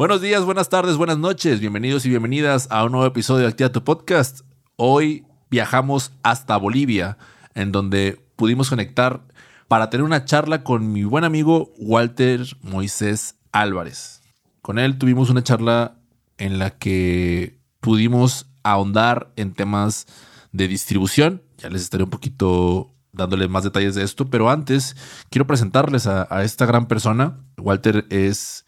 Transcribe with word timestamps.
Buenos 0.00 0.22
días, 0.22 0.46
buenas 0.46 0.70
tardes, 0.70 0.96
buenas 0.96 1.18
noches. 1.18 1.60
Bienvenidos 1.60 2.06
y 2.06 2.08
bienvenidas 2.08 2.68
a 2.70 2.84
un 2.84 2.92
nuevo 2.92 3.06
episodio 3.06 3.42
de 3.42 3.48
Activa 3.48 3.70
tu 3.70 3.84
Podcast. 3.84 4.40
Hoy 4.76 5.26
viajamos 5.50 6.12
hasta 6.22 6.56
Bolivia, 6.56 7.18
en 7.54 7.70
donde 7.70 8.18
pudimos 8.34 8.70
conectar 8.70 9.20
para 9.68 9.90
tener 9.90 10.04
una 10.04 10.24
charla 10.24 10.64
con 10.64 10.90
mi 10.90 11.04
buen 11.04 11.24
amigo 11.24 11.70
Walter 11.76 12.40
Moisés 12.62 13.36
Álvarez. 13.52 14.22
Con 14.62 14.78
él 14.78 14.96
tuvimos 14.96 15.28
una 15.28 15.44
charla 15.44 15.98
en 16.38 16.58
la 16.58 16.70
que 16.70 17.58
pudimos 17.80 18.46
ahondar 18.62 19.30
en 19.36 19.52
temas 19.52 20.06
de 20.50 20.66
distribución. 20.66 21.42
Ya 21.58 21.68
les 21.68 21.82
estaré 21.82 22.04
un 22.04 22.10
poquito 22.10 22.90
dándole 23.12 23.48
más 23.48 23.64
detalles 23.64 23.96
de 23.96 24.04
esto, 24.04 24.30
pero 24.30 24.48
antes 24.48 24.96
quiero 25.28 25.46
presentarles 25.46 26.06
a, 26.06 26.26
a 26.34 26.42
esta 26.42 26.64
gran 26.64 26.88
persona. 26.88 27.36
Walter 27.58 28.06
es 28.08 28.64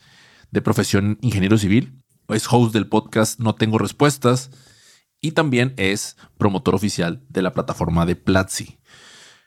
de 0.52 0.62
profesión 0.62 1.18
ingeniero 1.20 1.58
civil, 1.58 2.00
es 2.28 2.46
host 2.48 2.72
del 2.72 2.86
podcast 2.86 3.40
No 3.40 3.54
Tengo 3.54 3.78
Respuestas 3.78 4.50
y 5.20 5.32
también 5.32 5.74
es 5.76 6.16
promotor 6.38 6.74
oficial 6.74 7.24
de 7.28 7.42
la 7.42 7.52
plataforma 7.52 8.06
de 8.06 8.16
Platzi. 8.16 8.78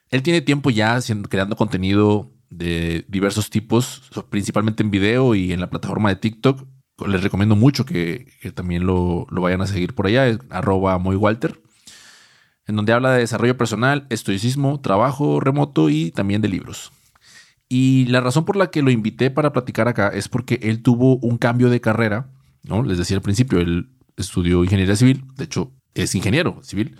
Él 0.09 0.23
tiene 0.23 0.41
tiempo 0.41 0.69
ya 0.69 0.99
creando 1.29 1.55
contenido 1.55 2.33
de 2.49 3.05
diversos 3.07 3.49
tipos, 3.49 4.03
principalmente 4.29 4.83
en 4.83 4.91
video 4.91 5.35
y 5.35 5.53
en 5.53 5.61
la 5.61 5.69
plataforma 5.69 6.09
de 6.09 6.17
TikTok. 6.17 6.67
Les 7.07 7.23
recomiendo 7.23 7.55
mucho 7.55 7.85
que, 7.85 8.27
también 8.53 8.85
lo, 8.85 9.27
vayan 9.29 9.61
a 9.61 9.67
seguir 9.67 9.95
por 9.95 10.07
allá, 10.07 10.37
arroba 10.49 10.97
walter 10.97 11.61
en 12.67 12.75
donde 12.75 12.93
habla 12.93 13.11
de 13.11 13.19
desarrollo 13.19 13.57
personal, 13.57 14.07
estoicismo, 14.09 14.81
trabajo 14.81 15.39
remoto 15.39 15.89
y 15.89 16.11
también 16.11 16.41
de 16.41 16.49
libros. 16.49 16.91
Y 17.67 18.05
la 18.05 18.21
razón 18.21 18.45
por 18.45 18.55
la 18.55 18.69
que 18.69 18.81
lo 18.81 18.91
invité 18.91 19.31
para 19.31 19.51
platicar 19.51 19.87
acá 19.87 20.09
es 20.09 20.29
porque 20.29 20.59
él 20.61 20.83
tuvo 20.83 21.17
un 21.17 21.37
cambio 21.37 21.69
de 21.69 21.81
carrera, 21.81 22.29
¿no? 22.63 22.83
Les 22.83 22.97
decía 22.97 23.17
al 23.17 23.23
principio, 23.23 23.59
él 23.59 23.89
estudió 24.17 24.63
ingeniería 24.63 24.95
civil, 24.95 25.25
de 25.35 25.45
hecho 25.45 25.71
es 25.93 26.13
ingeniero 26.13 26.59
civil, 26.61 26.97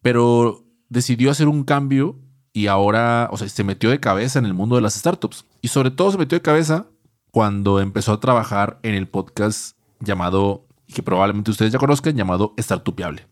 pero 0.00 0.64
decidió 0.88 1.30
hacer 1.30 1.48
un 1.48 1.64
cambio 1.64 2.18
y 2.52 2.66
ahora, 2.66 3.28
o 3.32 3.36
sea, 3.36 3.48
se 3.48 3.64
metió 3.64 3.90
de 3.90 4.00
cabeza 4.00 4.38
en 4.38 4.46
el 4.46 4.54
mundo 4.54 4.76
de 4.76 4.82
las 4.82 4.94
startups. 4.94 5.46
Y 5.60 5.68
sobre 5.68 5.90
todo 5.90 6.10
se 6.12 6.18
metió 6.18 6.36
de 6.36 6.42
cabeza 6.42 6.86
cuando 7.30 7.80
empezó 7.80 8.12
a 8.12 8.20
trabajar 8.20 8.78
en 8.82 8.94
el 8.94 9.08
podcast 9.08 9.76
llamado, 10.00 10.66
que 10.86 11.02
probablemente 11.02 11.50
ustedes 11.50 11.72
ya 11.72 11.78
conozcan, 11.78 12.14
llamado 12.14 12.54
Startupiable 12.58 13.26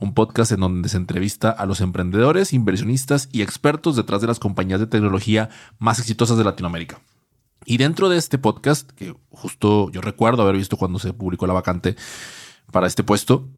un 0.00 0.14
podcast 0.14 0.52
en 0.52 0.60
donde 0.60 0.88
se 0.88 0.96
entrevista 0.96 1.50
a 1.50 1.66
los 1.66 1.80
emprendedores, 1.80 2.52
inversionistas 2.52 3.28
y 3.32 3.42
expertos 3.42 3.96
detrás 3.96 4.20
de 4.20 4.26
las 4.26 4.38
compañías 4.38 4.80
de 4.80 4.86
tecnología 4.86 5.48
más 5.78 5.98
exitosas 5.98 6.38
de 6.38 6.44
Latinoamérica. 6.44 7.00
Y 7.64 7.78
dentro 7.78 8.08
de 8.08 8.16
este 8.16 8.38
podcast, 8.38 8.90
que 8.92 9.14
justo 9.30 9.90
yo 9.90 10.00
recuerdo 10.00 10.42
haber 10.42 10.56
visto 10.56 10.76
cuando 10.76 10.98
se 10.98 11.12
publicó 11.12 11.46
la 11.46 11.54
vacante 11.54 11.96
para 12.70 12.86
este 12.86 13.02
puesto, 13.02 13.48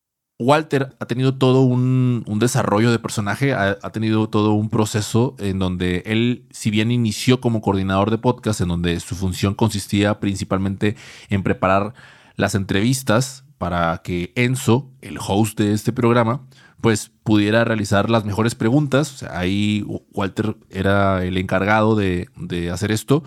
Walter 0.41 0.97
ha 1.00 1.06
tenido 1.06 1.34
todo 1.34 1.62
un, 1.62 2.25
desarrollo 2.39 2.92
de 2.92 3.00
personaje, 3.00 3.52
ha, 3.52 3.77
ha, 3.83 3.91
tenido 3.91 4.28
todo 4.28 4.52
un 4.52 4.70
proceso 4.70 5.34
en 5.41 5.58
donde 5.58 6.05
él, 6.06 6.47
si 6.52 6.70
bien 6.70 6.92
inició 6.92 7.41
como 7.41 7.61
coordinador 7.61 8.12
de 8.12 8.19
podcast, 8.19 8.61
en 8.61 8.69
donde 8.69 9.00
su 9.00 9.17
función 9.17 9.55
consistía 9.55 10.20
principalmente 10.20 10.97
en 11.28 11.42
preparar 11.42 11.92
las 12.36 12.55
entrevistas 12.55 13.45
para 13.59 14.01
que 14.03 14.33
Enzo, 14.37 14.91
el 15.01 15.19
host 15.20 15.59
de 15.59 15.73
este 15.73 15.92
programa, 15.92 16.47
pues 16.81 17.11
pudiera 17.25 17.64
realizar 17.64 18.09
las 18.09 18.25
mejores 18.25 18.55
preguntas. 18.55 19.12
O 19.12 19.17
sea, 19.19 19.39
ahí 19.39 19.84
Walter 20.12 20.56
era 20.70 21.25
el 21.25 21.37
encargado 21.37 21.97
de, 21.97 22.29
hacer 22.73 22.92
esto. 22.92 23.25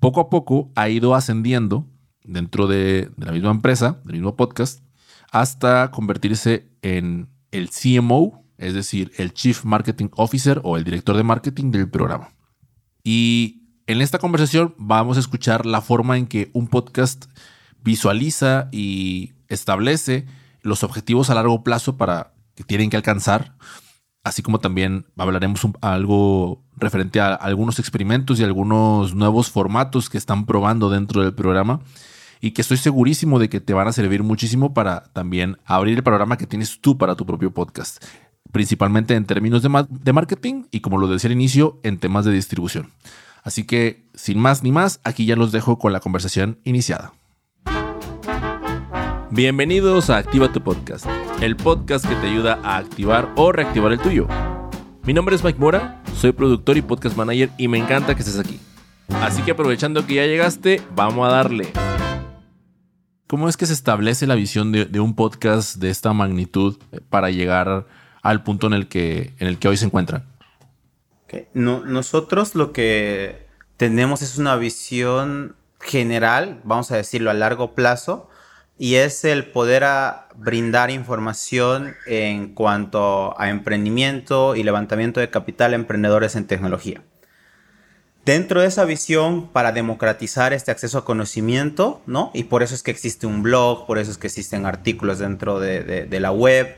Poco 0.00 0.20
a 0.20 0.30
poco 0.30 0.72
ha 0.74 0.88
ido 0.88 1.14
ascendiendo 1.14 1.86
dentro 2.24 2.66
de, 2.66 3.10
de, 3.16 3.26
la 3.26 3.32
misma 3.32 3.50
empresa, 3.50 4.00
del 4.04 4.16
mismo 4.16 4.36
podcast, 4.36 4.82
hasta 5.30 5.90
convertirse 5.90 6.68
en 6.82 7.28
el 7.50 7.68
CMO, 7.70 8.44
es 8.56 8.72
decir, 8.72 9.12
el 9.18 9.34
Chief 9.34 9.64
Marketing 9.64 10.08
Officer 10.16 10.60
o 10.64 10.76
el 10.76 10.84
director 10.84 11.16
de 11.16 11.22
marketing 11.22 11.70
del 11.70 11.90
programa. 11.90 12.32
Y 13.02 13.64
en 13.86 14.00
esta 14.00 14.18
conversación 14.18 14.74
vamos 14.78 15.18
a 15.18 15.20
escuchar 15.20 15.66
la 15.66 15.82
forma 15.82 16.16
en 16.16 16.26
que 16.26 16.50
un 16.54 16.68
podcast 16.68 17.26
visualiza 17.82 18.68
y 18.72 19.33
establece 19.48 20.26
los 20.62 20.82
objetivos 20.82 21.30
a 21.30 21.34
largo 21.34 21.62
plazo 21.62 21.96
para 21.96 22.32
que 22.54 22.64
tienen 22.64 22.90
que 22.90 22.96
alcanzar, 22.96 23.56
así 24.22 24.42
como 24.42 24.58
también 24.58 25.06
hablaremos 25.16 25.60
algo 25.80 26.62
referente 26.76 27.20
a 27.20 27.34
algunos 27.34 27.78
experimentos 27.78 28.40
y 28.40 28.44
algunos 28.44 29.14
nuevos 29.14 29.50
formatos 29.50 30.08
que 30.08 30.18
están 30.18 30.46
probando 30.46 30.90
dentro 30.90 31.22
del 31.22 31.34
programa 31.34 31.80
y 32.40 32.52
que 32.52 32.62
estoy 32.62 32.76
segurísimo 32.76 33.38
de 33.38 33.48
que 33.48 33.60
te 33.60 33.74
van 33.74 33.88
a 33.88 33.92
servir 33.92 34.22
muchísimo 34.22 34.74
para 34.74 35.04
también 35.12 35.58
abrir 35.64 35.96
el 35.96 36.02
programa 36.02 36.36
que 36.36 36.46
tienes 36.46 36.80
tú 36.80 36.98
para 36.98 37.14
tu 37.14 37.26
propio 37.26 37.52
podcast, 37.52 38.04
principalmente 38.52 39.14
en 39.14 39.24
términos 39.24 39.62
de, 39.62 39.86
de 39.88 40.12
marketing 40.12 40.64
y 40.70 40.80
como 40.80 40.98
lo 40.98 41.08
decía 41.08 41.28
al 41.28 41.32
inicio, 41.32 41.78
en 41.82 41.98
temas 41.98 42.24
de 42.24 42.32
distribución. 42.32 42.90
Así 43.42 43.64
que, 43.64 44.08
sin 44.14 44.38
más 44.38 44.62
ni 44.62 44.72
más, 44.72 45.00
aquí 45.04 45.26
ya 45.26 45.36
los 45.36 45.52
dejo 45.52 45.78
con 45.78 45.92
la 45.92 46.00
conversación 46.00 46.58
iniciada. 46.64 47.12
Bienvenidos 49.34 50.10
a 50.10 50.18
Activa 50.18 50.52
tu 50.52 50.62
Podcast, 50.62 51.06
el 51.40 51.56
podcast 51.56 52.06
que 52.06 52.14
te 52.14 52.28
ayuda 52.28 52.60
a 52.62 52.76
activar 52.76 53.32
o 53.34 53.50
reactivar 53.50 53.90
el 53.90 53.98
tuyo. 53.98 54.28
Mi 55.02 55.12
nombre 55.12 55.34
es 55.34 55.42
Mike 55.42 55.58
Mora, 55.58 56.00
soy 56.14 56.30
productor 56.30 56.76
y 56.76 56.82
podcast 56.82 57.16
manager 57.16 57.50
y 57.58 57.66
me 57.66 57.78
encanta 57.78 58.14
que 58.14 58.20
estés 58.20 58.38
aquí. 58.38 58.60
Así 59.08 59.42
que 59.42 59.50
aprovechando 59.50 60.06
que 60.06 60.14
ya 60.14 60.26
llegaste, 60.26 60.82
vamos 60.94 61.28
a 61.28 61.32
darle. 61.32 61.66
¿Cómo 63.26 63.48
es 63.48 63.56
que 63.56 63.66
se 63.66 63.72
establece 63.72 64.28
la 64.28 64.36
visión 64.36 64.70
de, 64.70 65.00
un 65.00 65.16
podcast 65.16 65.78
de 65.78 65.90
esta 65.90 66.12
magnitud 66.12 66.78
para 67.10 67.30
llegar 67.30 67.88
al 68.22 68.44
punto 68.44 68.68
en 68.68 68.74
el 68.74 68.86
que, 68.86 69.34
en 69.40 69.48
el 69.48 69.58
que 69.58 69.66
hoy 69.66 69.76
se 69.76 69.86
encuentran? 69.86 70.28
No, 71.54 71.84
nosotros 71.84 72.54
lo 72.54 72.70
que 72.72 73.48
tenemos 73.78 74.22
es 74.22 74.38
una 74.38 74.54
visión 74.54 75.56
general, 75.80 76.60
vamos 76.62 76.92
a 76.92 76.96
decirlo 76.96 77.32
a 77.32 77.34
largo 77.34 77.74
plazo, 77.74 78.30
y 78.78 78.96
es 78.96 79.24
el 79.24 79.46
poder 79.46 79.84
brindar 80.34 80.90
información 80.90 81.94
en 82.06 82.54
cuanto 82.54 83.38
a 83.40 83.48
emprendimiento 83.50 84.56
y 84.56 84.62
levantamiento 84.62 85.20
de 85.20 85.30
capital 85.30 85.72
a 85.72 85.76
emprendedores 85.76 86.34
en 86.34 86.46
tecnología. 86.46 87.02
Dentro 88.24 88.62
de 88.62 88.68
esa 88.68 88.84
visión 88.84 89.48
para 89.48 89.72
democratizar 89.72 90.54
este 90.54 90.70
acceso 90.70 90.98
a 90.98 91.04
conocimiento, 91.04 92.02
¿no? 92.06 92.30
Y 92.32 92.44
por 92.44 92.62
eso 92.62 92.74
es 92.74 92.82
que 92.82 92.90
existe 92.90 93.26
un 93.26 93.42
blog, 93.42 93.86
por 93.86 93.98
eso 93.98 94.10
es 94.10 94.18
que 94.18 94.28
existen 94.28 94.64
artículos 94.64 95.18
dentro 95.18 95.60
de, 95.60 95.82
de 95.82 96.20
la 96.20 96.32
web. 96.32 96.74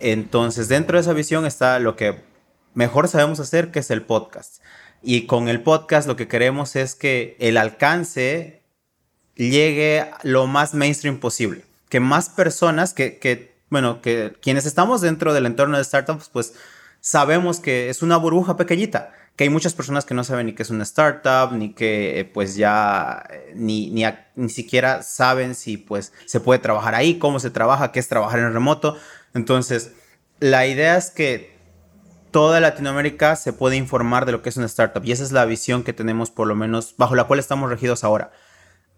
Entonces, 0.00 0.68
dentro 0.68 0.98
de 0.98 1.02
esa 1.02 1.12
visión 1.12 1.46
está 1.46 1.78
lo 1.78 1.94
que 1.94 2.24
mejor 2.74 3.06
sabemos 3.06 3.38
hacer, 3.38 3.70
que 3.70 3.78
es 3.78 3.90
el 3.92 4.02
podcast. 4.02 4.62
Y 5.00 5.26
con 5.26 5.48
el 5.48 5.62
podcast 5.62 6.08
lo 6.08 6.16
que 6.16 6.28
queremos 6.28 6.74
es 6.74 6.96
que 6.96 7.36
el 7.38 7.56
alcance 7.56 8.59
llegue 9.48 10.10
lo 10.22 10.46
más 10.46 10.74
mainstream 10.74 11.18
posible. 11.18 11.64
Que 11.88 12.00
más 12.00 12.28
personas, 12.28 12.92
que, 12.92 13.54
bueno, 13.70 14.02
que 14.02 14.34
quienes 14.42 14.66
estamos 14.66 15.00
dentro 15.00 15.32
del 15.32 15.46
entorno 15.46 15.78
de 15.78 15.84
startups, 15.84 16.28
pues 16.28 16.54
sabemos 17.00 17.60
que 17.60 17.88
es 17.88 18.02
una 18.02 18.18
burbuja 18.18 18.56
pequeñita, 18.56 19.12
que 19.36 19.44
hay 19.44 19.50
muchas 19.50 19.72
personas 19.72 20.04
que 20.04 20.12
no 20.12 20.22
saben 20.22 20.46
ni 20.46 20.52
qué 20.52 20.62
es 20.62 20.70
una 20.70 20.82
startup, 20.82 21.52
ni 21.52 21.72
que 21.72 22.20
eh, 22.20 22.24
pues 22.26 22.56
ya 22.56 23.24
eh, 23.30 23.52
ni, 23.56 23.90
ni, 23.90 24.04
ni, 24.36 24.48
siquiera 24.50 25.02
saben 25.02 25.54
si 25.54 25.78
pues 25.78 26.12
se 26.26 26.40
puede 26.40 26.58
trabajar 26.58 26.94
ahí, 26.94 27.18
cómo 27.18 27.40
se 27.40 27.50
trabaja, 27.50 27.90
qué 27.90 28.00
es 28.00 28.08
trabajar 28.08 28.40
en 28.40 28.52
remoto. 28.52 28.98
Entonces, 29.32 29.92
la 30.40 30.66
idea 30.66 30.96
es 30.96 31.10
que 31.10 31.56
toda 32.30 32.60
Latinoamérica 32.60 33.34
se 33.36 33.52
puede 33.52 33.76
informar 33.76 34.26
de 34.26 34.32
lo 34.32 34.42
que 34.42 34.50
es 34.50 34.56
una 34.56 34.66
startup 34.66 35.04
y 35.04 35.12
esa 35.12 35.24
es 35.24 35.32
la 35.32 35.44
visión 35.46 35.82
que 35.82 35.92
tenemos 35.92 36.30
por 36.30 36.46
lo 36.46 36.54
menos 36.54 36.94
bajo 36.96 37.14
la 37.14 37.24
cual 37.24 37.40
estamos 37.40 37.70
regidos 37.70 38.04
ahora. 38.04 38.32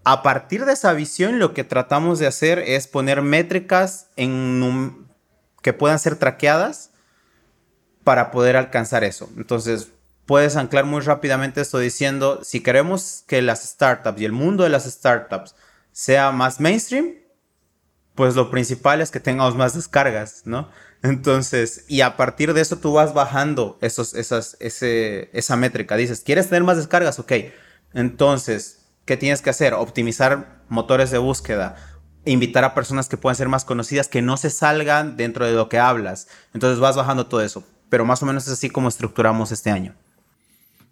A 0.05 0.23
partir 0.23 0.65
de 0.65 0.73
esa 0.73 0.93
visión, 0.93 1.39
lo 1.39 1.55
que 1.55 1.65
tratamos 1.65 2.19
de 2.19 2.27
hacer 2.27 2.59
es 2.59 2.89
poner 2.89 3.23
métricas 3.23 4.09
que 4.17 5.73
puedan 5.73 5.99
ser 5.99 6.17
traqueadas 6.17 6.91
para 8.03 8.31
poder 8.33 8.57
alcanzar 8.57 9.05
eso. 9.05 9.31
Entonces, 9.37 9.93
puedes 10.27 10.57
anclar 10.57 10.85
muy 10.85 11.01
rápidamente 11.01 11.61
esto 11.61 11.79
diciendo, 11.79 12.41
si 12.43 12.61
queremos 12.61 13.25
que 13.27 13.43
las 13.43 13.63
startups 13.63 14.21
y 14.21 14.25
el 14.25 14.33
mundo 14.33 14.65
de 14.65 14.71
las 14.71 14.85
startups 14.85 15.55
sea 15.93 16.33
más 16.33 16.59
mainstream, 16.59 17.15
pues 18.15 18.35
lo 18.35 18.51
principal 18.51 19.01
es 19.01 19.11
que 19.11 19.21
tengamos 19.21 19.55
más 19.57 19.75
descargas, 19.75 20.43
¿no? 20.45 20.69
Entonces, 21.03 21.85
y 21.89 22.03
a 22.03 22.17
partir 22.17 22.55
de 22.55 22.61
eso 22.61 22.77
tú 22.77 22.93
vas 22.93 23.15
bajando 23.15 23.79
esos, 23.81 24.15
esas, 24.15 24.57
ese, 24.61 25.31
esa 25.33 25.57
métrica. 25.57 25.97
Dices, 25.97 26.21
¿quieres 26.21 26.49
tener 26.49 26.63
más 26.63 26.77
descargas? 26.77 27.19
Ok. 27.19 27.33
Entonces, 27.95 28.82
¿Qué 29.05 29.17
tienes 29.17 29.43
que 29.43 29.51
hacer? 29.51 29.75
Optimizar 29.75 30.63
motores 30.69 31.11
de 31.11 31.19
búsqueda, 31.19 31.77
invitar 32.25 32.65
a 32.65 32.75
personas 32.75 33.09
que 33.09 33.17
puedan 33.17 33.37
ser 33.37 33.49
más 33.49 33.65
conocidas, 33.65 34.09
que 34.09 34.23
no 34.23 34.37
se 34.37 34.51
salgan 34.51 35.17
dentro 35.17 35.47
de 35.47 35.53
lo 35.53 35.69
que 35.69 35.79
hablas. 35.79 36.29
Entonces 36.55 36.79
vas 36.79 36.97
bajando 36.97 37.27
todo 37.27 37.41
eso. 37.41 37.65
Pero 37.89 38.05
más 38.05 38.23
o 38.23 38.27
menos 38.27 38.47
es 38.47 38.53
así 38.53 38.71
como 38.71 38.89
estructuramos 38.89 39.53
este 39.53 39.71
año. 39.71 39.95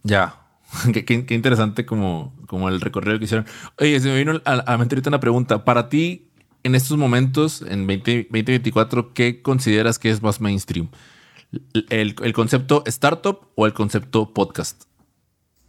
Ya. 0.02 0.36
qué, 0.92 1.34
interesante 1.34 1.86
como, 1.86 2.34
como 2.46 2.68
el 2.68 2.80
recorrido 2.80 3.18
que 3.18 3.24
hicieron. 3.24 3.46
Oye, 3.78 3.98
se 4.00 4.08
me 4.08 4.16
vino 4.16 4.40
a, 4.44 4.72
a 4.72 4.78
mente 4.78 4.94
ahorita 4.94 5.10
una 5.10 5.20
pregunta. 5.20 5.64
Para 5.64 5.88
ti, 5.88 6.30
en 6.62 6.74
estos 6.74 6.96
momentos, 6.98 7.62
en 7.62 7.86
2024, 7.86 9.14
¿qué 9.14 9.42
consideras 9.42 9.98
que 9.98 10.10
es 10.10 10.22
más 10.22 10.40
mainstream? 10.40 10.90
¿El, 11.88 12.14
¿El, 12.22 12.32
concepto 12.32 12.84
startup 12.86 13.48
o 13.54 13.66
el 13.66 13.72
concepto 13.72 14.32
podcast? 14.32 14.84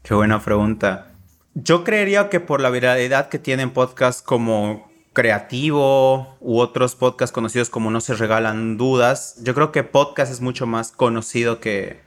Qué 0.03 0.13
buena 0.13 0.39
pregunta. 0.39 1.10
Yo 1.53 1.83
creería 1.83 2.29
que 2.29 2.39
por 2.39 2.61
la 2.61 2.69
viralidad 2.69 3.29
que 3.29 3.39
tienen 3.39 3.71
podcasts 3.71 4.21
como 4.21 4.89
Creativo 5.13 6.37
u 6.39 6.59
otros 6.59 6.95
podcasts 6.95 7.33
conocidos 7.33 7.69
como 7.69 7.91
No 7.91 7.99
se 7.99 8.15
regalan 8.15 8.77
dudas, 8.77 9.35
yo 9.43 9.53
creo 9.53 9.73
que 9.73 9.83
podcast 9.83 10.31
es 10.31 10.39
mucho 10.39 10.65
más 10.65 10.93
conocido 10.93 11.59
que, 11.59 11.99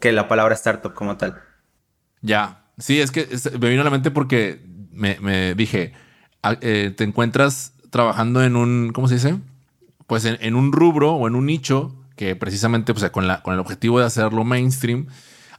que 0.00 0.12
la 0.12 0.26
palabra 0.26 0.54
startup 0.54 0.94
como 0.94 1.18
tal. 1.18 1.42
Ya, 2.22 2.64
sí, 2.78 3.00
es 3.00 3.10
que 3.10 3.28
me 3.58 3.68
vino 3.68 3.82
a 3.82 3.84
la 3.84 3.90
mente 3.90 4.10
porque 4.10 4.62
me, 4.90 5.54
dije, 5.54 5.92
eh, 6.62 6.94
te 6.96 7.04
encuentras 7.04 7.74
trabajando 7.90 8.42
en 8.42 8.56
un, 8.56 8.92
¿cómo 8.94 9.06
se 9.06 9.14
dice? 9.14 9.36
Pues 10.06 10.24
en, 10.24 10.54
un 10.54 10.72
rubro 10.72 11.12
o 11.12 11.28
en 11.28 11.34
un 11.34 11.44
nicho 11.44 11.94
que 12.16 12.36
precisamente 12.36 12.94
pues, 12.94 13.08
con, 13.10 13.26
la, 13.26 13.42
con 13.42 13.52
el 13.52 13.60
objetivo 13.60 14.00
de 14.00 14.06
hacerlo 14.06 14.44
mainstream 14.44 15.08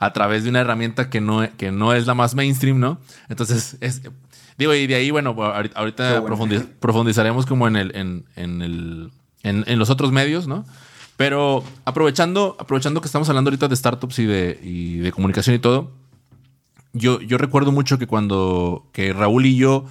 a 0.01 0.13
través 0.13 0.43
de 0.43 0.49
una 0.49 0.61
herramienta 0.61 1.11
que 1.11 1.21
no, 1.21 1.47
que 1.57 1.71
no 1.71 1.93
es 1.93 2.07
la 2.07 2.15
más 2.15 2.33
mainstream, 2.33 2.79
¿no? 2.79 2.99
Entonces, 3.29 3.77
es, 3.81 4.01
digo, 4.57 4.73
y 4.73 4.87
de 4.87 4.95
ahí, 4.95 5.11
bueno, 5.11 5.35
ahorita, 5.75 6.23
profundizaremos 6.79 7.45
como 7.45 7.67
en, 7.67 7.75
el, 7.75 7.95
en, 7.95 8.25
en, 8.35 8.61
el, 8.63 9.11
en, 9.43 9.77
los 9.77 9.91
otros 9.91 10.11
medios, 10.11 10.47
¿no? 10.47 10.65
Pero 11.17 11.63
aprovechando, 11.85 12.57
aprovechando 12.59 12.99
que 12.99 13.05
estamos 13.05 13.29
hablando 13.29 13.49
ahorita 13.49 13.67
de 13.67 13.75
startups 13.75 14.17
y 14.17 14.25
de, 14.25 14.59
y 14.63 14.97
de 14.97 15.11
comunicación 15.11 15.55
y 15.55 15.59
todo, 15.59 15.91
yo, 16.93 17.21
yo 17.21 17.37
recuerdo 17.37 17.71
mucho 17.71 17.99
que 17.99 18.07
cuando 18.07 18.87
que 18.93 19.13
Raúl 19.13 19.45
y 19.45 19.55
yo, 19.55 19.85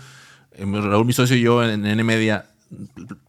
eh, 0.55 0.65
Raúl, 0.67 1.06
mi 1.06 1.13
socio 1.13 1.37
y 1.37 1.43
yo 1.43 1.63
en 1.63 1.87
N 1.87 2.03
Media, 2.03 2.47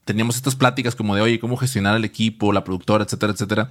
teníamos 0.04 0.36
estas 0.36 0.56
pláticas 0.56 0.96
como 0.96 1.16
de, 1.16 1.22
oye, 1.22 1.40
¿cómo 1.40 1.58
gestionar 1.58 1.96
el 1.96 2.06
equipo, 2.06 2.52
la 2.52 2.64
productora, 2.64 3.04
etcétera, 3.04 3.34
etcétera? 3.34 3.70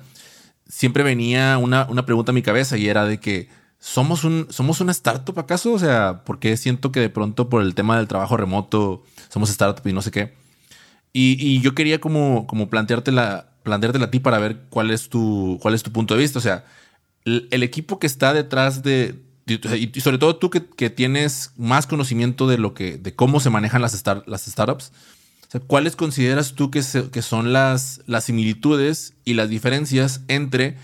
Siempre 0.70 1.02
venía 1.02 1.58
una, 1.58 1.86
una, 1.90 2.06
pregunta 2.06 2.32
a 2.32 2.34
mi 2.34 2.42
cabeza 2.42 2.78
y 2.78 2.88
era 2.88 3.04
de 3.04 3.18
que 3.18 3.48
somos 3.78 4.24
un 4.24 4.46
somos 4.50 4.80
una 4.80 4.92
startup 4.92 5.38
acaso, 5.38 5.72
o 5.72 5.78
sea, 5.78 6.22
porque 6.24 6.56
siento 6.56 6.92
que 6.92 7.00
de 7.00 7.10
pronto 7.10 7.48
por 7.48 7.62
el 7.62 7.74
tema 7.74 7.96
del 7.96 8.08
trabajo 8.08 8.36
remoto 8.36 9.02
somos 9.28 9.50
startup 9.50 9.86
y 9.86 9.92
no 9.92 10.02
sé 10.02 10.10
qué. 10.10 10.34
Y, 11.12 11.60
yo 11.60 11.74
quería 11.74 12.00
como, 12.00 12.46
como 12.46 12.70
planteártela, 12.70 13.48
planteártela 13.64 14.06
a 14.06 14.10
ti 14.10 14.20
para 14.20 14.38
ver 14.38 14.60
cuál 14.70 14.90
es 14.92 15.08
tu, 15.08 15.58
cuál 15.60 15.74
es 15.74 15.82
tu 15.82 15.90
punto 15.90 16.14
de 16.14 16.20
vista. 16.20 16.38
O 16.38 16.42
sea, 16.42 16.64
el, 17.24 17.62
equipo 17.64 17.98
que 17.98 18.06
está 18.06 18.32
detrás 18.32 18.82
de, 18.84 19.20
y 19.46 20.00
sobre 20.00 20.18
todo 20.18 20.36
tú 20.36 20.50
que, 20.50 20.64
que, 20.64 20.88
tienes 20.88 21.52
más 21.56 21.88
conocimiento 21.88 22.46
de 22.46 22.58
lo 22.58 22.74
que, 22.74 22.96
de 22.96 23.14
cómo 23.16 23.40
se 23.40 23.50
manejan 23.50 23.82
las, 23.82 24.04
las 24.26 24.42
startups, 24.42 24.92
¿cuáles 25.58 25.96
consideras 25.96 26.54
tú 26.54 26.70
que, 26.70 26.82
son 26.82 27.52
las, 27.52 28.02
similitudes 28.20 29.14
y 29.24 29.34
las 29.34 29.48
diferencias 29.48 30.20
entre 30.28 30.76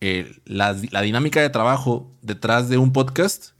eh, 0.00 0.40
la, 0.46 0.72
dinámica 0.72 1.40
de 1.42 1.50
trabajo 1.50 2.10
detrás 2.22 2.68
de 2.70 2.78
un 2.78 2.92
podcast 2.92 3.50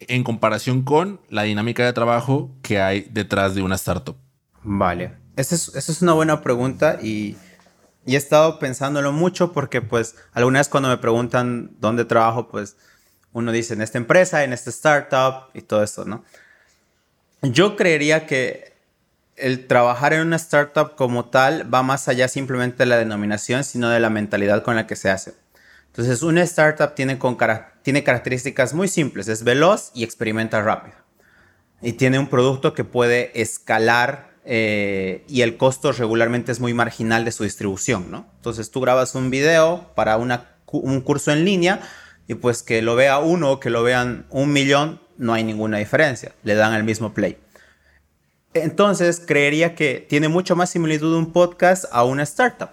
en 0.00 0.24
comparación 0.24 0.82
con 0.82 1.20
la 1.28 1.44
dinámica 1.44 1.84
de 1.84 1.92
trabajo 1.92 2.50
que 2.62 2.80
hay 2.80 3.06
detrás 3.10 3.54
de 3.54 3.62
una 3.62 3.76
startup? 3.76 4.16
Vale, 4.62 5.12
esa 5.36 5.54
es, 5.54 6.02
una 6.02 6.14
buena 6.14 6.42
pregunta 6.42 6.98
y, 7.00 7.36
he 8.06 8.16
estado 8.16 8.58
pensándolo 8.58 9.12
mucho 9.12 9.52
porque 9.52 9.82
pues 9.82 10.16
alguna 10.32 10.58
vez 10.58 10.68
cuando 10.68 10.88
me 10.88 10.96
preguntan 10.96 11.70
dónde 11.78 12.04
trabajo, 12.04 12.48
pues 12.48 12.76
uno 13.32 13.52
dice 13.52 13.74
en 13.74 13.82
esta 13.82 13.98
empresa, 13.98 14.42
en 14.42 14.52
esta 14.52 14.70
startup 14.70 15.50
y 15.54 15.62
todo 15.62 15.84
eso, 15.84 16.04
¿no? 16.04 16.24
Yo 17.42 17.76
creería 17.76 18.26
que 18.26 18.69
el 19.40 19.66
trabajar 19.66 20.12
en 20.12 20.20
una 20.20 20.36
startup 20.36 20.94
como 20.96 21.26
tal 21.26 21.72
va 21.72 21.82
más 21.82 22.08
allá 22.08 22.28
simplemente 22.28 22.78
de 22.78 22.86
la 22.86 22.98
denominación, 22.98 23.64
sino 23.64 23.88
de 23.88 24.00
la 24.00 24.10
mentalidad 24.10 24.62
con 24.62 24.76
la 24.76 24.86
que 24.86 24.96
se 24.96 25.10
hace. 25.10 25.34
Entonces, 25.86 26.22
una 26.22 26.42
startup 26.42 26.94
tiene, 26.94 27.18
características 28.04 28.74
muy 28.74 28.86
simples, 28.86 29.28
es 29.28 29.42
veloz 29.42 29.90
y 29.94 30.04
experimenta 30.04 30.62
rápido. 30.62 30.96
Y 31.82 31.94
tiene 31.94 32.18
un 32.18 32.28
producto 32.28 32.74
que 32.74 32.84
puede 32.84 33.40
escalar 33.40 34.30
eh, 34.44 35.24
y 35.28 35.42
el 35.42 35.56
costo 35.56 35.92
regularmente 35.92 36.52
es 36.52 36.60
muy 36.60 36.74
marginal 36.74 37.24
de 37.24 37.32
su 37.32 37.42
distribución, 37.42 38.10
¿no? 38.10 38.30
Entonces, 38.36 38.70
tú 38.70 38.80
grabas 38.80 39.14
un 39.14 39.30
video 39.30 39.90
para 39.94 40.16
un 40.16 41.00
curso 41.00 41.32
en 41.32 41.44
línea 41.44 41.80
y 42.28 42.34
pues 42.34 42.62
que 42.62 42.80
lo 42.82 42.94
vea 42.94 43.18
uno 43.18 43.50
o 43.50 43.60
que 43.60 43.70
lo 43.70 43.82
vean 43.82 44.26
un 44.30 44.52
millón, 44.52 45.00
no 45.18 45.32
hay 45.32 45.42
ninguna 45.42 45.78
diferencia, 45.78 46.32
le 46.44 46.54
dan 46.54 46.74
el 46.74 46.84
mismo 46.84 47.12
play. 47.12 47.36
Entonces, 48.54 49.22
creería 49.24 49.74
que 49.74 50.04
tiene 50.08 50.28
mucho 50.28 50.56
más 50.56 50.70
similitud 50.70 51.14
un 51.14 51.32
podcast 51.32 51.84
a 51.92 52.04
una 52.04 52.24
startup, 52.24 52.70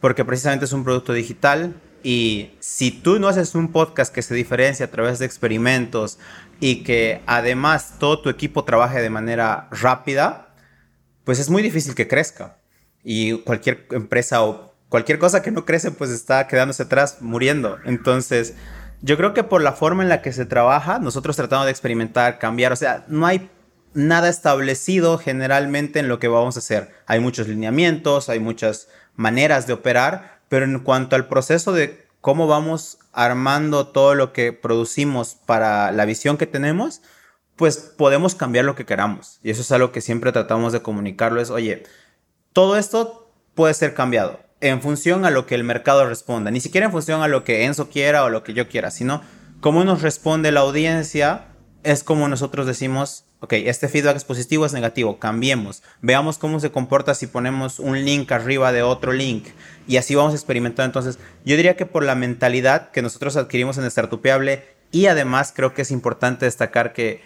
porque 0.00 0.24
precisamente 0.24 0.66
es 0.66 0.72
un 0.72 0.84
producto 0.84 1.12
digital 1.14 1.74
y 2.02 2.50
si 2.60 2.90
tú 2.90 3.18
no 3.18 3.28
haces 3.28 3.54
un 3.54 3.72
podcast 3.72 4.14
que 4.14 4.20
se 4.20 4.34
diferencia 4.34 4.84
a 4.84 4.90
través 4.90 5.18
de 5.18 5.24
experimentos 5.24 6.18
y 6.60 6.82
que 6.82 7.22
además 7.24 7.94
todo 7.98 8.20
tu 8.20 8.28
equipo 8.28 8.64
trabaje 8.64 9.00
de 9.00 9.08
manera 9.08 9.68
rápida, 9.70 10.54
pues 11.24 11.38
es 11.38 11.48
muy 11.48 11.62
difícil 11.62 11.94
que 11.94 12.06
crezca. 12.06 12.58
Y 13.02 13.38
cualquier 13.38 13.86
empresa 13.92 14.44
o 14.44 14.74
cualquier 14.90 15.18
cosa 15.18 15.42
que 15.42 15.50
no 15.50 15.64
crece, 15.64 15.90
pues 15.90 16.10
está 16.10 16.46
quedándose 16.46 16.82
atrás, 16.82 17.22
muriendo. 17.22 17.78
Entonces, 17.86 18.54
yo 19.00 19.16
creo 19.16 19.32
que 19.32 19.42
por 19.42 19.62
la 19.62 19.72
forma 19.72 20.02
en 20.02 20.10
la 20.10 20.20
que 20.20 20.34
se 20.34 20.44
trabaja, 20.44 20.98
nosotros 20.98 21.36
tratamos 21.36 21.64
de 21.64 21.70
experimentar, 21.70 22.38
cambiar, 22.38 22.72
o 22.72 22.76
sea, 22.76 23.06
no 23.08 23.26
hay 23.26 23.50
nada 23.94 24.28
establecido 24.28 25.18
generalmente 25.18 26.00
en 26.00 26.08
lo 26.08 26.18
que 26.18 26.28
vamos 26.28 26.56
a 26.56 26.58
hacer. 26.58 26.94
Hay 27.06 27.20
muchos 27.20 27.48
lineamientos, 27.48 28.28
hay 28.28 28.40
muchas 28.40 28.88
maneras 29.16 29.66
de 29.66 29.72
operar, 29.72 30.40
pero 30.48 30.64
en 30.64 30.80
cuanto 30.80 31.16
al 31.16 31.26
proceso 31.26 31.72
de 31.72 32.06
cómo 32.20 32.46
vamos 32.46 32.98
armando 33.12 33.88
todo 33.88 34.14
lo 34.14 34.32
que 34.32 34.52
producimos 34.52 35.36
para 35.46 35.92
la 35.92 36.04
visión 36.04 36.36
que 36.36 36.46
tenemos, 36.46 37.02
pues 37.56 37.78
podemos 37.78 38.34
cambiar 38.34 38.64
lo 38.64 38.74
que 38.74 38.86
queramos. 38.86 39.38
Y 39.42 39.50
eso 39.50 39.62
es 39.62 39.70
algo 39.72 39.92
que 39.92 40.00
siempre 40.00 40.32
tratamos 40.32 40.72
de 40.72 40.82
comunicarlo, 40.82 41.40
es, 41.40 41.50
oye, 41.50 41.84
todo 42.52 42.76
esto 42.76 43.32
puede 43.54 43.74
ser 43.74 43.94
cambiado 43.94 44.40
en 44.60 44.80
función 44.80 45.24
a 45.24 45.30
lo 45.30 45.46
que 45.46 45.54
el 45.54 45.64
mercado 45.64 46.06
responda, 46.06 46.50
ni 46.50 46.60
siquiera 46.60 46.86
en 46.86 46.92
función 46.92 47.22
a 47.22 47.28
lo 47.28 47.44
que 47.44 47.64
Enzo 47.64 47.90
quiera 47.90 48.24
o 48.24 48.30
lo 48.30 48.42
que 48.42 48.54
yo 48.54 48.68
quiera, 48.68 48.90
sino 48.90 49.22
cómo 49.60 49.84
nos 49.84 50.02
responde 50.02 50.52
la 50.52 50.60
audiencia 50.60 51.48
es 51.84 52.02
como 52.02 52.28
nosotros 52.28 52.66
decimos, 52.66 53.26
ok, 53.40 53.52
este 53.52 53.88
feedback 53.88 54.16
es 54.16 54.24
positivo, 54.24 54.64
es 54.64 54.72
negativo, 54.72 55.18
cambiemos, 55.18 55.82
veamos 56.00 56.38
cómo 56.38 56.58
se 56.58 56.72
comporta 56.72 57.14
si 57.14 57.26
ponemos 57.26 57.78
un 57.78 58.04
link 58.04 58.32
arriba 58.32 58.72
de 58.72 58.82
otro 58.82 59.12
link 59.12 59.46
y 59.86 59.98
así 59.98 60.14
vamos 60.14 60.32
a 60.32 60.36
experimentar. 60.36 60.86
Entonces, 60.86 61.18
yo 61.44 61.56
diría 61.56 61.76
que 61.76 61.86
por 61.86 62.02
la 62.02 62.14
mentalidad 62.14 62.90
que 62.90 63.02
nosotros 63.02 63.36
adquirimos 63.36 63.76
en 63.78 63.88
Startupeable 63.90 64.64
y 64.90 65.06
además 65.06 65.52
creo 65.54 65.74
que 65.74 65.82
es 65.82 65.90
importante 65.90 66.46
destacar 66.46 66.94
que 66.94 67.22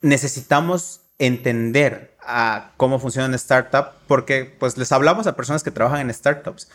necesitamos 0.00 1.00
entender 1.18 2.16
a 2.20 2.72
cómo 2.76 2.98
funciona 2.98 3.26
una 3.26 3.36
startup 3.36 3.92
porque 4.06 4.44
pues 4.44 4.76
les 4.76 4.92
hablamos 4.92 5.26
a 5.26 5.34
personas 5.34 5.62
que 5.62 5.70
trabajan 5.70 6.00
en 6.00 6.14
startups. 6.14 6.68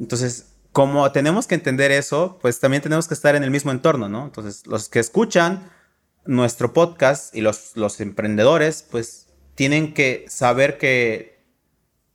Entonces, 0.00 0.46
como 0.72 1.12
tenemos 1.12 1.46
que 1.46 1.54
entender 1.54 1.92
eso, 1.92 2.38
pues 2.40 2.58
también 2.58 2.82
tenemos 2.82 3.06
que 3.06 3.14
estar 3.14 3.36
en 3.36 3.44
el 3.44 3.50
mismo 3.50 3.70
entorno, 3.70 4.08
¿no? 4.08 4.24
Entonces, 4.24 4.66
los 4.66 4.88
que 4.88 4.98
escuchan 4.98 5.70
nuestro 6.24 6.72
podcast 6.72 7.34
y 7.34 7.40
los, 7.40 7.76
los 7.76 8.00
emprendedores, 8.00 8.86
pues 8.90 9.28
tienen 9.54 9.94
que 9.94 10.24
saber 10.28 10.78
que 10.78 11.42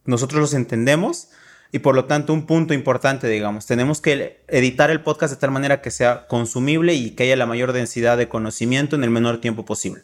nosotros 0.06 0.42
los 0.42 0.54
entendemos 0.54 1.30
y 1.72 1.80
por 1.80 1.96
lo 1.96 2.06
tanto 2.06 2.34
un 2.34 2.46
punto 2.46 2.74
importante, 2.74 3.28
digamos, 3.28 3.66
tenemos 3.66 4.00
que 4.00 4.44
editar 4.48 4.90
el 4.90 5.02
podcast 5.02 5.34
de 5.34 5.40
tal 5.40 5.52
manera 5.52 5.82
que 5.82 5.92
sea 5.92 6.28
consumible 6.28 6.94
y 6.94 7.12
que 7.12 7.24
haya 7.24 7.36
la 7.36 7.46
mayor 7.46 7.74
densidad 7.74 8.18
de 8.18 8.30
conocimiento 8.30 8.96
en 8.96 9.04
el 9.04 9.10
menor 9.10 9.42
tiempo 9.42 9.66
posible. 9.66 10.04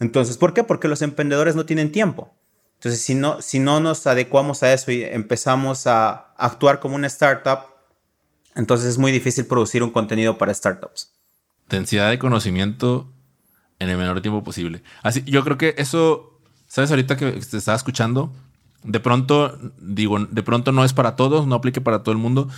Entonces, 0.00 0.36
¿por 0.36 0.52
qué? 0.52 0.64
Porque 0.64 0.88
los 0.88 1.00
emprendedores 1.00 1.56
no 1.56 1.64
tienen 1.64 1.92
tiempo. 1.92 2.34
Entonces, 2.74 3.00
si 3.00 3.14
no, 3.14 3.40
si 3.40 3.58
no 3.58 3.80
nos 3.80 4.06
adecuamos 4.06 4.62
a 4.62 4.72
eso 4.72 4.90
y 4.90 5.02
empezamos 5.04 5.86
a 5.86 6.34
actuar 6.36 6.80
como 6.80 6.96
una 6.96 7.06
startup, 7.06 7.60
entonces 8.54 8.88
es 8.88 8.98
muy 8.98 9.12
difícil 9.12 9.46
producir 9.46 9.82
un 9.82 9.90
contenido 9.90 10.36
para 10.36 10.52
startups. 10.52 11.12
Densidad 11.68 12.10
de 12.10 12.18
conocimiento 12.18 13.11
en 13.78 13.88
el 13.88 13.96
menor 13.96 14.20
tiempo 14.20 14.42
posible. 14.42 14.82
Así, 15.02 15.22
yo 15.26 15.44
creo 15.44 15.58
que 15.58 15.74
eso, 15.78 16.38
¿sabes? 16.66 16.90
Ahorita 16.90 17.16
que 17.16 17.32
te 17.32 17.56
estaba 17.56 17.76
escuchando, 17.76 18.32
de 18.84 19.00
pronto, 19.00 19.58
digo, 19.78 20.18
de 20.18 20.42
pronto 20.42 20.72
no 20.72 20.84
es 20.84 20.92
para 20.92 21.16
todos, 21.16 21.46
no 21.46 21.54
aplique 21.54 21.80
para 21.80 22.02
todo 22.02 22.12
el 22.12 22.18
mundo, 22.18 22.48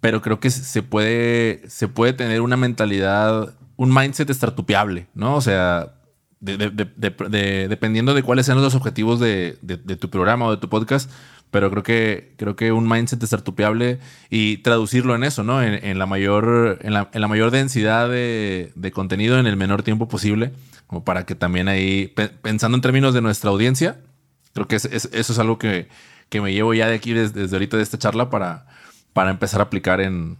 pero 0.00 0.22
creo 0.22 0.40
que 0.40 0.50
se 0.50 0.82
puede, 0.82 1.62
se 1.68 1.88
puede 1.88 2.12
tener 2.12 2.40
una 2.40 2.56
mentalidad, 2.56 3.54
un 3.76 3.94
mindset 3.94 4.30
startupeable, 4.32 5.06
¿no? 5.14 5.36
O 5.36 5.40
sea, 5.40 5.94
dependiendo 6.40 8.14
de 8.14 8.22
cuáles 8.22 8.46
sean 8.46 8.60
los 8.60 8.74
objetivos 8.74 9.20
de, 9.20 9.58
tu 10.00 10.10
programa 10.10 10.46
o 10.46 10.50
de 10.50 10.56
tu 10.56 10.68
podcast, 10.68 11.10
pero 11.52 11.70
creo 11.70 11.82
que, 11.82 12.32
creo 12.38 12.56
que 12.56 12.72
un 12.72 12.88
mindset 12.88 13.22
startupeable 13.22 14.00
y 14.30 14.56
traducirlo 14.58 15.14
en 15.14 15.22
eso, 15.22 15.44
¿no? 15.44 15.62
En, 15.62 15.98
la, 15.98 16.06
mayor, 16.06 16.78
en, 16.80 16.94
la, 16.94 17.28
mayor 17.28 17.50
densidad 17.50 18.08
de, 18.08 18.90
contenido 18.94 19.38
en 19.38 19.46
el 19.46 19.58
menor 19.58 19.82
tiempo 19.82 20.08
posible, 20.08 20.50
como 20.86 21.04
para 21.04 21.26
que 21.26 21.34
también 21.34 21.68
ahí, 21.68 22.06
pensando 22.40 22.76
en 22.76 22.80
términos 22.80 23.12
de 23.12 23.20
nuestra 23.20 23.50
audiencia, 23.50 24.00
creo 24.54 24.66
que 24.66 24.76
eso 24.76 25.08
es 25.12 25.38
algo 25.38 25.58
que, 25.58 25.88
me 26.32 26.54
llevo 26.54 26.72
ya 26.72 26.88
de 26.88 26.94
aquí 26.94 27.12
desde, 27.12 27.54
ahorita 27.54 27.76
de 27.76 27.82
esta 27.82 27.98
charla 27.98 28.30
para, 28.30 28.66
para 29.12 29.30
empezar 29.30 29.60
a 29.60 29.64
aplicar 29.64 30.00
en, 30.00 30.38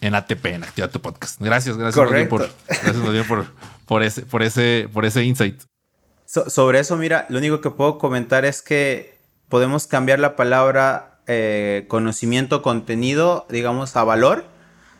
en 0.00 0.16
ATP, 0.16 0.46
en 0.46 0.64
Activa 0.64 0.88
tu 0.88 1.00
Podcast. 1.00 1.40
Gracias, 1.40 1.76
gracias, 1.76 1.94
por, 1.94 2.10
gracias 2.10 3.26
por, 3.28 3.46
por, 3.86 4.02
ese, 4.02 4.22
por, 4.22 4.42
ese, 4.42 4.88
por 4.92 5.04
ese 5.04 5.22
insight. 5.22 5.62
sobre 6.26 6.80
eso, 6.80 6.96
mira, 6.96 7.26
lo 7.28 7.38
único 7.38 7.60
que 7.60 7.70
puedo 7.70 7.98
comentar 7.98 8.44
es 8.44 8.62
que 8.62 9.19
podemos 9.50 9.86
cambiar 9.86 10.18
la 10.20 10.36
palabra 10.36 11.20
eh, 11.26 11.84
conocimiento, 11.88 12.62
contenido, 12.62 13.46
digamos, 13.50 13.94
a 13.96 14.04
valor. 14.04 14.44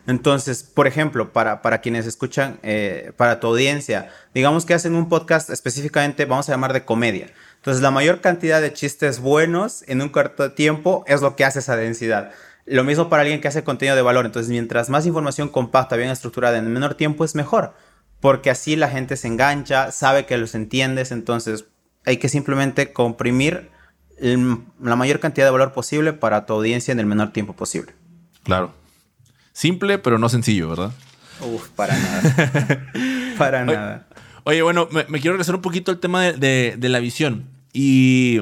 Entonces, 0.07 0.63
por 0.65 0.87
ejemplo, 0.87 1.33
para, 1.33 1.63
para 1.63 1.81
quienes 1.81 2.07
escuchan, 2.07 2.59
eh, 2.63 3.13
para 3.17 3.41
tu 3.41 3.47
audiencia, 3.47 4.11
digamos 4.35 4.67
que 4.67 4.75
hacen 4.75 4.95
un 4.95 5.09
podcast 5.09 5.51
específicamente, 5.51 6.25
vamos 6.25 6.49
a 6.49 6.53
llamar 6.53 6.73
de 6.73 6.85
comedia. 6.85 7.29
Entonces, 7.57 7.83
la 7.83 7.91
mayor 7.91 8.21
cantidad 8.21 8.61
de 8.61 8.73
chistes 8.73 9.21
buenos 9.21 9.85
en 9.87 10.03
un 10.03 10.09
corto 10.09 10.53
tiempo 10.53 11.05
es 11.07 11.21
lo 11.21 11.37
que 11.37 11.45
hace 11.45 11.61
esa 11.61 11.77
densidad. 11.77 12.33
Lo 12.67 12.85
mismo 12.85 13.09
para 13.09 13.23
alguien 13.23 13.41
que 13.41 13.49
hace 13.49 13.65
contenido 13.65 13.97
de 13.97 14.03
valor. 14.03 14.27
Entonces, 14.27 14.51
mientras 14.51 14.91
más 14.91 15.07
información 15.07 15.49
compacta, 15.49 15.97
bien 15.97 16.11
estructurada 16.11 16.59
en 16.59 16.73
menor 16.73 16.95
tiempo, 16.95 17.25
es 17.25 17.35
mejor. 17.35 17.75
Porque 18.21 18.51
así 18.51 18.77
la 18.77 18.89
gente 18.89 19.17
se 19.17 19.29
engancha, 19.29 19.93
sabe 19.93 20.27
que 20.27 20.39
los 20.39 20.55
entiendes. 20.55 21.13
Entonces, 21.13 21.67
hay 22.05 22.17
que 22.17 22.29
simplemente 22.29 22.93
comprimir 22.93 23.71
la 24.21 24.97
mayor 24.97 25.21
cantidad 25.21 25.47
de 25.47 25.51
valor 25.51 25.73
posible 25.73 26.13
para 26.13 26.47
tu 26.47 26.53
audiencia 26.53 26.93
en 26.93 27.01
el 27.01 27.07
menor 27.07 27.33
tiempo 27.33 27.55
posible. 27.55 27.95
Claro. 28.43 28.73
Simple, 29.53 29.99
pero 29.99 30.19
no 30.19 30.29
sencillo, 30.29 30.71
¿verdad? 30.71 30.93
Uf, 31.41 31.69
para 31.71 31.99
nada. 31.99 32.93
para 33.39 33.65
nada. 33.65 34.07
Oye, 34.45 34.63
bueno, 34.63 34.89
me, 34.91 35.05
quiero 35.21 35.33
regresar 35.33 35.55
un 35.55 35.63
poquito 35.63 35.91
al 35.91 35.99
tema 35.99 36.33
de, 36.33 36.77
la 36.81 36.99
visión. 36.99 37.47
Y 37.73 38.41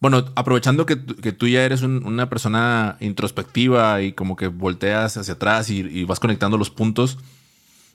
bueno, 0.00 0.24
aprovechando 0.34 0.86
que, 0.86 0.96
tú 0.96 1.48
ya 1.48 1.64
eres 1.64 1.82
una 1.82 2.28
persona 2.28 2.96
introspectiva 3.00 4.02
y 4.02 4.12
como 4.12 4.36
que 4.36 4.48
volteas 4.48 5.16
hacia 5.16 5.34
atrás 5.34 5.70
y, 5.70 6.04
vas 6.04 6.20
conectando 6.20 6.56
los 6.58 6.70
puntos 6.70 7.18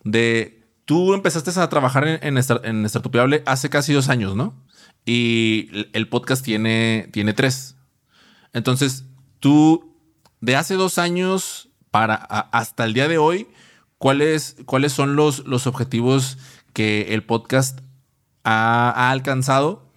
de... 0.03 0.53
Tú 0.85 1.13
empezaste 1.13 1.51
a 1.59 1.67
trabajar 1.67 2.07
en, 2.07 2.37
en, 2.37 2.43
en 2.63 2.89
Startupiable 2.89 3.43
hace 3.45 3.69
casi 3.69 3.91
dos 3.91 4.07
años, 4.07 4.37
¿no? 4.37 4.53
Y 5.09 5.69
el 5.93 6.09
podcast 6.09 6.43
tiene, 6.43 7.07
tiene 7.13 7.31
tres. 7.31 7.77
Entonces, 8.51 9.05
tú, 9.39 9.95
de 10.41 10.57
hace 10.57 10.73
dos 10.73 10.97
años 10.97 11.69
para 11.91 12.15
hasta 12.15 12.83
el 12.83 12.93
día 12.93 13.07
de 13.07 13.17
hoy, 13.17 13.47
¿cuáles, 13.99 14.57
cuáles 14.65 14.91
son 14.91 15.15
los, 15.15 15.47
los 15.47 15.65
objetivos 15.65 16.37
que 16.73 17.13
el 17.13 17.23
podcast 17.23 17.79
ha, 18.43 19.09
alcanzado? 19.09 19.89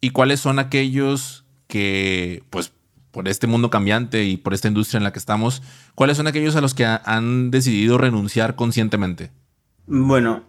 ¿Y 0.00 0.10
cuáles 0.10 0.40
son 0.40 0.58
aquellos 0.58 1.44
que, 1.66 2.42
pues, 2.48 2.72
por 3.10 3.28
este 3.28 3.46
mundo 3.46 3.68
cambiante 3.68 4.24
y 4.24 4.38
por 4.38 4.54
esta 4.54 4.68
industria 4.68 4.96
en 4.96 5.04
la 5.04 5.12
que 5.12 5.18
estamos, 5.18 5.62
¿cuáles 5.94 6.16
son 6.16 6.28
aquellos 6.28 6.56
a 6.56 6.62
los 6.62 6.72
que 6.72 6.86
han 6.86 7.50
decidido 7.50 7.98
renunciar 7.98 8.56
conscientemente? 8.56 9.32
Bueno, 9.86 10.44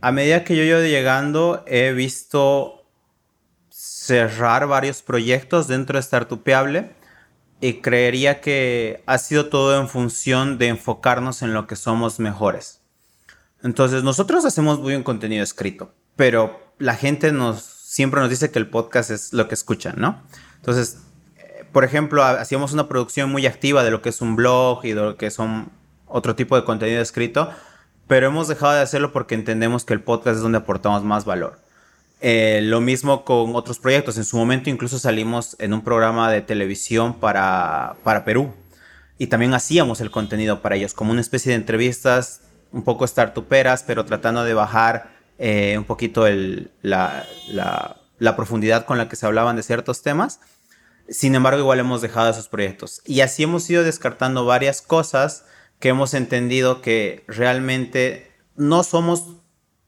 a 0.00 0.12
medida 0.12 0.44
que 0.44 0.56
yo 0.56 0.80
llegando, 0.80 1.64
he 1.66 1.92
visto 1.92 2.84
cerrar 3.70 4.66
varios 4.66 5.02
proyectos 5.02 5.68
dentro 5.68 5.98
de 5.98 6.02
Startupeable 6.02 6.90
y 7.60 7.74
creería 7.74 8.40
que 8.40 9.02
ha 9.06 9.18
sido 9.18 9.48
todo 9.48 9.80
en 9.80 9.88
función 9.88 10.58
de 10.58 10.68
enfocarnos 10.68 11.42
en 11.42 11.54
lo 11.54 11.66
que 11.66 11.76
somos 11.76 12.18
mejores. 12.20 12.80
Entonces, 13.62 14.02
nosotros 14.02 14.44
hacemos 14.44 14.78
muy 14.78 14.92
buen 14.92 15.04
contenido 15.04 15.42
escrito, 15.44 15.94
pero 16.16 16.74
la 16.78 16.96
gente 16.96 17.32
nos 17.32 17.62
siempre 17.62 18.20
nos 18.20 18.30
dice 18.30 18.50
que 18.50 18.58
el 18.58 18.68
podcast 18.68 19.10
es 19.10 19.32
lo 19.32 19.48
que 19.48 19.54
escuchan, 19.54 19.96
¿no? 19.98 20.22
Entonces, 20.56 20.98
eh, 21.36 21.64
por 21.72 21.84
ejemplo, 21.84 22.24
hacíamos 22.24 22.72
una 22.72 22.88
producción 22.88 23.30
muy 23.30 23.46
activa 23.46 23.84
de 23.84 23.90
lo 23.90 24.00
que 24.00 24.08
es 24.08 24.22
un 24.22 24.34
blog 24.34 24.84
y 24.84 24.94
de 24.94 25.02
lo 25.02 25.16
que 25.16 25.30
son 25.30 25.70
otro 26.06 26.34
tipo 26.34 26.56
de 26.56 26.64
contenido 26.64 27.02
escrito 27.02 27.50
pero 28.06 28.26
hemos 28.26 28.48
dejado 28.48 28.74
de 28.74 28.80
hacerlo 28.80 29.12
porque 29.12 29.34
entendemos 29.34 29.84
que 29.84 29.94
el 29.94 30.00
podcast 30.00 30.36
es 30.36 30.42
donde 30.42 30.58
aportamos 30.58 31.02
más 31.04 31.24
valor. 31.24 31.58
Eh, 32.20 32.60
lo 32.62 32.80
mismo 32.80 33.24
con 33.24 33.56
otros 33.56 33.78
proyectos. 33.78 34.16
En 34.16 34.24
su 34.24 34.36
momento 34.36 34.70
incluso 34.70 34.98
salimos 34.98 35.56
en 35.58 35.72
un 35.72 35.82
programa 35.82 36.30
de 36.30 36.40
televisión 36.40 37.14
para, 37.14 37.96
para 38.04 38.24
Perú 38.24 38.52
y 39.18 39.26
también 39.26 39.54
hacíamos 39.54 40.00
el 40.00 40.10
contenido 40.10 40.62
para 40.62 40.76
ellos, 40.76 40.94
como 40.94 41.12
una 41.12 41.20
especie 41.20 41.50
de 41.50 41.56
entrevistas 41.56 42.42
un 42.70 42.84
poco 42.84 43.06
startuperas, 43.06 43.82
pero 43.82 44.04
tratando 44.04 44.44
de 44.44 44.54
bajar 44.54 45.10
eh, 45.38 45.74
un 45.76 45.84
poquito 45.84 46.26
la 46.82 47.26
profundidad 48.36 48.86
con 48.86 48.98
la 48.98 49.08
que 49.08 49.16
se 49.16 49.26
hablaban 49.26 49.56
de 49.56 49.62
ciertos 49.62 50.02
temas. 50.02 50.40
Sin 51.08 51.34
embargo, 51.34 51.60
igual 51.60 51.80
hemos 51.80 52.00
dejado 52.00 52.30
esos 52.30 52.48
proyectos. 52.48 53.02
Y 53.04 53.20
así 53.20 53.42
hemos 53.42 53.68
ido 53.68 53.82
descartando 53.82 54.46
varias 54.46 54.80
cosas 54.80 55.44
que 55.82 55.88
hemos 55.88 56.14
entendido 56.14 56.80
que 56.80 57.24
realmente 57.26 58.32
no 58.54 58.84
somos 58.84 59.38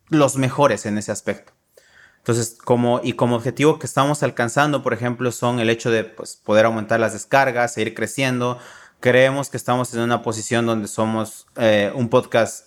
los 0.09 0.35
mejores 0.35 0.87
en 0.87 0.99
ese 0.99 1.13
aspecto. 1.13 1.53
Entonces, 2.19 2.59
como, 2.65 3.01
y 3.05 3.13
como 3.13 3.37
objetivo 3.37 3.79
que 3.79 3.87
estamos 3.87 4.25
alcanzando, 4.25 4.83
por 4.83 4.93
ejemplo, 4.93 5.31
son 5.31 5.61
el 5.61 5.71
hecho 5.71 5.93
de 5.93 6.03
pues, 6.03 6.35
poder 6.35 6.67
aumentar 6.67 6.99
las 6.99 7.13
descargas, 7.13 7.75
seguir 7.75 7.95
creciendo. 7.95 8.59
Creemos 8.99 9.51
que 9.51 9.57
estamos 9.57 9.95
en 9.95 10.01
una 10.01 10.23
posición 10.23 10.67
donde 10.67 10.89
somos 10.89 11.47
eh, 11.55 11.93
un 11.95 12.09
podcast 12.09 12.67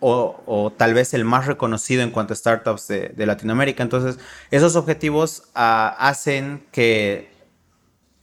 o, 0.00 0.74
tal 0.76 0.92
vez 0.92 1.14
el 1.14 1.24
más 1.24 1.46
reconocido 1.46 2.02
en 2.02 2.10
cuanto 2.10 2.34
a 2.34 2.36
startups 2.36 2.86
de, 2.86 3.14
Latinoamérica. 3.24 3.82
Entonces, 3.82 4.18
esos 4.50 4.76
objetivos 4.76 5.44
ah, 5.54 5.96
hacen 5.98 6.66
que 6.70 7.32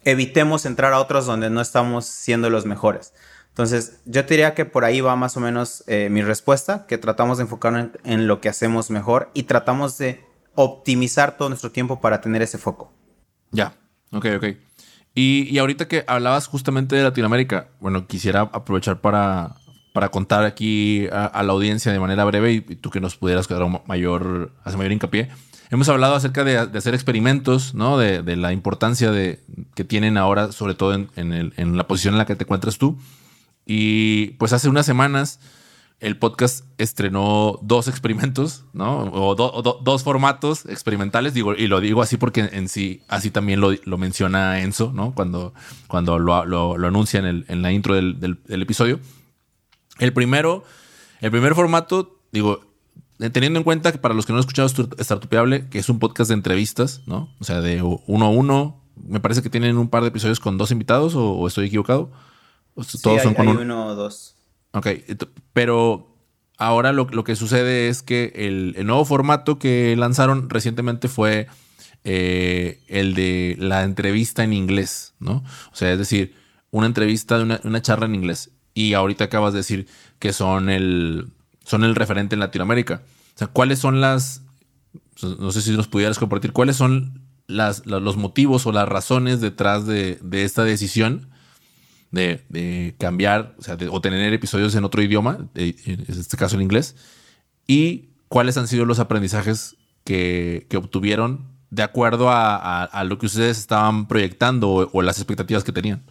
evitemos 0.03 0.67
entrar 0.67 0.93
a 0.93 0.99
otros 0.99 1.25
donde 1.25 1.49
no 1.49 1.61
estamos 1.61 2.05
siendo 2.05 2.51
los 2.51 2.67
mejores. 2.67 3.13
Entonces, 3.49 3.99
yo 4.05 4.25
te 4.25 4.35
diría 4.35 4.53
que 4.53 4.65
por 4.65 4.85
ahí 4.85 5.01
va 5.01 5.15
más 5.15 5.35
o 5.35 5.39
menos 5.39 5.83
eh, 5.87 6.07
mi 6.09 6.21
respuesta, 6.21 6.85
que 6.87 6.97
tratamos 6.97 7.37
de 7.37 7.43
enfocarnos 7.43 7.89
en, 8.03 8.27
lo 8.27 8.39
que 8.39 8.49
hacemos 8.49 8.89
mejor 8.89 9.31
y 9.33 9.43
tratamos 9.43 9.97
de 9.97 10.23
optimizar 10.55 11.37
todo 11.37 11.49
nuestro 11.49 11.71
tiempo 11.71 11.99
para 11.99 12.21
tener 12.21 12.41
ese 12.41 12.57
foco. 12.57 12.93
Ya, 13.51 13.73
ok, 14.11 14.25
ok. 14.37 14.45
Y, 15.15 15.57
ahorita 15.57 15.87
que 15.87 16.05
hablabas 16.07 16.47
justamente 16.47 16.95
de 16.95 17.03
Latinoamérica, 17.03 17.67
bueno, 17.81 18.07
quisiera 18.07 18.41
aprovechar 18.41 19.01
para, 19.01 19.55
para 19.91 20.09
contar 20.09 20.45
aquí 20.45 21.07
a, 21.11 21.43
la 21.43 21.51
audiencia 21.51 21.91
de 21.91 21.99
manera 21.99 22.23
breve 22.23 22.53
y, 22.53 22.61
tú 22.61 22.89
que 22.89 23.01
nos 23.01 23.17
pudieras 23.17 23.47
dar 23.49 23.65
mayor, 23.85 24.53
hacer 24.63 24.77
mayor 24.77 24.93
hincapié. 24.93 25.29
Hemos 25.71 25.89
hablado 25.89 26.15
acerca 26.15 26.43
de, 26.43 26.57
hacer 26.57 26.93
experimentos, 26.93 27.75
¿no? 27.75 27.97
De, 27.97 28.35
la 28.37 28.53
importancia 28.53 29.11
de, 29.11 29.43
que 29.75 29.83
tienen 29.83 30.17
ahora, 30.17 30.51
sobre 30.51 30.73
todo 30.73 30.93
en, 30.93 31.09
en, 31.15 31.77
la 31.77 31.87
posición 31.87 32.13
en 32.13 32.19
la 32.19 32.25
que 32.25 32.35
te 32.35 32.45
encuentras 32.45 32.77
tú. 32.77 32.97
Y 33.71 34.31
pues 34.39 34.51
hace 34.51 34.67
unas 34.67 34.87
semanas 34.87 35.39
el 35.99 36.17
podcast 36.17 36.65
estrenó 36.79 37.59
dos 37.61 37.87
experimentos, 37.87 38.65
¿no? 38.73 39.11
O, 39.13 39.35
dos 39.35 40.03
formatos 40.03 40.65
experimentales, 40.65 41.35
digo, 41.35 41.53
y 41.53 41.67
lo 41.67 41.79
digo 41.79 42.01
así 42.01 42.17
porque 42.17 42.49
en 42.51 42.67
sí, 42.67 43.03
así 43.07 43.29
también 43.29 43.61
lo, 43.61 43.97
menciona 43.99 44.61
Enzo, 44.61 44.91
¿no? 44.91 45.13
Cuando, 45.13 45.53
cuando 45.85 46.17
lo, 46.17 46.45
lo, 46.45 46.87
anuncia 46.87 47.19
en, 47.19 47.61
la 47.61 47.71
intro 47.71 47.93
del, 47.93 48.39
episodio. 48.47 48.99
El 49.99 50.13
primero, 50.13 50.63
el 51.21 51.29
primer 51.29 51.53
formato, 51.53 52.17
digo, 52.31 52.61
teniendo 53.19 53.59
en 53.59 53.63
cuenta 53.63 53.91
que 53.91 53.99
para 53.99 54.15
los 54.15 54.25
que 54.25 54.33
no 54.33 54.37
han 54.37 54.45
escuchado 54.47 54.67
Startupeable, 54.69 55.69
que 55.69 55.77
es 55.77 55.89
un 55.89 55.99
podcast 55.99 56.29
de 56.29 56.33
entrevistas, 56.33 57.03
¿no? 57.05 57.29
O 57.39 57.43
sea, 57.43 57.61
de 57.61 57.83
uno 57.83 58.25
a 58.25 58.29
uno, 58.29 58.81
me 58.95 59.19
parece 59.19 59.43
que 59.43 59.51
tienen 59.51 59.77
un 59.77 59.89
par 59.89 60.01
de 60.01 60.07
episodios 60.07 60.39
con 60.39 60.57
dos 60.57 60.71
invitados, 60.71 61.13
o 61.13 61.45
estoy 61.45 61.67
equivocado. 61.67 62.09
Todos 63.01 63.21
son 63.21 63.33
con 63.33 63.47
uno 63.47 63.87
o 63.87 63.95
dos. 63.95 64.35
Ok, 64.71 64.87
pero 65.53 66.15
ahora 66.57 66.91
lo, 66.91 67.07
que 67.23 67.35
sucede 67.35 67.87
es 67.87 68.03
que 68.03 68.33
el, 68.35 68.85
nuevo 68.85 69.05
formato 69.05 69.57
que 69.57 69.95
lanzaron 69.97 70.49
recientemente 70.49 71.07
fue 71.07 71.47
eh, 72.03 72.81
el 72.87 73.15
de 73.15 73.55
la 73.57 73.83
entrevista 73.83 74.43
en 74.43 74.53
inglés, 74.53 75.13
¿no? 75.19 75.43
O 75.71 75.75
sea, 75.75 75.91
es 75.91 75.97
decir, 75.97 76.35
una 76.69 76.85
entrevista 76.85 77.37
de 77.37 77.59
una, 77.63 77.81
charla 77.81 78.05
en 78.05 78.15
inglés. 78.15 78.51
Y 78.73 78.93
ahorita 78.93 79.25
acabas 79.25 79.53
de 79.53 79.59
decir 79.59 79.87
que 80.19 80.33
son 80.33 80.69
el, 80.69 81.29
son 81.65 81.83
el 81.83 81.95
referente 81.95 82.35
en 82.35 82.41
Latinoamérica. 82.41 83.01
O 83.35 83.37
sea, 83.37 83.47
¿cuáles 83.47 83.79
son 83.79 84.01
las, 84.01 84.43
no 85.39 85.51
sé 85.51 85.61
si 85.61 85.71
nos 85.71 85.87
pudieras 85.87 86.19
compartir, 86.19 86.51
cuáles 86.51 86.75
son 86.75 87.23
las, 87.47 87.85
los 87.85 88.17
motivos 88.17 88.67
o 88.67 88.71
las 88.71 88.87
razones 88.87 89.41
detrás 89.41 89.87
de, 89.87 90.19
de 90.21 90.43
esta 90.43 90.63
decisión? 90.63 91.29
De, 92.11 92.95
cambiar, 92.97 93.55
o 93.57 93.61
sea, 93.61 93.77
o 93.91 94.01
tener 94.01 94.33
episodios 94.33 94.75
en 94.75 94.83
otro 94.83 95.01
idioma, 95.01 95.49
en 95.55 96.05
este 96.07 96.37
caso 96.37 96.55
en 96.55 96.63
inglés, 96.63 96.95
y 97.67 98.09
cuáles 98.27 98.57
han 98.57 98.67
sido 98.67 98.85
los 98.85 98.99
aprendizajes 98.99 99.75
que, 100.03 100.65
obtuvieron 100.75 101.47
de 101.69 101.83
acuerdo 101.83 102.29
a, 102.31 103.03
lo 103.05 103.19
que 103.19 103.27
ustedes 103.27 103.59
estaban 103.59 104.07
proyectando 104.07 104.89
o, 104.91 105.01
las 105.01 105.17
expectativas 105.17 105.63
que 105.63 105.71
tenían. 105.71 106.03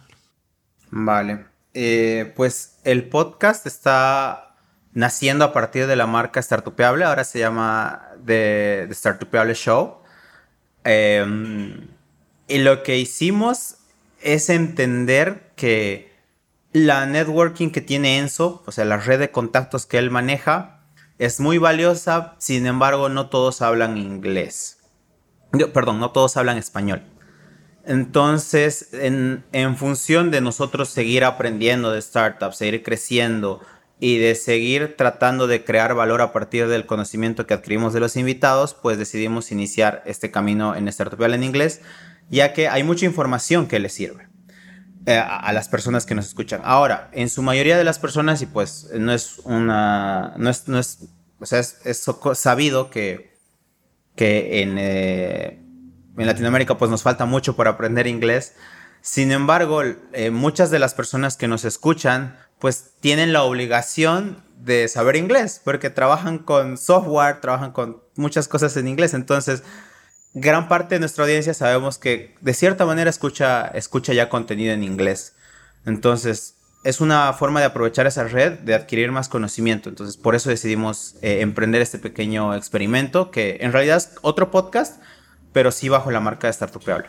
Vale. 0.89 1.45
Eh, 1.73 2.33
pues 2.35 2.77
el 2.83 3.09
podcast 3.09 3.67
está 3.67 4.55
naciendo 4.93 5.45
a 5.45 5.53
partir 5.53 5.85
de 5.87 5.95
la 5.95 6.07
marca 6.07 6.41
Startupeable, 6.41 7.05
ahora 7.05 7.23
se 7.23 7.39
llama 7.39 8.07
The, 8.25 8.87
Startupeable 8.91 9.53
Show. 9.53 9.97
Em, 10.83 11.87
y 12.47 12.57
lo 12.59 12.83
que 12.83 12.97
hicimos 12.97 13.75
es 14.21 14.49
entender 14.49 15.48
que 15.59 16.09
la 16.71 17.05
networking 17.05 17.69
que 17.69 17.81
tiene 17.81 18.17
Enzo, 18.17 18.63
o 18.65 18.71
sea, 18.71 18.85
la 18.85 18.97
red 18.97 19.19
de 19.19 19.29
contactos 19.29 19.85
que 19.85 19.97
él 19.97 20.09
maneja, 20.09 20.85
es 21.17 21.41
muy 21.41 21.57
valiosa, 21.57 22.35
sin 22.37 22.65
embargo, 22.65 23.09
no 23.09 23.27
todos 23.27 23.61
hablan 23.61 23.97
inglés. 23.97 24.77
Perdón, 25.73 25.99
no 25.99 26.11
todos 26.11 26.37
hablan 26.37 26.57
español. 26.57 27.03
Entonces, 27.85 28.89
en, 28.93 29.43
función 29.75 30.31
de 30.31 30.39
nosotros 30.39 30.89
seguir 30.89 31.25
aprendiendo 31.25 31.91
de 31.91 32.01
startups, 32.01 32.57
seguir 32.57 32.83
creciendo 32.83 33.59
y 33.99 34.17
de 34.17 34.35
seguir 34.35 34.95
tratando 34.95 35.45
de 35.47 35.65
crear 35.65 35.95
valor 35.95 36.21
a 36.21 36.31
partir 36.31 36.67
del 36.67 36.85
conocimiento 36.85 37.45
que 37.45 37.53
adquirimos 37.53 37.91
de 37.91 37.99
los 37.99 38.15
invitados, 38.15 38.73
pues 38.73 38.97
decidimos 38.97 39.51
iniciar 39.51 40.03
este 40.05 40.31
camino 40.31 40.75
en 40.75 40.87
Startup 40.87 41.21
en 41.21 41.43
inglés, 41.43 41.81
ya 42.29 42.53
que 42.53 42.69
hay 42.69 42.83
mucha 42.83 43.05
información 43.05 43.67
que 43.67 43.79
les 43.79 43.91
sirve. 43.91 44.29
Eh, 45.09 45.17
a, 45.17 45.51
las 45.53 45.67
personas 45.67 46.05
que 46.05 46.13
nos 46.13 46.27
escuchan. 46.27 46.61
Ahora, 46.63 47.09
en 47.13 47.31
su 47.31 47.41
mayoría 47.41 47.79
de 47.79 47.83
las 47.83 47.97
personas, 47.97 48.43
y 48.43 48.45
pues 48.45 48.91
no 48.93 49.11
es 49.11 49.39
una, 49.43 50.35
no 50.37 50.51
es, 50.51 50.67
no 50.67 50.77
es, 50.77 50.99
o 51.39 51.47
sea, 51.47 51.57
es, 51.57 52.05
sabido 52.35 52.91
que, 52.91 53.35
que 54.15 54.61
en, 54.61 54.75
eh, 54.77 55.63
en 56.15 56.27
Latinoamérica 56.27 56.77
pues 56.77 56.91
nos 56.91 57.01
falta 57.01 57.25
mucho 57.25 57.55
por 57.55 57.67
aprender 57.67 58.05
inglés. 58.05 58.53
Sin 59.01 59.31
embargo, 59.31 59.81
eh, 59.81 60.29
muchas 60.29 60.69
de 60.69 60.77
las 60.77 60.93
personas 60.93 61.37
que 61.37 61.47
nos 61.47 61.65
escuchan 61.65 62.37
pues 62.59 62.91
tienen 62.99 63.33
la 63.33 63.41
obligación 63.41 64.43
de 64.59 64.87
saber 64.89 65.15
inglés 65.15 65.59
porque 65.63 65.89
trabajan 65.89 66.37
con 66.37 66.77
software, 66.77 67.41
trabajan 67.41 67.71
con 67.71 68.03
muchas 68.15 68.47
cosas 68.47 68.77
en 68.77 68.87
inglés. 68.87 69.15
Entonces, 69.15 69.63
gran 70.33 70.67
parte 70.67 70.95
de 70.95 70.99
nuestra 70.99 71.23
audiencia 71.23 71.53
sabemos 71.53 71.97
que 71.97 72.35
de 72.41 72.53
cierta 72.53 72.85
manera 72.85 73.09
escucha, 73.09 73.67
escucha 73.67 74.13
ya 74.13 74.29
contenido 74.29 74.73
en 74.73 74.83
inglés. 74.83 75.35
Entonces, 75.85 76.55
es 76.83 77.01
una 77.01 77.33
forma 77.33 77.59
de 77.59 77.65
aprovechar 77.65 78.07
esa 78.07 78.23
red, 78.23 78.59
de 78.59 78.73
adquirir 78.73 79.11
más 79.11 79.27
conocimiento. 79.27 79.89
Entonces, 79.89 80.17
por 80.17 80.35
eso 80.35 80.49
decidimos 80.49 81.15
eh, 81.21 81.41
emprender 81.41 81.81
este 81.81 81.99
pequeño 81.99 82.55
experimento, 82.55 83.31
que 83.31 83.57
en 83.61 83.73
realidad 83.73 83.97
es 83.97 84.15
otro 84.21 84.51
podcast, 84.51 85.01
pero 85.51 85.71
sí 85.71 85.89
bajo 85.89 86.11
la 86.11 86.19
marca 86.19 86.47
de 86.47 86.53
Startupeable. 86.53 87.07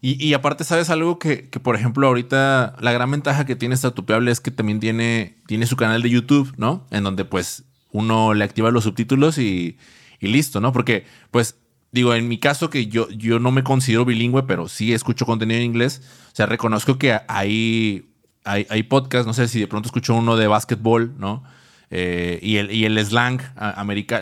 Y, 0.00 0.22
y 0.22 0.34
aparte, 0.34 0.64
¿sabes 0.64 0.90
algo? 0.90 1.18
Que, 1.18 1.48
que, 1.48 1.60
por 1.60 1.76
ejemplo, 1.76 2.06
ahorita 2.06 2.76
la 2.80 2.92
gran 2.92 3.10
ventaja 3.10 3.46
que 3.46 3.56
tiene 3.56 3.76
Startupeable 3.76 4.30
es 4.30 4.40
que 4.40 4.50
también 4.50 4.80
tiene, 4.80 5.38
tiene 5.46 5.66
su 5.66 5.76
canal 5.76 6.02
de 6.02 6.10
YouTube, 6.10 6.52
¿no? 6.56 6.86
En 6.90 7.04
donde 7.04 7.24
pues 7.24 7.64
uno 7.90 8.34
le 8.34 8.44
activa 8.44 8.70
los 8.70 8.84
subtítulos 8.84 9.38
y, 9.38 9.78
y 10.20 10.28
listo, 10.28 10.60
¿no? 10.60 10.72
Porque 10.72 11.06
pues 11.30 11.56
digo, 11.94 12.12
en 12.12 12.26
mi 12.26 12.38
caso 12.38 12.70
que 12.70 12.88
yo, 12.88 13.08
yo 13.10 13.38
no 13.38 13.52
me 13.52 13.62
considero 13.62 14.04
bilingüe, 14.04 14.42
pero 14.42 14.66
sí 14.68 14.92
escucho 14.92 15.24
contenido 15.24 15.60
en 15.60 15.66
inglés, 15.66 16.02
o 16.32 16.34
sea, 16.36 16.46
reconozco 16.46 16.98
que 16.98 17.20
hay, 17.28 18.10
hay, 18.42 18.66
hay 18.68 18.82
podcasts, 18.82 19.28
no 19.28 19.32
sé 19.32 19.46
si 19.46 19.60
de 19.60 19.68
pronto 19.68 19.86
escucho 19.86 20.12
uno 20.14 20.36
de 20.36 20.48
básquetbol, 20.48 21.14
¿no? 21.18 21.44
Eh, 21.90 22.40
y, 22.42 22.56
el, 22.56 22.72
y 22.72 22.86
el 22.86 22.98
slang 23.06 23.40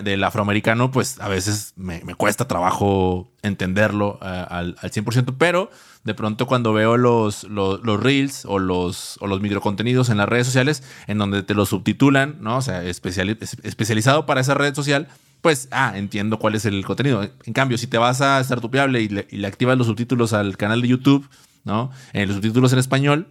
del 0.05 0.25
afroamericano, 0.25 0.91
pues 0.91 1.19
a 1.19 1.29
veces 1.29 1.73
me, 1.76 2.02
cuesta 2.17 2.47
trabajo 2.47 3.33
entenderlo 3.41 4.19
eh, 4.21 4.26
al, 4.26 4.76
al, 4.79 4.91
100%, 4.91 5.37
pero 5.38 5.71
de 6.05 6.12
pronto 6.12 6.47
cuando 6.47 6.75
veo 6.75 6.99
los, 6.99 7.45
los, 7.45 7.81
reels 8.02 8.45
o 8.45 8.59
los, 8.59 9.17
o 9.23 9.26
los 9.26 9.41
microcontenidos 9.41 10.11
en 10.11 10.19
las 10.19 10.29
redes 10.29 10.47
sociales, 10.47 10.83
en 11.07 11.17
donde 11.17 11.43
te 11.43 11.55
lo 11.55 11.64
subtitulan, 11.64 12.37
¿no? 12.41 12.59
O 12.59 12.62
sea, 12.62 12.83
especializado 12.83 14.26
para 14.26 14.43
esa 14.43 14.52
red 14.52 14.75
social, 14.75 15.09
pues, 15.42 15.68
ah, 15.72 15.92
entiendo 15.96 16.38
cuál 16.38 16.54
es 16.54 16.64
el 16.64 16.84
contenido. 16.84 17.22
En 17.44 17.52
cambio, 17.52 17.76
si 17.76 17.87
te 17.87 17.99
vas 17.99 18.20
a 18.22 18.42
Startupeable 18.42 19.02
y 19.02 19.08
le, 19.08 19.26
y 19.30 19.37
le 19.37 19.46
activas 19.46 19.76
los 19.76 19.87
subtítulos 19.87 20.32
al 20.32 20.56
canal 20.56 20.80
de 20.80 20.88
YouTube, 20.88 21.28
¿no? 21.64 21.90
En 22.12 22.28
los 22.28 22.37
subtítulos 22.37 22.72
en 22.72 22.78
español, 22.78 23.28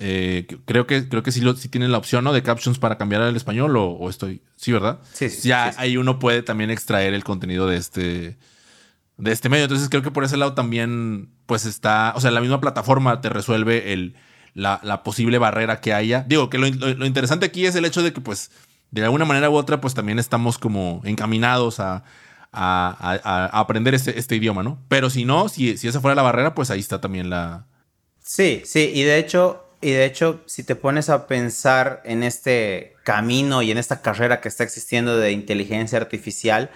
eh, 0.00 0.46
creo 0.64 0.86
que 0.86 1.08
creo 1.08 1.24
que 1.24 1.32
sí, 1.32 1.40
lo, 1.40 1.54
tienen 1.54 1.90
la 1.90 1.98
opción 1.98 2.22
¿no? 2.22 2.32
de 2.32 2.44
captions 2.44 2.78
para 2.78 2.96
cambiar 2.98 3.20
al 3.20 3.34
español 3.34 3.76
o, 3.76 4.08
estoy 4.08 4.42
sí 4.54 4.70
verdad 4.70 5.00
sí, 5.12 5.28
ya 5.42 5.74
ahí 5.76 5.96
uno 5.96 6.20
puede 6.20 6.42
también 6.42 6.70
extraer 6.70 7.14
el 7.14 7.24
contenido 7.24 7.66
de 7.66 7.78
este 7.78 8.38
de 9.16 9.32
este 9.32 9.48
medio 9.48 9.64
entonces 9.64 9.88
creo 9.88 10.04
que 10.04 10.12
por 10.12 10.22
ese 10.22 10.36
lado 10.36 10.54
también 10.54 11.30
pues 11.46 11.66
está 11.66 12.12
o 12.14 12.20
sea 12.20 12.30
la 12.30 12.40
misma 12.40 12.60
plataforma 12.60 13.20
te 13.20 13.28
resuelve 13.28 13.92
el 13.92 14.14
la, 14.54 15.02
posible 15.02 15.38
barrera 15.38 15.80
que 15.80 15.92
haya 15.92 16.24
digo 16.28 16.48
que 16.48 16.58
lo, 16.58 16.68
interesante 17.04 17.46
aquí 17.46 17.66
es 17.66 17.74
el 17.74 17.84
hecho 17.84 18.00
de 18.00 18.12
que 18.12 18.20
pues 18.20 18.52
de 18.90 19.04
alguna 19.04 19.24
manera 19.24 19.50
u 19.50 19.54
otra, 19.54 19.80
pues 19.80 19.94
también 19.94 20.18
estamos 20.18 20.58
como 20.58 21.00
encaminados 21.04 21.80
a, 21.80 22.04
aprender 22.50 23.94
este, 23.94 24.18
este, 24.18 24.36
idioma, 24.36 24.62
¿no? 24.62 24.78
Pero 24.88 25.10
si 25.10 25.24
no, 25.24 25.48
si, 25.48 25.76
si 25.76 25.86
esa 25.86 26.00
fuera 26.00 26.14
la 26.14 26.22
barrera, 26.22 26.54
pues 26.54 26.70
ahí 26.70 26.80
está 26.80 27.00
también 27.00 27.28
la... 27.28 27.66
Sí, 28.20 28.62
sí, 28.64 28.90
y 28.94 29.02
de 29.02 29.18
hecho, 29.18 29.64
y 29.80 29.90
de 29.90 30.04
hecho, 30.06 30.42
si 30.46 30.62
te 30.62 30.74
pones 30.74 31.10
a 31.10 31.26
pensar 31.26 32.02
en 32.04 32.22
este 32.22 32.96
camino 33.04 33.62
y 33.62 33.70
en 33.70 33.78
esta 33.78 34.00
carrera 34.00 34.40
que 34.40 34.48
está 34.48 34.64
existiendo 34.64 35.18
de 35.18 35.32
inteligencia 35.32 35.98
artificial, 35.98 36.70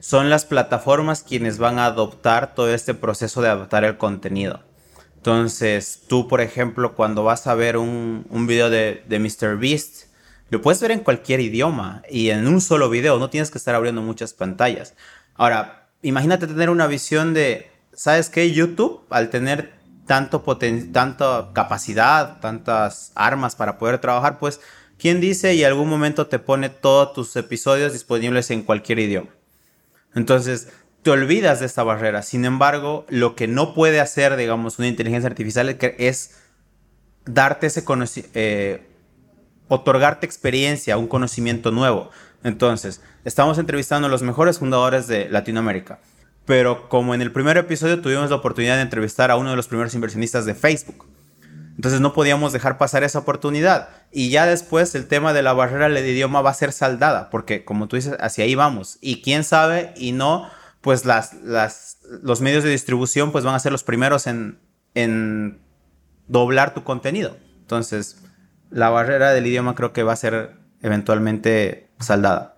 son 0.00 0.30
las 0.30 0.44
plataformas 0.44 1.22
quienes 1.22 1.58
van 1.58 1.78
a 1.78 1.86
adoptar 1.86 2.54
todo 2.54 2.72
este 2.72 2.94
proceso 2.94 3.42
de 3.42 3.48
adaptar 3.48 3.84
el 3.84 3.98
contenido. 3.98 4.62
Entonces, 5.16 6.02
tú, 6.08 6.28
por 6.28 6.40
ejemplo, 6.40 6.94
cuando 6.94 7.24
vas 7.24 7.46
a 7.46 7.54
ver 7.54 7.76
un, 7.76 8.24
un 8.30 8.46
video 8.46 8.70
de, 8.70 9.02
de 9.08 9.18
MrBeast, 9.18 10.07
lo 10.50 10.62
puedes 10.62 10.80
ver 10.80 10.90
en 10.90 11.00
cualquier 11.00 11.40
idioma 11.40 12.02
y 12.10 12.30
en 12.30 12.46
un 12.46 12.60
solo 12.60 12.88
video, 12.88 13.18
no 13.18 13.30
tienes 13.30 13.50
que 13.50 13.58
estar 13.58 13.74
abriendo 13.74 14.02
muchas 14.02 14.32
pantallas. 14.32 14.94
Ahora, 15.34 15.90
imagínate 16.02 16.46
tener 16.46 16.70
una 16.70 16.86
visión 16.86 17.34
de, 17.34 17.70
¿sabes 17.92 18.30
qué? 18.30 18.50
YouTube, 18.52 19.02
al 19.10 19.30
tener 19.30 19.78
tanto 20.06 20.42
tanta 20.92 21.50
capacidad, 21.52 22.40
tantas 22.40 23.12
armas 23.14 23.56
para 23.56 23.78
poder 23.78 23.98
trabajar, 23.98 24.38
pues, 24.38 24.60
¿quién 24.98 25.20
dice 25.20 25.54
y 25.54 25.64
algún 25.64 25.88
momento 25.88 26.26
te 26.26 26.38
pone 26.38 26.70
todos 26.70 27.12
tus 27.12 27.36
episodios 27.36 27.92
disponibles 27.92 28.50
en 28.50 28.62
cualquier 28.62 29.00
idioma? 29.00 29.28
Entonces, 30.14 30.68
te 31.02 31.10
olvidas 31.10 31.60
de 31.60 31.66
esta 31.66 31.82
barrera. 31.82 32.22
Sin 32.22 32.46
embargo, 32.46 33.04
lo 33.10 33.36
que 33.36 33.46
no 33.46 33.74
puede 33.74 34.00
hacer, 34.00 34.36
digamos, 34.36 34.78
una 34.78 34.88
inteligencia 34.88 35.28
artificial 35.28 35.76
es 35.98 36.38
darte 37.26 37.66
ese 37.66 37.84
conocimiento. 37.84 38.32
Eh, 38.34 38.88
otorgarte 39.68 40.26
experiencia, 40.26 40.98
un 40.98 41.06
conocimiento 41.06 41.70
nuevo. 41.70 42.10
Entonces, 42.42 43.00
estamos 43.24 43.58
entrevistando 43.58 44.06
a 44.08 44.10
los 44.10 44.22
mejores 44.22 44.58
fundadores 44.58 45.06
de 45.06 45.28
Latinoamérica. 45.28 45.98
Pero 46.44 46.88
como 46.88 47.14
en 47.14 47.20
el 47.20 47.30
primer 47.30 47.58
episodio 47.58 48.00
tuvimos 48.00 48.30
la 48.30 48.36
oportunidad 48.36 48.76
de 48.76 48.82
entrevistar 48.82 49.30
a 49.30 49.36
uno 49.36 49.50
de 49.50 49.56
los 49.56 49.68
primeros 49.68 49.94
inversionistas 49.94 50.46
de 50.46 50.54
Facebook. 50.54 51.06
Entonces 51.76 52.00
no 52.00 52.12
podíamos 52.12 52.52
dejar 52.52 52.78
pasar 52.78 53.04
esa 53.04 53.20
oportunidad. 53.20 53.90
Y 54.10 54.30
ya 54.30 54.46
después 54.46 54.94
el 54.94 55.06
tema 55.06 55.32
de 55.32 55.42
la 55.42 55.52
barrera 55.52 55.88
del 55.88 56.06
idioma 56.06 56.40
va 56.40 56.50
a 56.50 56.54
ser 56.54 56.72
saldada, 56.72 57.30
porque 57.30 57.64
como 57.64 57.86
tú 57.86 57.96
dices, 57.96 58.16
hacia 58.18 58.44
ahí 58.44 58.54
vamos. 58.54 58.98
Y 59.00 59.22
quién 59.22 59.44
sabe, 59.44 59.92
y 59.96 60.12
no, 60.12 60.48
pues 60.80 61.04
las, 61.04 61.34
las, 61.34 61.98
los 62.22 62.40
medios 62.40 62.64
de 62.64 62.70
distribución 62.70 63.30
pues 63.30 63.44
van 63.44 63.54
a 63.54 63.60
ser 63.60 63.70
los 63.70 63.84
primeros 63.84 64.26
en, 64.26 64.58
en 64.94 65.60
doblar 66.26 66.74
tu 66.74 66.82
contenido. 66.82 67.36
Entonces, 67.60 68.16
la 68.70 68.90
barrera 68.90 69.32
del 69.32 69.46
idioma 69.46 69.74
creo 69.74 69.92
que 69.92 70.02
va 70.02 70.12
a 70.12 70.16
ser 70.16 70.56
eventualmente 70.82 71.90
saldada. 72.00 72.56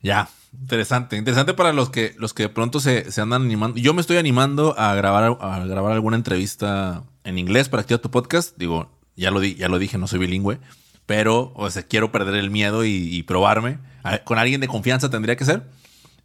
Ya, 0.00 0.28
interesante. 0.52 1.16
Interesante 1.16 1.54
para 1.54 1.72
los 1.72 1.90
que, 1.90 2.14
los 2.18 2.34
que 2.34 2.44
de 2.44 2.48
pronto 2.48 2.80
se, 2.80 3.06
andan 3.20 3.42
animando. 3.42 3.78
Yo 3.78 3.94
me 3.94 4.00
estoy 4.00 4.16
animando 4.16 4.78
a 4.78 4.94
grabar, 4.94 5.36
a 5.40 5.64
grabar 5.64 5.92
alguna 5.92 6.16
entrevista 6.16 7.04
en 7.24 7.38
inglés 7.38 7.68
para 7.68 7.82
activar 7.82 8.00
tu 8.00 8.10
podcast. 8.10 8.56
Digo, 8.56 8.90
ya 9.16 9.30
lo, 9.30 9.40
di, 9.40 9.54
ya 9.54 9.68
lo 9.68 9.78
dije, 9.78 9.98
no 9.98 10.06
soy 10.06 10.18
bilingüe. 10.18 10.58
Pero, 11.06 11.52
o 11.54 11.70
sea, 11.70 11.82
quiero 11.82 12.12
perder 12.12 12.34
el 12.34 12.50
miedo 12.50 12.84
y, 12.84 13.22
probarme. 13.24 13.78
con 14.24 14.38
alguien 14.38 14.60
de 14.60 14.68
confianza 14.68 15.10
tendría 15.10 15.36
que 15.36 15.44
ser. 15.44 15.62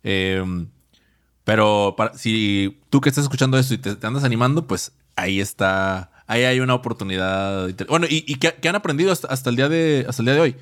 Em, 0.04 0.68
pero 1.44 1.96
si 2.16 2.80
tú 2.90 3.02
que 3.02 3.10
estás 3.10 3.24
escuchando 3.24 3.58
esto 3.58 3.74
y 3.74 3.78
te 3.78 4.06
andas 4.06 4.24
animando, 4.24 4.68
pues 4.68 4.92
ahí 5.16 5.40
está 5.40 6.12
ahí 6.28 6.44
hay 6.44 6.60
una 6.60 6.76
oportunidad. 6.76 7.70
Bueno, 7.88 8.06
¿y, 8.10 8.36
qué, 8.36 8.68
han 8.68 8.76
aprendido 8.76 9.12
hasta, 9.12 9.50
el 9.50 9.56
día 9.56 9.70
de, 9.70 10.06
hasta 10.08 10.22
el 10.22 10.26
día 10.28 10.36
de 10.36 10.42
hoy? 10.42 10.56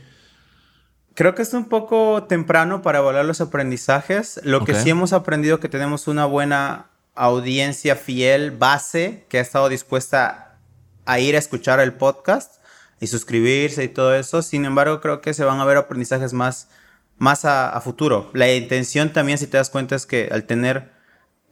Creo 1.14 1.36
que 1.36 1.42
es 1.42 1.54
un 1.54 1.66
poco 1.66 2.24
temprano 2.24 2.82
para 2.82 3.00
evaluar 3.00 3.26
los 3.26 3.42
aprendizajes. 3.42 4.40
Lo 4.44 4.64
que 4.64 4.76
sí 4.76 4.90
hemos 4.90 5.14
aprendido 5.14 5.60
que 5.60 5.70
tenemos 5.70 6.08
una 6.08 6.26
buena 6.26 6.88
audiencia 7.16 7.96
fiel, 7.96 8.52
base, 8.52 9.26
que 9.30 9.40
ha 9.40 9.42
estado 9.42 9.70
dispuesta 9.70 10.58
a 11.06 11.20
ir 11.20 11.36
a 11.36 11.40
escuchar 11.40 11.80
el 11.80 11.94
podcast 11.94 12.56
y 13.00 13.08
suscribirse 13.08 13.84
y 13.84 13.88
todo 13.88 14.16
eso. 14.16 14.42
Sin 14.42 14.66
embargo, 14.66 15.02
creo 15.02 15.22
que 15.22 15.34
se 15.34 15.46
van 15.46 15.60
a 15.60 15.66
ver 15.66 15.78
aprendizajes 15.78 16.34
más, 16.34 16.68
más 17.18 17.46
a, 17.46 17.70
a 17.70 17.82
futuro. 17.82 18.30
La 18.34 18.54
intención 18.54 19.14
también, 19.14 19.38
si 19.38 19.48
te 19.48 19.58
das 19.58 19.70
cuenta, 19.70 19.96
es 19.96 20.06
que 20.06 20.30
al 20.32 20.44
tener 20.44 20.96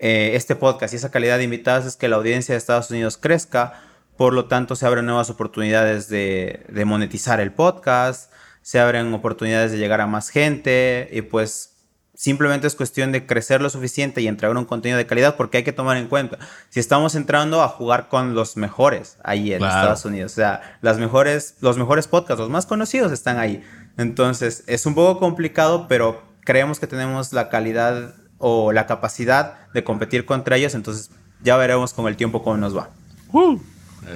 eh, 0.05 0.35
este 0.35 0.57
podcast 0.57 0.93
y 0.93 0.97
esa 0.97 1.11
calidad 1.11 1.37
de 1.37 1.45
invitados 1.45 1.85
es 1.85 1.95
que 1.95 2.09
la 2.09 2.17
audiencia 2.17 2.53
de 2.53 2.57
Estados 2.57 2.91
Unidos 2.91 3.17
crezca, 3.17 3.81
por 4.17 4.33
lo 4.33 4.45
tanto 4.45 4.75
se 4.75 4.85
abren 4.85 5.05
nuevas 5.05 5.29
oportunidades 5.29 6.09
de, 6.09 6.65
de 6.69 6.85
monetizar 6.85 7.39
el 7.39 7.51
podcast, 7.51 8.31
se 8.61 8.79
abren 8.79 9.13
oportunidades 9.13 9.71
de 9.71 9.77
llegar 9.77 10.01
a 10.01 10.07
más 10.07 10.29
gente 10.29 11.09
y 11.11 11.21
pues 11.21 11.73
Simplemente 12.15 12.67
es 12.67 12.75
cuestión 12.75 13.11
de 13.11 13.25
crecer 13.25 13.59
lo 13.59 13.71
suficiente 13.71 14.21
y 14.21 14.27
entregar 14.27 14.55
un 14.55 14.65
contenido 14.65 14.99
de 14.99 15.07
calidad 15.07 15.35
porque 15.35 15.57
hay 15.57 15.63
que 15.63 15.73
tomar 15.73 15.97
en 15.97 16.07
cuenta, 16.07 16.37
si 16.69 16.79
estamos 16.79 17.15
entrando 17.15 17.63
a 17.63 17.67
jugar 17.67 18.07
con 18.07 18.35
los 18.35 18.55
mejores 18.55 19.17
ahí 19.23 19.51
en 19.51 19.63
Estados 19.63 20.05
Unidos, 20.05 20.33
o 20.33 20.35
sea, 20.35 20.77
las 20.81 20.99
mejores, 20.99 21.55
los 21.61 21.77
mejores 21.77 22.07
podcasts, 22.07 22.39
los 22.39 22.51
más 22.51 22.67
conocidos 22.67 23.11
están 23.11 23.39
ahí. 23.39 23.63
Entonces, 23.97 24.63
es 24.67 24.85
un 24.85 24.93
poco 24.93 25.19
complicado, 25.19 25.87
pero 25.87 26.21
creemos 26.41 26.79
que 26.79 26.85
tenemos 26.85 27.33
la 27.33 27.49
calidad 27.49 28.13
o 28.37 28.71
la 28.71 28.85
capacidad 28.85 29.71
de 29.73 29.83
competir 29.83 30.25
contra 30.25 30.55
ellos, 30.55 30.75
entonces 30.75 31.09
ya 31.41 31.57
veremos 31.57 31.93
con 31.93 32.07
el 32.07 32.15
tiempo 32.15 32.43
cómo 32.43 32.57
nos 32.57 32.77
va. 32.77 32.91
Uh, 33.31 33.57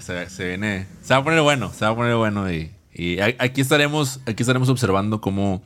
se, 0.02 0.48
viene, 0.48 0.88
se 1.02 1.14
va 1.14 1.20
a 1.20 1.24
poner 1.24 1.42
bueno, 1.42 1.72
se 1.74 1.86
va 1.86 1.92
a 1.92 1.96
poner 1.96 2.16
bueno 2.16 2.52
y, 2.52 2.72
aquí 3.40 3.62
estaremos, 3.62 4.22
aquí 4.26 4.42
estaremos 4.42 4.70
observando 4.70 5.22
cómo 5.22 5.62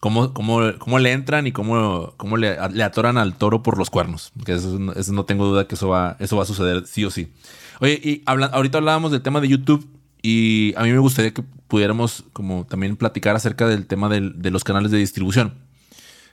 cómo, 0.00 0.32
cómo, 0.32 0.98
le 0.98 1.12
entran 1.12 1.46
y 1.46 1.52
cómo, 1.52 2.14
cómo 2.16 2.36
le, 2.36 2.58
atoran 2.82 3.18
al 3.18 3.36
toro 3.36 3.62
por 3.62 3.78
los 3.78 3.90
cuernos. 3.90 4.32
Que 4.44 4.54
eso, 4.54 4.78
no 4.78 5.24
tengo 5.24 5.46
duda 5.46 5.66
que 5.66 5.74
eso 5.74 5.88
va, 5.88 6.16
eso 6.20 6.36
va 6.36 6.42
a 6.42 6.46
suceder 6.46 6.86
sí 6.86 7.04
o 7.04 7.10
sí. 7.10 7.32
Oye, 7.80 8.00
y 8.02 8.22
ahorita 8.26 8.78
hablábamos 8.78 9.12
del 9.12 9.22
tema 9.22 9.40
de 9.40 9.48
YouTube 9.48 9.86
y 10.22 10.74
a 10.76 10.82
mí 10.82 10.92
me 10.92 10.98
gustaría 10.98 11.32
que 11.32 11.42
pudiéramos 11.68 12.24
como 12.32 12.66
también 12.66 12.96
platicar 12.96 13.36
acerca 13.36 13.66
del 13.66 13.86
tema 13.86 14.08
de 14.08 14.50
los 14.50 14.64
canales 14.64 14.90
de 14.90 14.98
distribución. 14.98 15.54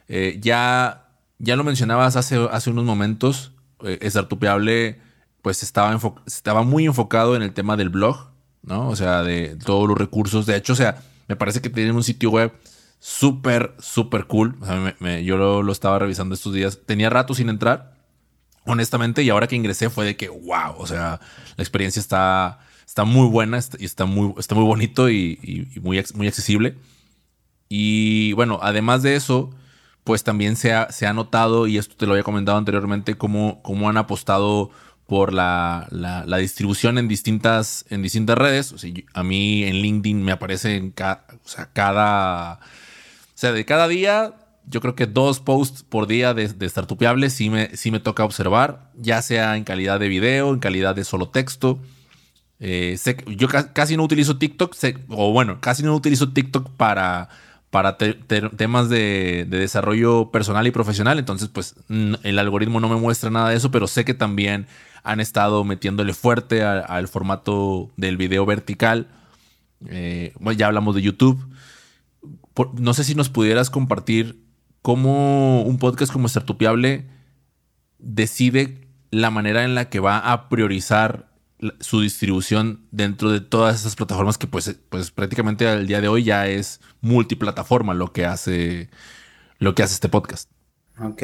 Eh, 0.07 0.37
ya, 0.41 1.07
ya 1.39 1.55
lo 1.55 1.63
mencionabas 1.63 2.15
hace, 2.15 2.35
hace 2.51 2.69
unos 2.69 2.85
momentos, 2.85 3.51
eh, 3.83 3.99
Estartupeable 4.01 4.99
pues 5.43 5.61
estaba, 5.61 5.99
estaba 6.25 6.63
muy 6.63 6.85
enfocado 6.85 7.35
en 7.35 7.43
el 7.43 7.53
tema 7.53 7.75
del 7.75 7.89
blog, 7.89 8.29
¿no? 8.63 8.87
O 8.87 8.95
sea, 8.95 9.23
de 9.23 9.57
todos 9.57 9.89
los 9.89 9.97
recursos. 9.97 10.45
De 10.45 10.55
hecho, 10.55 10.71
o 10.71 10.75
sea, 10.77 11.03
me 11.27 11.35
parece 11.35 11.61
que 11.61 11.69
tienen 11.69 11.95
un 11.95 12.03
sitio 12.03 12.31
web 12.31 12.53
súper, 12.97 13.75
súper 13.77 14.25
cool. 14.25 14.57
yo 15.21 15.35
lo, 15.35 15.71
estaba 15.71 15.99
revisando 15.99 16.33
estos 16.33 16.53
días. 16.53 16.79
Tenía 16.85 17.09
rato 17.09 17.35
sin 17.35 17.49
entrar, 17.49 17.93
honestamente, 18.65 19.21
y 19.21 19.29
ahora 19.29 19.47
que 19.47 19.57
ingresé 19.57 19.89
fue 19.89 20.05
de 20.05 20.15
que, 20.15 20.29
wow, 20.29 20.75
o 20.77 20.87
sea, 20.87 21.19
la 21.57 21.61
experiencia 21.61 21.99
está, 21.99 22.59
está 22.87 23.03
muy 23.03 23.27
buena 23.27 23.59
y 23.79 23.83
está 23.83 24.05
muy, 24.05 24.33
está 24.37 24.55
muy 24.55 24.63
bonito 24.63 25.09
y, 25.09 25.67
muy, 25.81 26.01
muy 26.13 26.27
accesible. 26.27 26.77
Y 27.67 28.31
bueno, 28.31 28.59
además 28.61 29.03
de 29.03 29.17
eso, 29.17 29.49
pues 30.05 30.23
también 30.23 30.55
se 30.55 30.71
ha, 30.71 30.89
se 30.89 31.05
ha 31.05 31.11
notado, 31.11 31.67
y 31.67 31.77
esto 31.77 31.97
te 31.97 32.05
lo 32.05 32.13
había 32.13 32.23
comentado 32.23 32.57
anteriormente, 32.57 33.17
cómo, 33.17 33.61
cómo 33.61 33.89
han 33.89 33.97
apostado 33.97 34.71
por 35.07 35.33
la, 35.33 35.87
la, 35.91 36.37
distribución 36.37 36.97
en 36.97 37.07
distintas, 37.07 37.85
en 37.89 38.01
distintas 38.01 38.37
redes. 38.37 38.73
a 39.13 39.23
mí 39.23 39.63
en 39.63 39.75
LinkedIn 39.75 40.23
me 40.23 40.31
aparece 40.31 40.77
en 40.77 40.93
o 40.97 41.47
sea, 41.47 41.69
cada 41.73 42.59
sea, 43.43 43.51
de 43.51 43.65
cada 43.65 43.89
día, 43.89 44.33
yo 44.65 44.79
creo 44.79 44.95
que 44.95 45.05
dos 45.05 45.41
posts 45.41 45.83
por 45.83 46.07
día 46.07 46.33
de, 46.33 46.47
de 46.47 46.69
Startupeable 46.69 47.29
sí 47.29 47.49
me, 47.49 47.69
me 47.91 47.99
toca 47.99 48.23
observar, 48.23 48.89
ya 48.95 49.21
sea 49.21 49.57
en 49.57 49.65
calidad 49.65 49.99
de 49.99 50.07
video, 50.07 50.53
en 50.53 50.59
calidad 50.59 50.95
de 50.95 51.03
solo 51.03 51.27
texto. 51.29 51.79
Eh, 52.59 52.97
yo 53.35 53.49
casi 53.73 53.97
no 53.97 54.03
utilizo 54.03 54.37
TikTok, 54.37 54.73
o 55.09 55.33
bueno, 55.33 55.59
casi 55.59 55.83
no 55.83 55.93
utilizo 55.93 56.31
TikTok 56.31 56.69
para, 56.71 57.27
para 57.73 57.97
temas 57.97 58.87
de, 58.87 59.45
desarrollo 59.49 60.29
personal 60.31 60.65
y 60.67 60.71
profesional. 60.71 61.17
Entonces, 61.17 61.49
pues 61.49 61.75
el 61.89 62.39
algoritmo 62.39 62.79
no 62.79 62.87
me 62.87 62.95
muestra 62.95 63.31
nada 63.31 63.49
de 63.49 63.57
eso, 63.57 63.71
pero 63.71 63.87
sé 63.87 64.05
que 64.05 64.13
también 64.13 64.67
han 65.03 65.19
estado 65.19 65.65
metiéndole 65.65 66.13
fuerte 66.13 66.63
al 66.63 67.07
formato 67.09 67.89
del 67.97 68.15
video 68.15 68.45
vertical. 68.45 69.07
Eh, 69.87 70.33
bueno, 70.39 70.57
ya 70.57 70.67
hablamos 70.67 70.95
de 70.95 71.01
YouTube 71.01 71.43
no 72.77 72.93
sé 72.93 73.03
si 73.03 73.15
nos 73.15 73.29
pudieras 73.29 73.69
compartir 73.69 74.43
cómo 74.81 75.63
un 75.63 75.77
podcast 75.77 76.11
como 76.11 76.27
Startupiable 76.27 77.05
decide 77.97 78.87
la 79.11 79.31
manera 79.31 79.63
en 79.63 79.75
la 79.75 79.89
que 79.89 79.99
va 79.99 80.19
a 80.19 80.49
priorizar 80.49 81.32
su 81.79 82.01
distribución 82.01 82.85
dentro 82.91 83.31
de 83.31 83.41
todas 83.41 83.79
esas 83.79 83.95
plataformas 83.95 84.37
que 84.37 84.47
pues, 84.47 84.75
pues 84.89 85.11
prácticamente 85.11 85.67
al 85.67 85.87
día 85.87 86.01
de 86.01 86.07
hoy 86.07 86.23
ya 86.23 86.47
es 86.47 86.81
multiplataforma 87.01 87.93
lo 87.93 88.11
que 88.11 88.25
hace 88.25 88.89
lo 89.59 89.75
que 89.75 89.83
hace 89.83 89.93
este 89.93 90.09
podcast. 90.09 90.49
Ok. 90.99 91.23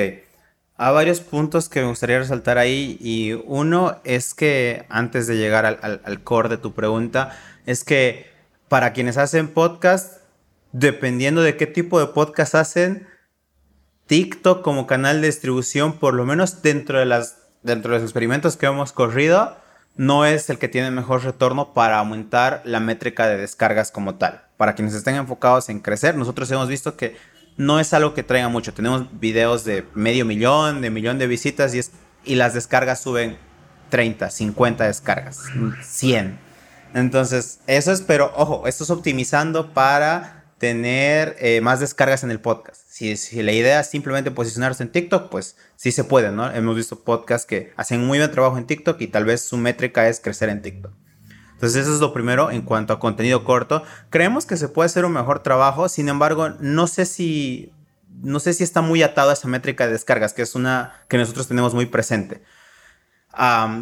Hay 0.82 0.94
varios 0.94 1.20
puntos 1.20 1.68
que 1.68 1.82
me 1.82 1.88
gustaría 1.88 2.20
resaltar 2.20 2.58
ahí 2.58 2.98
y 3.02 3.34
uno 3.46 4.00
es 4.06 4.34
que 4.34 4.86
antes 4.90 5.28
de 5.28 5.38
llegar 5.38 5.66
al, 5.66 6.02
al 6.04 6.24
core 6.24 6.48
de 6.48 6.58
tu 6.58 6.74
pregunta 6.74 7.38
es 7.66 7.84
que 7.84 8.32
para 8.70 8.94
quienes 8.94 9.18
hacen 9.18 9.50
podcast 9.50 10.20
dependiendo 10.72 11.42
de 11.42 11.58
qué 11.58 11.68
tipo 11.68 12.00
de 12.00 12.08
podcast 12.08 12.56
hacen, 12.56 13.08
TikTok 14.08 14.62
como 14.62 14.88
canal 14.88 15.22
de 15.22 15.28
distribución, 15.28 15.94
por 15.94 16.14
lo 16.14 16.26
menos 16.26 16.62
dentro 16.62 17.00
de, 17.00 17.06
las, 17.06 17.38
dentro 17.64 17.92
de 17.92 18.00
los 18.00 18.04
experimentos 18.04 18.58
que 18.58 18.66
hemos 18.66 18.92
corrido, 18.92 19.58
no 20.00 20.24
es 20.24 20.50
el 20.50 20.60
que 20.60 20.70
tiene 20.70 20.92
mejor 20.92 21.26
retorno 21.26 21.74
para 21.74 22.00
aumentar 22.00 22.62
la 22.64 22.80
métrica 22.80 23.28
de 23.28 23.36
descargas 23.36 23.92
como 23.92 24.16
tal. 24.16 24.46
Para 24.56 24.74
quienes 24.74 24.94
estén 24.94 25.16
enfocados 25.16 25.68
en 25.68 25.82
crecer, 25.82 26.16
nosotros 26.16 26.50
hemos 26.52 26.70
visto 26.70 26.96
que 26.96 27.18
no 27.58 27.82
es 27.82 27.94
algo 27.94 28.14
que 28.14 28.24
traiga 28.24 28.48
mucho. 28.48 28.74
Tenemos 28.74 29.08
videos 29.20 29.66
de 29.66 29.86
medio 29.96 30.24
millón, 30.24 30.80
de 30.80 30.90
millón 30.90 31.20
de 31.20 31.28
visitas 31.28 31.76
y, 32.24 32.36
las 32.36 32.54
descargas 32.54 33.02
suben 33.02 33.38
30, 33.90 34.30
50 34.30 34.86
descargas, 34.86 35.42
100. 35.82 36.40
Entonces, 36.94 37.60
eso 37.68 37.92
es, 37.92 38.00
pero 38.00 38.32
ojo, 38.38 38.68
esto 38.68 38.86
es 38.86 38.90
optimizando 38.92 39.74
para 39.74 40.39
tener 40.60 41.38
eh, 41.40 41.62
más 41.62 41.80
descargas 41.80 42.24
en 42.24 42.32
el 42.32 42.40
podcast. 42.40 42.82
Si, 42.90 43.16
la 43.42 43.54
idea 43.54 43.80
es 43.80 43.88
simplemente 43.88 44.30
posicionarse 44.30 44.84
en 44.84 44.92
TikTok, 44.92 45.30
pues 45.30 45.56
sí 45.78 45.92
se 45.92 46.04
puede, 46.04 46.32
¿no? 46.32 46.52
Hemos 46.52 46.76
visto 46.76 47.00
podcasts 47.00 47.48
que 47.48 47.72
hacen 47.78 48.06
muy 48.06 48.20
buen 48.20 48.30
trabajo 48.30 48.58
en 48.58 48.68
TikTok 48.68 49.00
y 49.02 49.08
tal 49.08 49.26
vez 49.26 49.42
su 49.42 49.58
métrica 49.58 50.08
es 50.08 50.20
crecer 50.20 50.50
en 50.50 50.62
TikTok. 50.62 50.92
Entonces 51.54 51.84
eso 51.84 51.94
es 51.96 52.02
lo 52.02 52.14
primero 52.14 52.52
en 52.52 52.62
cuanto 52.62 52.94
a 52.94 53.00
contenido 53.00 53.44
corto. 53.46 53.84
Creemos 54.10 54.46
que 54.46 54.58
se 54.58 54.68
puede 54.68 54.88
hacer 54.88 55.06
un 55.06 55.14
mejor 55.14 55.40
trabajo, 55.44 55.88
sin 55.90 56.10
embargo, 56.10 56.50
no 56.60 56.88
sé 56.88 57.06
si, 57.06 57.72
no 58.22 58.40
sé 58.40 58.54
si 58.54 58.64
está 58.64 58.82
muy 58.82 59.02
atado 59.02 59.30
a 59.30 59.34
esa 59.34 59.48
métrica 59.48 59.86
de 59.86 59.94
descargas, 59.94 60.34
que 60.34 60.42
es 60.42 60.56
una 60.56 60.94
que 61.08 61.18
nosotros 61.18 61.48
tenemos 61.48 61.74
muy 61.74 61.86
presente. 61.86 62.44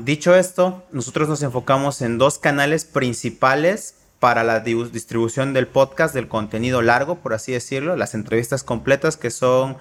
dicho 0.03 0.35
esto, 0.35 0.85
nosotros 0.91 1.27
nos 1.27 1.41
enfocamos 1.41 2.01
en 2.03 2.19
dos 2.19 2.37
canales 2.37 2.85
principales 2.85 3.95
para 4.19 4.43
la 4.43 4.61
distribución 4.61 5.53
del 5.53 5.67
podcast, 5.67 6.13
del 6.13 6.27
contenido 6.27 6.81
largo, 6.81 7.19
por 7.19 7.33
así 7.33 7.51
decirlo, 7.51 7.95
las 7.95 8.13
entrevistas 8.13 8.63
completas 8.63 9.17
que 9.17 9.29
son 9.29 9.77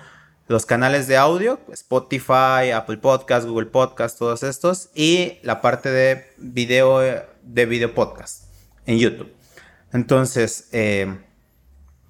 los 0.49 0.67
canales 0.67 1.09
de 1.09 1.17
audio, 1.17 1.59
Spotify, 1.73 2.71
Apple 2.75 2.99
Podcast, 2.99 3.49
Google 3.49 3.67
Podcast, 3.67 4.19
todos 4.19 4.43
estos, 4.43 4.91
y 4.95 5.39
la 5.43 5.61
parte 5.61 5.91
de 5.91 6.27
video, 6.37 7.01
de 7.43 7.67
video 7.67 7.95
podcast 7.95 8.45
en 8.87 8.99
YouTube. 8.99 9.33
Entonces, 9.93 10.69
eh, 10.73 11.19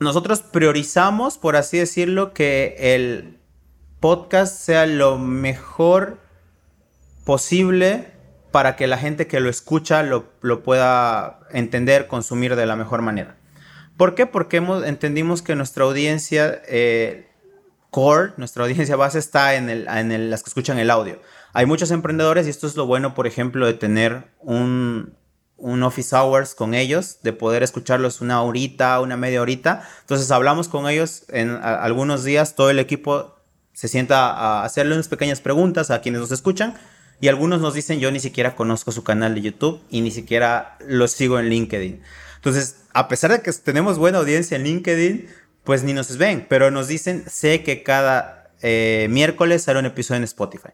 nosotros 0.01 0.43
priorizamos, 0.43 1.39
por 1.39 1.57
así 1.57 1.79
decirlo, 1.79 2.35
que 2.35 2.77
el 2.79 3.39
podcast 4.01 4.61
sea 4.61 4.87
lo 4.87 5.19
mejor 5.19 6.19
posible 7.25 8.16
para 8.57 8.75
que 8.75 8.87
la 8.87 8.97
gente 8.97 9.27
que 9.27 9.39
lo 9.39 9.51
escucha 9.51 10.03
lo, 10.03 10.63
pueda 10.63 11.41
entender, 11.51 12.07
consumir 12.07 12.57
de 12.57 12.65
la 12.65 12.75
mejor 12.75 13.03
manera. 13.03 13.37
¿Por 13.99 14.15
qué? 14.15 14.25
Porque 14.25 14.57
entendimos 14.57 15.43
que 15.43 15.55
nuestra 15.55 15.85
audiencia 15.85 16.63
eh, 16.67 17.29
core, 17.91 18.33
nuestra 18.39 18.65
audiencia 18.65 18.97
base 18.97 19.19
está 19.19 19.57
en, 19.57 19.69
el, 19.69 19.87
en 19.89 20.31
las 20.31 20.43
que 20.43 20.49
escuchan 20.49 20.79
el 20.79 20.91
audio. 20.91 21.21
Hay 21.53 21.67
muchos 21.67 21.91
emprendedores 21.91 22.47
y 22.47 22.49
esto 22.49 22.67
es 22.67 22.77
lo 22.77 22.87
bueno, 22.87 23.13
por 23.13 23.27
ejemplo, 23.27 23.67
de 23.67 23.75
tener 23.75 24.33
un, 24.41 25.15
un 25.59 25.83
office 25.83 26.17
hours 26.17 26.55
con 26.55 26.73
ellos, 26.73 27.19
de 27.23 27.35
poder 27.35 27.63
escucharlos 27.63 28.23
una 28.23 28.41
horita, 28.41 28.99
una 29.03 29.19
media 29.19 29.43
horita. 29.43 29.87
Entonces 30.01 30.31
hablamos 30.31 30.69
con 30.69 30.89
ellos 30.89 31.27
en 31.29 31.51
algunos 31.51 32.25
días, 32.25 32.55
todo 32.55 32.71
el 32.71 32.79
equipo 32.79 33.37
se 33.75 33.89
sienta 33.89 34.31
a 34.31 34.65
hacerle 34.65 34.95
unas 34.95 35.09
pequeñas 35.09 35.43
preguntas 35.43 35.91
a 35.91 36.01
quienes 36.01 36.23
nos 36.23 36.33
escuchan 36.33 36.75
y 37.21 37.29
algunos 37.29 37.61
nos 37.61 37.75
dicen, 37.75 38.01
yo 38.01 38.11
ni 38.11 38.21
siquiera 38.21 38.55
conozco 38.55 38.93
su 38.93 39.05
canal 39.05 39.35
de 39.35 39.43
YouTube 39.43 39.81
y 39.91 40.01
ni 40.01 40.11
siquiera 40.11 40.77
lo 40.87 41.09
sigo 41.09 41.39
en 41.39 41.49
LinkedIn. 41.49 42.03
Entonces, 42.37 42.77
a 42.93 43.09
pesar 43.09 43.33
de 43.33 43.43
que 43.43 43.53
tenemos 43.53 43.99
buena 43.99 44.19
audiencia 44.19 44.57
en 44.57 44.65
LinkedIn, 44.65 45.29
pues 45.65 45.83
ni 45.83 45.93
nos 45.93 46.17
ven, 46.17 46.47
pero 46.49 46.71
nos 46.71 46.89
dicen, 46.89 47.25
sé 47.29 47.63
que 47.63 47.83
cada 47.83 48.51
eh, 48.63 49.09
miércoles 49.11 49.63
sale 49.63 49.79
un 49.79 49.87
episodio 49.87 50.19
en 50.19 50.25
Spotify. 50.25 50.71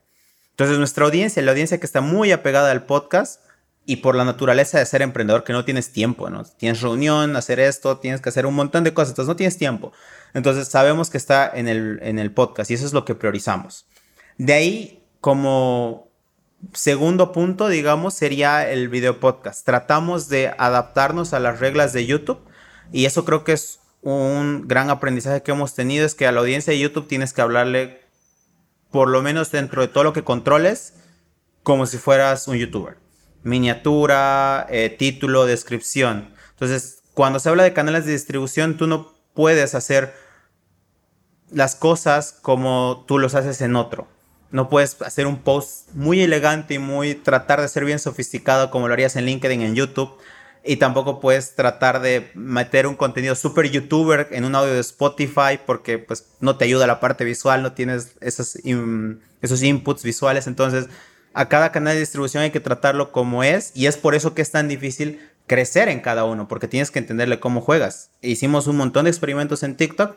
Entonces, 0.50 0.78
nuestra 0.78 1.07
audiencia, 1.07 1.42
la 1.42 1.52
audiencia 1.52 1.78
que 1.78 1.87
está 1.87 2.00
muy 2.00 2.31
apegada 2.31 2.70
al 2.70 2.85
podcast, 2.85 3.40
y 3.85 3.96
por 3.96 4.14
la 4.14 4.24
naturaleza 4.24 4.78
de 4.78 4.87
ser 4.87 5.02
emprendedor 5.02 5.44
que 5.44 5.52
no 5.52 5.64
tienes 5.64 5.92
tiempo, 5.92 6.31
¿no? 6.31 6.44
Tienes 6.44 6.81
reunión, 6.83 7.35
hacer 7.37 7.59
esto, 7.59 7.98
tienes 7.98 8.20
que 8.20 8.28
hacer 8.28 8.46
un 8.46 8.55
montón 8.55 8.85
de 8.85 8.94
cosas, 8.94 9.11
entonces 9.11 9.28
no 9.28 9.37
tienes 9.37 9.59
tiempo. 9.59 9.92
Entonces 10.35 10.68
sabemos 10.68 11.11
que 11.11 11.18
está 11.18 11.50
en 11.52 11.66
el, 11.68 11.98
en 12.02 12.18
el 12.18 12.31
podcast 12.31 12.70
y 12.70 12.74
eso 12.74 12.87
es 12.87 12.92
lo 12.92 13.05
que 13.05 13.14
priorizamos. 13.14 13.87
De 14.38 14.52
ahí 14.52 15.05
como 15.20 16.12
segundo 16.72 17.33
punto, 17.33 17.68
digamos, 17.68 18.14
sería 18.14 18.68
el 18.68 18.88
video 18.88 19.20
podcast. 19.20 19.64
Tratamos 19.64 20.29
de 20.29 20.55
adaptarnos 20.59 21.33
a 21.33 21.40
las 21.40 21.61
reglas 21.61 21.92
de 21.92 22.07
YouTube 22.07 22.40
y 22.92 23.07
eso 23.07 23.25
creo 23.25 23.44
que 23.44 23.53
es 23.53 23.81
un 24.03 24.66
gran 24.66 24.90
aprendizaje 24.90 25.42
que 25.42 25.53
hemos 25.53 25.75
tenido, 25.75 26.05
es 26.05 26.14
que 26.14 26.27
a 26.27 26.33
la 26.33 26.40
audiencia 26.40 26.72
de 26.72 26.79
YouTube 26.79 27.09
tienes 27.09 27.33
que 27.33 27.40
hablarle, 27.40 28.01
por 28.90 29.09
lo 29.09 29.22
menos 29.22 29.51
dentro 29.51 29.83
de 29.83 29.88
todo 29.88 30.05
lo 30.05 30.12
que 30.12 30.25
controles, 30.25 30.94
como 31.62 31.87
si 31.87 31.98
fueras 31.98 32.48
un 32.48 32.57
youtuber. 32.57 32.98
Miniatura, 33.44 34.66
eh, 34.70 34.90
título, 34.90 35.46
descripción. 35.46 36.35
Entonces, 36.51 37.03
cuando 37.14 37.38
se 37.38 37.48
habla 37.48 37.62
de 37.62 37.72
canales 37.72 38.07
de 38.07 38.12
distribución, 38.12 38.77
tú 38.77 38.87
no 38.87 39.14
puedes 39.35 39.75
hacer 39.75 40.14
las 41.51 41.77
cosas 41.77 42.33
como 42.33 43.05
tú 43.07 43.18
los 43.18 43.35
haces 43.35 43.61
en 43.61 43.77
otro. 43.77 44.09
No 44.52 44.68
puedes 44.68 45.00
hacer 45.02 45.26
un 45.26 45.38
post 45.38 45.88
muy 45.94 46.20
elegante 46.20 46.74
y 46.74 46.78
muy 46.78 47.14
tratar 47.14 47.60
de 47.60 47.68
ser 47.68 47.84
bien 47.84 47.98
sofisticado 47.98 48.70
como 48.70 48.86
lo 48.86 48.94
harías 48.94 49.16
en 49.16 49.24
LinkedIn, 49.24 49.62
en 49.62 49.74
YouTube. 49.74 50.12
Y 50.64 50.76
tampoco 50.76 51.18
puedes 51.18 51.56
tratar 51.56 52.00
de 52.00 52.30
meter 52.34 52.86
un 52.86 52.94
contenido 52.94 53.34
super 53.34 53.68
youtuber 53.68 54.28
en 54.30 54.44
un 54.44 54.54
audio 54.54 54.72
de 54.72 54.80
Spotify 54.80 55.58
porque 55.66 55.98
pues 55.98 56.28
no 56.38 56.56
te 56.56 56.66
ayuda 56.66 56.86
la 56.86 57.00
parte 57.00 57.24
visual, 57.24 57.62
no 57.62 57.72
tienes 57.72 58.14
esos, 58.20 58.56
esos 59.40 59.62
inputs 59.62 60.04
visuales. 60.04 60.46
Entonces, 60.46 60.86
a 61.34 61.48
cada 61.48 61.72
canal 61.72 61.94
de 61.94 62.00
distribución 62.00 62.44
hay 62.44 62.50
que 62.50 62.60
tratarlo 62.60 63.10
como 63.10 63.42
es 63.42 63.72
y 63.74 63.86
es 63.86 63.96
por 63.96 64.14
eso 64.14 64.34
que 64.34 64.42
es 64.42 64.52
tan 64.52 64.68
difícil 64.68 65.20
crecer 65.46 65.88
en 65.88 66.00
cada 66.00 66.24
uno, 66.24 66.48
porque 66.48 66.68
tienes 66.68 66.90
que 66.90 66.98
entenderle 66.98 67.40
cómo 67.40 67.60
juegas. 67.60 68.10
Hicimos 68.20 68.66
un 68.66 68.76
montón 68.76 69.04
de 69.04 69.10
experimentos 69.10 69.62
en 69.62 69.76
TikTok, 69.76 70.16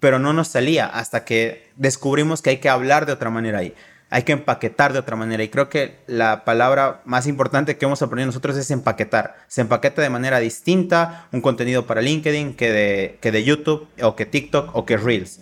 pero 0.00 0.18
no 0.18 0.32
nos 0.32 0.48
salía 0.48 0.86
hasta 0.86 1.24
que 1.24 1.70
descubrimos 1.76 2.42
que 2.42 2.50
hay 2.50 2.56
que 2.56 2.68
hablar 2.68 3.06
de 3.06 3.12
otra 3.12 3.30
manera 3.30 3.58
ahí. 3.58 3.74
Hay 4.12 4.24
que 4.24 4.32
empaquetar 4.32 4.92
de 4.92 4.98
otra 4.98 5.14
manera. 5.14 5.44
Y 5.44 5.48
creo 5.50 5.68
que 5.68 5.98
la 6.08 6.44
palabra 6.44 7.00
más 7.04 7.28
importante 7.28 7.76
que 7.76 7.84
hemos 7.84 8.02
aprendido 8.02 8.26
nosotros 8.26 8.56
es 8.56 8.70
empaquetar. 8.72 9.36
Se 9.46 9.60
empaqueta 9.60 10.02
de 10.02 10.10
manera 10.10 10.40
distinta 10.40 11.28
un 11.30 11.40
contenido 11.40 11.86
para 11.86 12.02
LinkedIn 12.02 12.54
que 12.54 12.72
de, 12.72 13.18
que 13.20 13.30
de 13.30 13.44
YouTube 13.44 13.86
o 14.02 14.16
que 14.16 14.26
TikTok 14.26 14.74
o 14.74 14.84
que 14.84 14.96
Reels. 14.96 15.40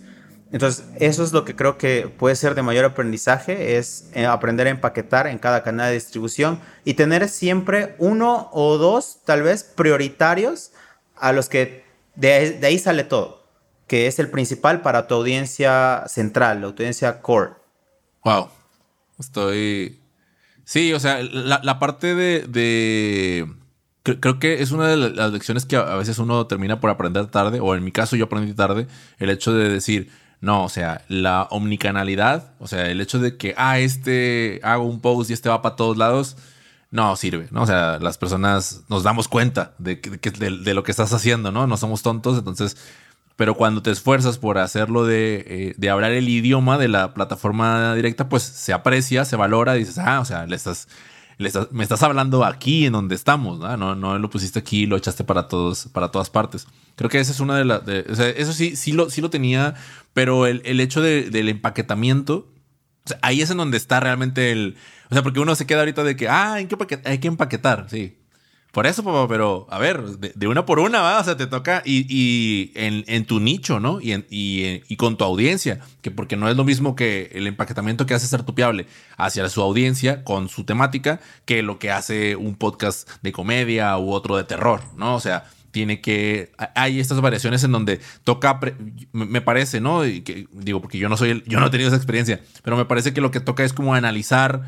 Entonces, 0.51 0.85
eso 0.99 1.23
es 1.23 1.31
lo 1.31 1.45
que 1.45 1.55
creo 1.55 1.77
que 1.77 2.07
puede 2.07 2.35
ser 2.35 2.55
de 2.55 2.63
mayor 2.63 2.85
aprendizaje, 2.85 3.77
es 3.77 4.09
eh, 4.13 4.25
aprender 4.25 4.65
a 4.65 4.71
empaquetar 4.71 5.27
en 5.27 5.37
cada 5.37 5.61
canal 5.61 5.89
de 5.89 5.93
distribución 5.93 6.59
y 6.85 6.95
tener 6.95 7.29
siempre 7.29 7.95
uno 7.99 8.49
o 8.51 8.77
dos, 8.79 9.19
tal 9.25 9.43
vez, 9.43 9.63
prioritarios 9.63 10.71
a 11.15 11.33
los 11.33 11.49
que 11.49 11.83
de, 12.15 12.51
de 12.51 12.67
ahí 12.67 12.79
sale 12.79 13.03
todo, 13.03 13.38
que 13.89 14.07
es 14.07 14.19
el 14.19 14.29
principal 14.29 14.81
para 14.81 15.07
tu 15.07 15.15
audiencia 15.15 16.03
central, 16.07 16.61
la 16.61 16.67
audiencia 16.67 17.21
core. 17.21 17.53
Wow, 18.23 18.49
estoy... 19.19 19.99
Sí, 20.63 20.93
o 20.93 20.99
sea, 20.99 21.21
la, 21.23 21.79
parte 21.79 22.13
de... 22.13 22.45
de... 22.47 23.51
Creo 24.03 24.39
que 24.39 24.61
es 24.61 24.71
una 24.71 24.87
de 24.87 24.95
las 24.95 25.33
lecciones 25.33 25.65
que 25.65 25.75
a 25.75 25.95
veces 25.95 26.19
uno 26.19 26.47
termina 26.47 26.79
por 26.79 26.91
aprender 26.91 27.27
tarde, 27.27 27.59
o 27.59 27.75
en 27.75 27.83
mi 27.83 27.91
caso 27.91 28.15
yo 28.15 28.25
aprendí 28.25 28.53
tarde, 28.53 28.87
el 29.17 29.29
hecho 29.29 29.51
de 29.53 29.69
decir, 29.69 30.09
no, 30.41 30.63
o 30.63 30.69
sea, 30.69 31.03
la 31.09 31.47
omnicanalidad, 31.49 32.53
o 32.59 32.67
sea, 32.67 32.89
el 32.89 33.01
hecho 33.01 33.19
de 33.19 33.37
que, 33.37 33.53
ah, 33.57 33.79
este 33.79 34.61
hago 34.63 34.83
un 34.83 35.01
post 35.01 35.29
y 35.29 35.33
este 35.33 35.49
va 35.49 35.61
para 35.61 35.75
todos 35.75 35.97
lados, 35.97 36.37
no 36.91 37.15
sirve, 37.15 37.47
¿no? 37.51 37.63
O 37.63 37.65
sea, 37.65 37.99
las 37.99 38.17
personas 38.17 38.83
nos 38.87 39.03
damos 39.03 39.27
cuenta 39.27 39.73
de, 39.77 39.95
de, 39.95 40.73
lo 40.73 40.83
que 40.83 40.91
estás 40.91 41.13
haciendo, 41.13 41.51
¿no? 41.51 41.67
No 41.67 41.77
somos 41.77 42.01
tontos, 42.01 42.37
entonces, 42.37 42.77
pero 43.39 43.55
cuando 43.55 43.81
te 43.81 43.89
esfuerzas 43.89 44.37
por 44.37 44.57
hacerlo 44.57 45.05
de, 45.05 45.45
eh, 45.47 45.73
de 45.77 45.89
hablar 45.89 46.11
el 46.11 46.27
idioma 46.27 46.77
de 46.77 46.89
la 46.89 47.13
plataforma 47.13 47.95
directa, 47.95 48.27
pues 48.27 48.43
se 48.43 48.73
aprecia, 48.73 49.23
se 49.23 49.37
valora, 49.37 49.75
dices, 49.75 49.97
ah, 49.97 50.19
o 50.19 50.25
sea, 50.25 50.45
le 50.45 50.57
estás 50.57 50.89
me 51.71 51.83
estás 51.83 52.03
hablando 52.03 52.43
aquí 52.43 52.87
en 52.87 52.91
donde 52.91 53.15
estamos, 53.15 53.59
¿no? 53.59 53.95
¿no? 53.95 54.19
Lo 54.19 54.29
pusiste 54.29 54.59
aquí, 54.59 54.85
lo 54.87 54.97
echaste 54.97 55.23
para 55.23 55.47
todos, 55.47 55.87
para 55.93 56.11
todas 56.11 56.29
partes. 56.29 56.67
Creo 56.97 57.09
que 57.09 57.17
esa 57.17 57.31
es 57.31 57.39
una 57.39 57.55
de 57.55 57.63
las, 57.63 57.87
eso 57.87 58.51
sí, 58.51 58.75
sí 58.75 58.91
lo, 58.91 59.09
sí 59.09 59.21
lo 59.21 59.29
tenía, 59.29 59.73
pero 60.11 60.45
el, 60.45 60.61
el 60.65 60.81
hecho 60.81 61.01
del 61.01 61.47
empaquetamiento, 61.47 62.51
ahí 63.21 63.41
es 63.41 63.49
en 63.51 63.57
donde 63.57 63.77
está 63.77 64.01
realmente 64.01 64.51
el, 64.51 64.75
o 65.09 65.13
sea, 65.13 65.23
porque 65.23 65.39
uno 65.39 65.55
se 65.55 65.65
queda 65.65 65.79
ahorita 65.79 66.03
de 66.03 66.17
que, 66.17 66.27
ah, 66.27 66.55
hay 66.55 66.65
que, 66.65 66.99
hay 67.05 67.19
que 67.19 67.29
empaquetar, 67.29 67.85
sí. 67.89 68.18
Por 68.71 68.85
eso, 68.85 69.03
papá, 69.03 69.27
pero 69.27 69.65
a 69.71 69.79
ver, 69.79 70.03
de, 70.03 70.47
una 70.47 70.65
por 70.65 70.77
una, 70.77 71.01
va, 71.01 71.19
o 71.19 71.23
sea, 71.23 71.35
te 71.35 71.47
toca 71.47 71.81
y, 71.85 72.71
en, 72.75 73.25
tu 73.25 73.39
nicho, 73.39 73.79
¿no? 73.79 73.99
Y, 73.99 74.13
y, 74.29 74.95
con 74.95 75.17
tu 75.17 75.23
audiencia, 75.23 75.79
que 76.01 76.11
porque 76.11 76.37
no 76.37 76.47
es 76.49 76.55
lo 76.55 76.63
mismo 76.63 76.95
que 76.95 77.31
el 77.33 77.47
empaquetamiento 77.47 78.05
que 78.05 78.13
hace 78.13 78.27
ser 78.27 78.43
tupiable 78.43 78.85
hacia 79.17 79.49
su 79.49 79.63
audiencia 79.63 80.23
con 80.23 80.49
su 80.49 80.65
temática 80.65 81.19
que 81.45 81.63
lo 81.63 81.79
que 81.79 81.89
hace 81.89 82.35
un 82.35 82.55
podcast 82.55 83.09
de 83.23 83.31
comedia 83.31 83.97
u 83.97 84.11
otro 84.11 84.37
de 84.37 84.43
terror, 84.43 84.81
¿no? 84.95 85.15
O 85.15 85.19
sea, 85.19 85.45
tiene 85.71 85.99
que 86.01 86.51
hay 86.75 86.99
estas 86.99 87.21
variaciones 87.21 87.63
en 87.63 87.71
donde 87.71 87.99
toca 88.23 88.59
me 89.13 89.41
parece 89.41 89.81
no 89.81 90.05
y 90.05 90.21
que, 90.21 90.47
digo 90.51 90.81
porque 90.81 90.97
yo 90.97 91.09
no 91.09 91.17
soy 91.17 91.29
el, 91.29 91.43
yo 91.45 91.59
no 91.59 91.67
he 91.67 91.69
tenido 91.69 91.89
esa 91.89 91.97
experiencia 91.97 92.41
pero 92.63 92.75
me 92.75 92.85
parece 92.85 93.13
que 93.13 93.21
lo 93.21 93.29
que 93.29 93.39
toca 93.39 93.63
es 93.63 93.73
como 93.73 93.93
analizar 93.93 94.63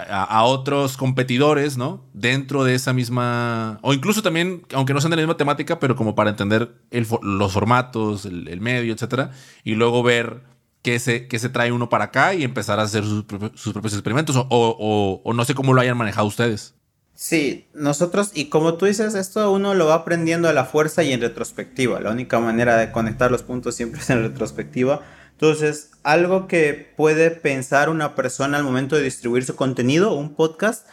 a, 0.00 0.44
otros 0.44 0.96
competidores, 0.96 1.76
¿no? 1.76 2.04
Dentro 2.12 2.64
de 2.64 2.74
esa 2.74 2.92
misma, 2.92 3.78
o 3.82 3.94
incluso 3.94 4.22
también, 4.22 4.62
aunque 4.72 4.94
no 4.94 5.00
sean 5.00 5.10
de 5.10 5.16
la 5.16 5.22
misma 5.22 5.36
temática, 5.36 5.78
pero 5.78 5.96
como 5.96 6.14
para 6.14 6.30
entender 6.30 6.74
los 7.22 7.52
formatos, 7.52 8.24
el, 8.24 8.60
medio, 8.60 8.92
etcétera, 8.94 9.30
y 9.64 9.74
luego 9.74 10.02
ver 10.02 10.42
qué 10.82 10.98
se, 10.98 11.28
qué 11.28 11.38
se 11.38 11.48
trae 11.48 11.72
uno 11.72 11.88
para 11.88 12.06
acá 12.06 12.34
y 12.34 12.44
empezar 12.44 12.80
a 12.80 12.82
hacer 12.82 13.04
sus, 13.04 13.24
propios 13.24 13.92
experimentos, 13.92 14.36
o, 14.48 15.32
no 15.34 15.44
sé 15.44 15.54
cómo 15.54 15.72
lo 15.74 15.80
hayan 15.80 15.96
manejado 15.96 16.26
ustedes. 16.26 16.74
Sí, 17.14 17.68
nosotros, 17.74 18.32
y 18.34 18.46
como 18.46 18.74
tú 18.74 18.86
dices, 18.86 19.14
esto 19.14 19.52
uno 19.52 19.74
lo 19.74 19.86
va 19.86 19.94
aprendiendo 19.94 20.48
a 20.48 20.52
la 20.52 20.64
fuerza 20.64 21.02
y 21.02 21.12
en 21.12 21.20
retrospectiva. 21.20 22.00
La 22.00 22.10
única 22.10 22.40
manera 22.40 22.76
de 22.78 22.90
conectar 22.90 23.30
los 23.30 23.42
puntos 23.42 23.74
siempre 23.76 24.00
es 24.00 24.10
en 24.10 24.22
retrospectiva. 24.22 25.02
Entonces, 25.42 25.90
algo 26.04 26.46
que 26.46 26.94
puede 26.96 27.32
pensar 27.32 27.88
una 27.88 28.14
persona 28.14 28.58
al 28.58 28.62
momento 28.62 28.94
de 28.94 29.02
distribuir 29.02 29.44
su 29.44 29.56
contenido, 29.56 30.14
un 30.14 30.36
podcast, 30.36 30.86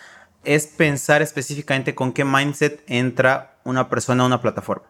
es 0.44 0.66
pensar 0.66 1.22
específicamente 1.22 1.94
con 1.94 2.14
qué 2.14 2.26
mindset 2.26 2.82
entra 2.88 3.60
una 3.64 3.90
persona 3.90 4.24
a 4.24 4.26
una 4.26 4.42
plataforma. 4.42 4.88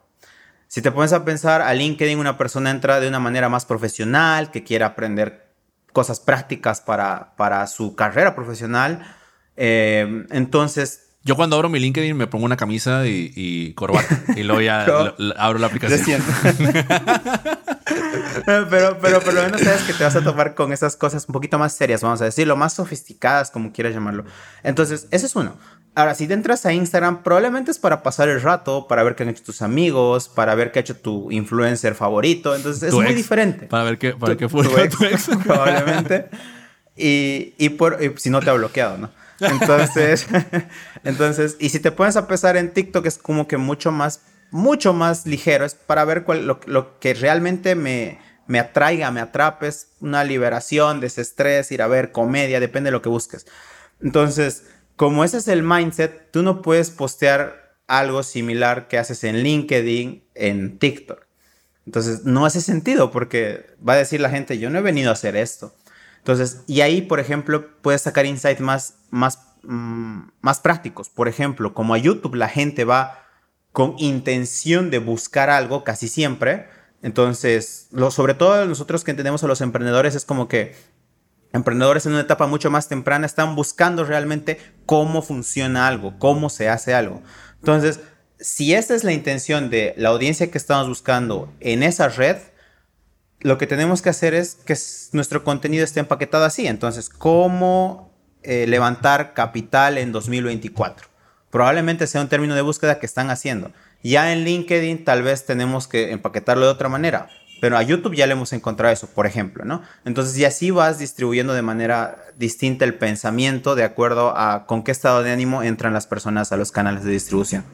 Si 0.69 0.81
te 0.81 0.93
pones 0.93 1.11
a 1.11 1.25
pensar 1.25 1.61
a 1.61 1.73
LinkedIn, 1.73 2.17
una 2.17 2.37
persona 2.37 2.71
entra 2.71 3.01
de 3.01 3.09
una 3.09 3.19
manera 3.19 3.49
más 3.49 3.65
profesional, 3.65 4.49
que 4.49 4.63
quiere 4.63 4.85
aprender 4.85 5.51
cosas 5.91 6.21
prácticas 6.21 6.79
para, 6.79 7.35
para 7.35 7.67
su 7.67 7.97
carrera 7.97 8.35
profesional. 8.35 9.13
Eh, 9.57 10.23
entonces, 10.29 11.17
yo 11.23 11.35
cuando 11.35 11.57
abro 11.57 11.67
mi 11.67 11.79
LinkedIn 11.79 12.15
me 12.15 12.27
pongo 12.27 12.45
una 12.45 12.55
camisa 12.55 13.05
y, 13.05 13.73
corbata 13.73 14.23
y 14.37 14.43
luego 14.43 14.61
ya 14.61 14.85
abro 15.37 15.59
la 15.59 15.67
aplicación. 15.67 16.23
pero, 18.45 18.97
pero 18.99 19.19
por 19.19 19.33
lo 19.33 19.43
menos 19.43 19.61
sabes 19.61 19.81
que 19.83 19.93
te 19.93 20.03
vas 20.03 20.15
a 20.15 20.21
topar 20.21 20.55
con 20.55 20.71
esas 20.73 20.95
cosas 20.95 21.25
un 21.27 21.33
poquito 21.33 21.57
más 21.59 21.73
serias, 21.73 22.01
vamos 22.01 22.21
a 22.21 22.25
decirlo, 22.25 22.55
más 22.55 22.73
sofisticadas, 22.73 23.51
como 23.51 23.71
quieras 23.71 23.93
llamarlo. 23.93 24.25
Entonces, 24.63 25.07
ese 25.11 25.25
es 25.25 25.35
uno. 25.35 25.57
Ahora, 25.95 26.15
si 26.15 26.27
te 26.27 26.33
entras 26.33 26.65
a 26.65 26.73
Instagram, 26.73 27.23
probablemente 27.23 27.71
es 27.71 27.79
para 27.79 28.03
pasar 28.03 28.29
el 28.29 28.41
rato, 28.41 28.87
para 28.87 29.03
ver 29.03 29.15
qué 29.15 29.23
han 29.23 29.29
hecho 29.29 29.43
tus 29.43 29.61
amigos, 29.61 30.29
para 30.29 30.55
ver 30.55 30.71
qué 30.71 30.79
ha 30.79 30.81
hecho 30.81 30.95
tu 30.95 31.31
influencer 31.31 31.95
favorito. 31.95 32.55
Entonces, 32.55 32.83
es 32.83 32.93
muy 32.93 33.13
diferente. 33.13 33.65
Para 33.65 33.83
ver 33.83 33.97
qué, 33.97 34.13
para 34.13 34.37
qué 34.37 34.47
fue 34.47 34.87
tu 34.87 35.03
ex, 35.03 35.29
probablemente. 35.43 36.29
Y, 36.95 37.53
y, 37.57 37.69
por, 37.69 38.01
y 38.03 38.13
si 38.17 38.29
no 38.29 38.39
te 38.39 38.49
ha 38.49 38.53
bloqueado, 38.53 38.97
¿no? 38.97 39.09
Entonces, 39.39 40.27
entonces, 41.03 41.55
y 41.59 41.69
si 41.69 41.79
te 41.79 41.91
pones 41.91 42.15
a 42.17 42.27
pesar 42.27 42.57
en 42.57 42.71
TikTok 42.71 43.05
es 43.05 43.17
como 43.17 43.47
que 43.47 43.57
mucho 43.57 43.91
más, 43.91 44.21
mucho 44.51 44.93
más 44.93 45.25
ligero, 45.25 45.65
es 45.65 45.75
para 45.75 46.05
ver 46.05 46.23
cuál, 46.23 46.45
lo, 46.45 46.99
que 46.99 47.13
realmente 47.13 47.75
me, 47.75 48.19
me 48.47 48.59
atraiga, 48.59 49.11
me 49.11 49.21
atrape, 49.21 49.67
es 49.67 49.89
una 49.99 50.23
liberación, 50.23 50.99
desestrés, 50.99 51.71
ir 51.71 51.81
a 51.81 51.87
ver 51.87 52.11
comedia, 52.11 52.59
depende 52.59 52.87
de 52.87 52.91
lo 52.93 53.01
que 53.01 53.09
busques. 53.09 53.45
Entonces, 54.01 54.65
como 54.95 55.23
ese 55.23 55.37
es 55.37 55.47
el 55.47 55.63
mindset, 55.63 56.31
tú 56.31 56.41
no 56.41 56.61
puedes 56.61 56.89
postear 56.89 57.75
algo 57.87 58.23
similar 58.23 58.87
que 58.87 58.97
haces 58.97 59.23
en 59.23 59.43
LinkedIn, 59.43 60.23
en 60.35 60.79
TikTok. 60.79 61.25
Entonces, 61.85 62.25
no 62.25 62.45
hace 62.45 62.61
sentido 62.61 63.11
porque 63.11 63.65
va 63.87 63.93
a 63.93 63.97
decir 63.97 64.21
la 64.21 64.29
gente, 64.29 64.59
yo 64.59 64.69
no 64.69 64.79
he 64.79 64.81
venido 64.81 65.09
a 65.09 65.13
hacer 65.13 65.35
esto. 65.35 65.73
Entonces, 66.17 66.61
y 66.67 66.81
ahí, 66.81 67.01
por 67.01 67.19
ejemplo, 67.19 67.67
puedes 67.81 68.01
sacar 68.01 68.25
insights 68.25 68.61
más, 68.61 68.95
más, 69.09 69.39
mm, 69.63 70.19
más 70.41 70.59
prácticos. 70.59 71.09
Por 71.09 71.27
ejemplo, 71.27 71.73
como 71.73 71.93
a 71.93 71.97
YouTube 71.97 72.35
la 72.35 72.49
gente 72.49 72.83
va 72.83 73.28
con 73.71 73.95
intención 73.97 74.89
de 74.89 74.99
buscar 74.99 75.49
algo 75.49 75.83
casi 75.83 76.07
siempre. 76.07 76.67
Entonces, 77.01 77.87
lo, 77.91 78.11
sobre 78.11 78.33
todo 78.33 78.65
nosotros 78.65 79.03
que 79.03 79.11
entendemos 79.11 79.43
a 79.43 79.47
los 79.47 79.61
emprendedores 79.61 80.15
es 80.15 80.25
como 80.25 80.47
que 80.47 80.75
emprendedores 81.53 82.05
en 82.05 82.13
una 82.13 82.21
etapa 82.21 82.47
mucho 82.47 82.69
más 82.69 82.87
temprana 82.87 83.25
están 83.25 83.55
buscando 83.55 84.03
realmente 84.03 84.59
cómo 84.85 85.21
funciona 85.21 85.87
algo, 85.87 86.17
cómo 86.19 86.49
se 86.49 86.69
hace 86.69 86.93
algo. 86.93 87.21
Entonces, 87.59 87.99
si 88.39 88.73
esta 88.73 88.95
es 88.95 89.03
la 89.03 89.13
intención 89.13 89.69
de 89.69 89.93
la 89.97 90.09
audiencia 90.09 90.49
que 90.49 90.57
estamos 90.57 90.87
buscando 90.87 91.51
en 91.59 91.83
esa 91.83 92.07
red, 92.09 92.37
lo 93.41 93.57
que 93.57 93.67
tenemos 93.67 94.01
que 94.01 94.09
hacer 94.09 94.33
es 94.33 94.55
que 94.55 94.77
nuestro 95.13 95.43
contenido 95.43 95.83
esté 95.83 95.99
empaquetado 95.99 96.45
así. 96.45 96.67
Entonces, 96.67 97.09
¿cómo 97.09 98.13
eh, 98.43 98.65
levantar 98.67 99.33
capital 99.33 99.97
en 99.97 100.11
2024? 100.11 101.08
Probablemente 101.49 102.07
sea 102.07 102.21
un 102.21 102.29
término 102.29 102.55
de 102.55 102.61
búsqueda 102.61 102.99
que 102.99 103.05
están 103.05 103.29
haciendo. 103.29 103.71
Ya 104.03 104.31
en 104.31 104.43
LinkedIn 104.43 105.03
tal 105.03 105.23
vez 105.23 105.45
tenemos 105.45 105.87
que 105.87 106.11
empaquetarlo 106.11 106.65
de 106.65 106.71
otra 106.71 106.89
manera. 106.89 107.29
Pero 107.59 107.77
a 107.77 107.83
YouTube 107.83 108.15
ya 108.15 108.25
le 108.25 108.33
hemos 108.33 108.53
encontrado 108.53 108.93
eso, 108.93 109.07
por 109.07 109.25
ejemplo, 109.25 109.65
¿no? 109.65 109.81
Entonces, 110.05 110.37
y 110.37 110.45
así 110.45 110.71
vas 110.71 110.97
distribuyendo 110.97 111.53
de 111.53 111.61
manera 111.61 112.17
distinta 112.37 112.85
el 112.85 112.93
pensamiento 112.93 113.75
de 113.75 113.83
acuerdo 113.83 114.33
a 114.37 114.65
con 114.65 114.83
qué 114.83 114.91
estado 114.91 115.23
de 115.23 115.31
ánimo 115.31 115.61
entran 115.61 115.93
las 115.93 116.07
personas 116.07 116.51
a 116.51 116.57
los 116.57 116.71
canales 116.71 117.03
de 117.03 117.11
distribución. 117.11 117.65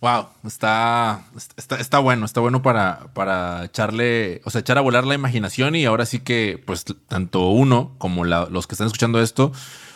Wow, 0.00 0.28
está, 0.44 1.22
está, 1.56 1.76
está, 1.76 1.98
bueno, 1.98 2.24
está 2.24 2.40
bueno 2.40 2.62
para, 2.62 3.08
para 3.14 3.64
echarle, 3.64 4.40
o 4.44 4.50
sea, 4.50 4.60
echar 4.60 4.78
a 4.78 4.80
volar 4.80 5.04
la 5.04 5.14
imaginación 5.14 5.74
y 5.74 5.84
ahora 5.86 6.06
sí 6.06 6.20
que, 6.20 6.62
pues, 6.64 6.84
tanto 7.08 7.48
uno 7.48 7.94
como 7.98 8.24
los 8.24 8.66
que 8.68 8.74
están 8.74 8.86
escuchando 8.86 9.20
esto, 9.20 9.52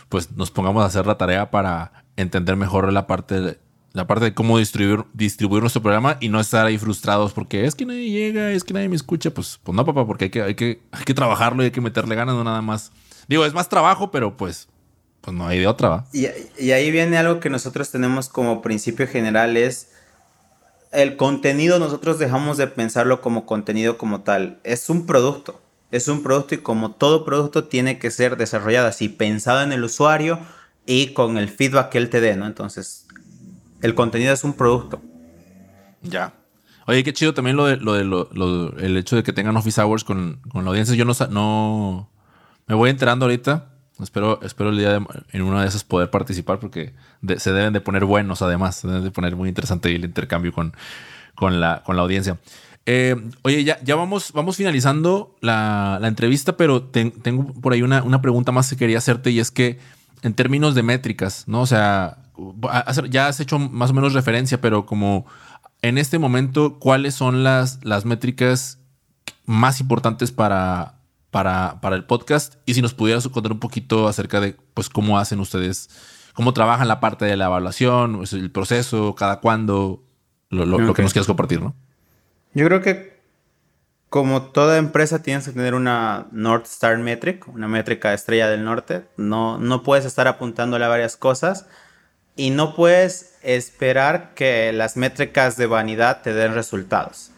pues 0.08 0.32
nos 0.32 0.50
pongamos 0.50 0.82
a 0.82 0.86
hacer 0.86 1.06
la 1.06 1.18
tarea 1.18 1.50
para 1.50 2.01
entender 2.16 2.56
mejor 2.56 2.92
la 2.92 3.06
parte 3.06 3.58
la 3.92 4.06
parte 4.06 4.24
de 4.26 4.34
cómo 4.34 4.58
distribuir, 4.58 5.04
distribuir 5.12 5.62
nuestro 5.62 5.82
programa 5.82 6.16
y 6.20 6.28
no 6.28 6.40
estar 6.40 6.64
ahí 6.66 6.78
frustrados 6.78 7.32
porque 7.32 7.66
es 7.66 7.74
que 7.74 7.84
nadie 7.84 8.10
llega, 8.10 8.50
es 8.50 8.64
que 8.64 8.72
nadie 8.72 8.88
me 8.88 8.96
escucha. 8.96 9.32
Pues, 9.32 9.60
pues 9.62 9.76
no, 9.76 9.84
papá, 9.84 10.06
porque 10.06 10.24
hay 10.24 10.30
que, 10.30 10.42
hay, 10.42 10.54
que, 10.54 10.82
hay 10.90 11.04
que 11.04 11.14
trabajarlo 11.14 11.62
y 11.62 11.66
hay 11.66 11.70
que 11.72 11.80
meterle 11.80 12.14
ganas, 12.14 12.34
no 12.34 12.44
nada 12.44 12.62
más. 12.62 12.92
Digo, 13.28 13.44
es 13.44 13.52
más 13.52 13.68
trabajo, 13.68 14.10
pero 14.10 14.36
pues, 14.36 14.68
pues 15.20 15.36
no 15.36 15.46
hay 15.46 15.58
de 15.58 15.66
otra, 15.66 15.88
¿va? 15.88 16.06
Y, 16.12 16.26
y 16.58 16.72
ahí 16.72 16.90
viene 16.90 17.18
algo 17.18 17.38
que 17.38 17.50
nosotros 17.50 17.90
tenemos 17.90 18.28
como 18.28 18.62
principio 18.62 19.06
general 19.06 19.56
es 19.56 19.90
el 20.90 21.16
contenido, 21.16 21.78
nosotros 21.78 22.18
dejamos 22.18 22.56
de 22.56 22.66
pensarlo 22.66 23.20
como 23.20 23.46
contenido 23.46 23.98
como 23.98 24.22
tal. 24.22 24.58
Es 24.64 24.90
un 24.90 25.06
producto, 25.06 25.60
es 25.90 26.08
un 26.08 26.22
producto 26.22 26.54
y 26.54 26.58
como 26.58 26.92
todo 26.92 27.24
producto 27.24 27.64
tiene 27.64 27.98
que 27.98 28.10
ser 28.10 28.36
desarrollado 28.36 28.88
así, 28.88 29.08
pensado 29.08 29.62
en 29.62 29.72
el 29.72 29.84
usuario 29.84 30.38
y 30.86 31.08
con 31.08 31.38
el 31.38 31.48
feedback 31.48 31.90
que 31.90 31.98
él 31.98 32.10
te 32.10 32.20
dé, 32.20 32.36
¿no? 32.36 32.46
Entonces, 32.46 33.06
el 33.80 33.94
contenido 33.94 34.32
es 34.32 34.44
un 34.44 34.54
producto. 34.54 35.00
Ya. 36.02 36.34
Oye, 36.86 37.04
qué 37.04 37.12
chido 37.12 37.32
también 37.32 37.56
lo 37.56 37.66
de, 37.66 37.76
lo 37.76 37.94
de 37.94 38.04
lo, 38.04 38.76
el 38.78 38.96
hecho 38.96 39.16
de 39.16 39.22
que 39.22 39.32
tengan 39.32 39.56
office 39.56 39.80
hours 39.80 40.04
con, 40.04 40.40
con 40.50 40.64
la 40.64 40.70
audiencia. 40.70 40.94
Yo 40.96 41.04
no, 41.04 41.12
no 41.30 42.10
me 42.66 42.74
voy 42.74 42.90
enterando 42.90 43.26
ahorita. 43.26 43.68
Espero, 44.00 44.40
espero 44.42 44.70
el 44.70 44.78
día 44.78 44.98
de, 44.98 45.06
en 45.32 45.42
una 45.42 45.62
de 45.62 45.68
esas 45.68 45.84
poder 45.84 46.10
participar 46.10 46.58
porque 46.58 46.92
se 47.36 47.52
deben 47.52 47.72
de 47.72 47.80
poner 47.80 48.04
buenos 48.04 48.42
además. 48.42 48.76
Se 48.76 48.88
deben 48.88 49.04
de 49.04 49.10
poner 49.12 49.36
muy 49.36 49.48
interesante 49.48 49.94
el 49.94 50.04
intercambio 50.04 50.52
con, 50.52 50.74
con, 51.36 51.60
la, 51.60 51.82
con 51.84 51.94
la 51.94 52.02
audiencia. 52.02 52.38
Eh, 52.84 53.14
oye, 53.42 53.62
ya, 53.62 53.80
ya 53.84 53.94
vamos, 53.94 54.32
vamos 54.32 54.56
finalizando 54.56 55.36
la, 55.40 55.98
la 56.00 56.08
entrevista, 56.08 56.56
pero 56.56 56.82
tengo 56.82 57.52
por 57.52 57.74
ahí 57.74 57.82
una, 57.82 58.02
una 58.02 58.20
pregunta 58.20 58.50
más 58.50 58.68
que 58.70 58.76
quería 58.76 58.98
hacerte 58.98 59.30
y 59.30 59.38
es 59.38 59.52
que 59.52 59.78
en 60.22 60.34
términos 60.34 60.74
de 60.74 60.82
métricas, 60.82 61.44
¿no? 61.46 61.60
O 61.60 61.66
sea, 61.66 62.18
ya 63.10 63.26
has 63.26 63.40
hecho 63.40 63.58
más 63.58 63.90
o 63.90 63.94
menos 63.94 64.14
referencia, 64.14 64.60
pero 64.60 64.86
como 64.86 65.26
en 65.82 65.98
este 65.98 66.18
momento, 66.18 66.78
¿cuáles 66.78 67.14
son 67.14 67.42
las, 67.42 67.84
las 67.84 68.04
métricas 68.04 68.78
más 69.44 69.80
importantes 69.80 70.30
para, 70.30 70.94
para, 71.30 71.80
para 71.80 71.96
el 71.96 72.04
podcast? 72.04 72.54
Y 72.66 72.74
si 72.74 72.82
nos 72.82 72.94
pudieras 72.94 73.26
contar 73.28 73.52
un 73.52 73.58
poquito 73.58 74.06
acerca 74.06 74.40
de 74.40 74.56
pues, 74.74 74.88
cómo 74.88 75.18
hacen 75.18 75.40
ustedes, 75.40 75.90
cómo 76.34 76.52
trabajan 76.52 76.88
la 76.88 77.00
parte 77.00 77.24
de 77.24 77.36
la 77.36 77.46
evaluación, 77.46 78.18
pues, 78.18 78.32
el 78.32 78.50
proceso, 78.50 79.14
cada 79.16 79.40
cuándo, 79.40 80.04
lo, 80.50 80.94
que 80.94 81.02
nos 81.02 81.12
quieras 81.12 81.26
compartir, 81.26 81.60
¿no? 81.60 81.74
Yo 82.54 82.66
creo 82.66 82.80
que 82.80 83.11
como 84.12 84.42
toda 84.42 84.76
empresa 84.76 85.22
tienes 85.22 85.46
que 85.46 85.52
tener 85.52 85.72
una 85.72 86.26
North 86.32 86.66
Star 86.66 86.98
Metric, 86.98 87.48
una 87.48 87.66
métrica 87.66 88.12
estrella 88.12 88.50
del 88.50 88.62
norte. 88.62 89.06
No, 89.16 89.56
no 89.56 89.82
puedes 89.82 90.04
estar 90.04 90.28
apuntándole 90.28 90.84
a 90.84 90.88
varias 90.88 91.16
cosas 91.16 91.64
y 92.36 92.50
no 92.50 92.76
puedes 92.76 93.38
esperar 93.40 94.34
que 94.34 94.70
las 94.74 94.98
métricas 94.98 95.56
de 95.56 95.64
vanidad 95.64 96.20
te 96.20 96.34
den 96.34 96.52
resultados. 96.52 97.30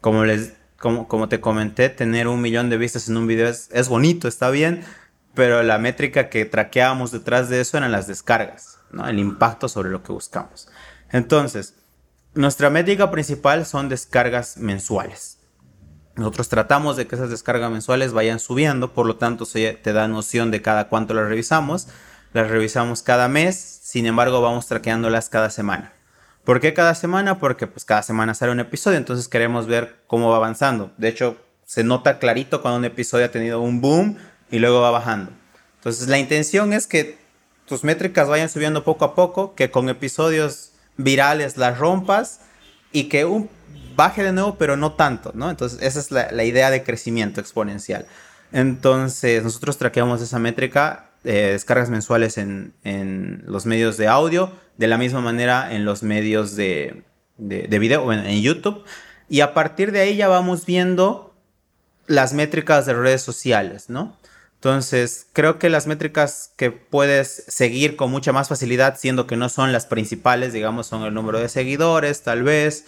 Como, 0.00 0.24
les, 0.24 0.52
como, 0.78 1.08
como 1.08 1.28
te 1.28 1.40
comenté, 1.40 1.88
tener 1.88 2.28
un 2.28 2.40
millón 2.40 2.70
de 2.70 2.76
vistas 2.76 3.08
en 3.08 3.16
un 3.16 3.26
video 3.26 3.48
es, 3.48 3.68
es 3.72 3.88
bonito, 3.88 4.28
está 4.28 4.50
bien, 4.50 4.84
pero 5.34 5.64
la 5.64 5.78
métrica 5.78 6.28
que 6.28 6.44
traqueábamos 6.44 7.10
detrás 7.10 7.48
de 7.48 7.60
eso 7.60 7.76
eran 7.76 7.90
las 7.90 8.06
descargas, 8.06 8.78
¿no? 8.92 9.08
el 9.08 9.18
impacto 9.18 9.68
sobre 9.68 9.90
lo 9.90 10.04
que 10.04 10.12
buscamos. 10.12 10.68
Entonces, 11.10 11.74
nuestra 12.34 12.70
métrica 12.70 13.10
principal 13.10 13.66
son 13.66 13.88
descargas 13.88 14.58
mensuales. 14.58 15.33
Nosotros 16.16 16.48
tratamos 16.48 16.96
de 16.96 17.06
que 17.06 17.16
esas 17.16 17.30
descargas 17.30 17.70
mensuales 17.70 18.12
vayan 18.12 18.38
subiendo, 18.38 18.92
por 18.92 19.06
lo 19.06 19.16
tanto 19.16 19.44
se 19.46 19.72
te 19.72 19.92
da 19.92 20.06
noción 20.06 20.50
de 20.50 20.62
cada 20.62 20.88
cuánto 20.88 21.12
las 21.12 21.28
revisamos. 21.28 21.88
Las 22.32 22.48
revisamos 22.50 23.02
cada 23.02 23.28
mes, 23.28 23.56
sin 23.56 24.06
embargo, 24.06 24.40
vamos 24.40 24.66
traqueándolas 24.66 25.28
cada 25.28 25.50
semana. 25.50 25.92
¿Por 26.44 26.60
qué 26.60 26.74
cada 26.74 26.94
semana? 26.94 27.38
Porque 27.38 27.66
pues 27.66 27.84
cada 27.84 28.02
semana 28.02 28.34
sale 28.34 28.52
un 28.52 28.60
episodio, 28.60 28.98
entonces 28.98 29.28
queremos 29.28 29.66
ver 29.66 29.96
cómo 30.06 30.30
va 30.30 30.36
avanzando. 30.36 30.92
De 30.98 31.08
hecho, 31.08 31.36
se 31.64 31.84
nota 31.84 32.18
clarito 32.18 32.60
cuando 32.60 32.78
un 32.78 32.84
episodio 32.84 33.26
ha 33.26 33.30
tenido 33.30 33.60
un 33.60 33.80
boom 33.80 34.18
y 34.50 34.58
luego 34.58 34.80
va 34.80 34.90
bajando. 34.90 35.32
Entonces, 35.76 36.08
la 36.08 36.18
intención 36.18 36.72
es 36.72 36.86
que 36.86 37.18
tus 37.66 37.82
métricas 37.82 38.28
vayan 38.28 38.48
subiendo 38.48 38.84
poco 38.84 39.04
a 39.04 39.14
poco, 39.14 39.54
que 39.54 39.70
con 39.70 39.88
episodios 39.88 40.72
virales 40.96 41.56
las 41.56 41.78
rompas 41.78 42.40
y 42.92 43.04
que 43.04 43.24
un 43.24 43.48
baje 43.94 44.22
de 44.22 44.32
nuevo, 44.32 44.56
pero 44.56 44.76
no 44.76 44.92
tanto, 44.92 45.32
¿no? 45.34 45.50
Entonces, 45.50 45.80
esa 45.82 46.00
es 46.00 46.10
la, 46.10 46.44
idea 46.44 46.70
de 46.70 46.82
crecimiento 46.82 47.40
exponencial. 47.40 48.06
Entonces, 48.52 49.42
nosotros 49.42 49.78
traqueamos 49.78 50.20
esa 50.20 50.38
métrica 50.38 51.10
eh, 51.24 51.50
descargas 51.52 51.88
mensuales 51.88 52.36
en, 52.38 52.74
los 53.46 53.66
medios 53.66 53.96
de 53.96 54.08
audio, 54.08 54.52
de 54.76 54.88
la 54.88 54.98
misma 54.98 55.20
manera 55.20 55.74
en 55.74 55.84
los 55.84 56.02
medios 56.02 56.54
de, 56.54 57.02
de, 57.38 57.78
video, 57.78 58.12
en, 58.12 58.20
en 58.20 58.42
YouTube. 58.42 58.84
Y 59.28 59.40
a 59.40 59.54
partir 59.54 59.90
de 59.90 60.00
ahí 60.00 60.16
ya 60.16 60.28
vamos 60.28 60.66
viendo 60.66 61.34
las 62.06 62.34
métricas 62.34 62.84
de 62.86 62.92
redes 62.92 63.22
sociales, 63.22 63.88
¿no? 63.88 64.16
Entonces, 64.64 65.26
creo 65.34 65.58
que 65.58 65.68
las 65.68 65.86
métricas 65.86 66.52
que 66.56 66.70
puedes 66.70 67.44
seguir 67.48 67.96
con 67.96 68.10
mucha 68.10 68.32
más 68.32 68.48
facilidad, 68.48 68.96
siendo 68.98 69.26
que 69.26 69.36
no 69.36 69.50
son 69.50 69.72
las 69.72 69.84
principales, 69.84 70.54
digamos, 70.54 70.86
son 70.86 71.02
el 71.02 71.12
número 71.12 71.38
de 71.38 71.50
seguidores, 71.50 72.22
tal 72.22 72.44
vez, 72.44 72.86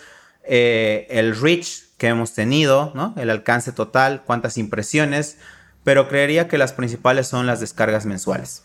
eh, 0.49 1.07
el 1.11 1.39
reach 1.41 1.85
que 1.99 2.09
hemos 2.09 2.35
tenido, 2.35 2.93
¿no? 2.95 3.15
El 3.17 3.31
alcance 3.31 3.73
total, 3.73 4.23
cuántas 4.25 4.59
impresiones, 4.59 5.39
pero 5.85 6.09
creería 6.09 6.49
que 6.49 6.59
las 6.59 6.73
principales 6.73 7.29
son 7.29 7.47
las 7.47 7.61
descargas 7.61 8.07
mensuales. 8.07 8.65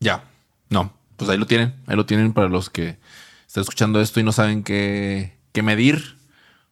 Ya, 0.00 0.24
no, 0.70 0.92
pues 1.16 1.30
ahí 1.30 1.38
lo 1.38 1.46
tienen, 1.46 1.74
ahí 1.86 1.96
lo 1.96 2.06
tienen 2.06 2.32
para 2.32 2.48
los 2.48 2.70
que 2.70 2.98
están 3.46 3.62
escuchando 3.62 4.00
esto 4.00 4.20
y 4.20 4.22
no 4.22 4.32
saben 4.32 4.62
qué, 4.62 5.36
qué 5.52 5.62
medir, 5.62 6.16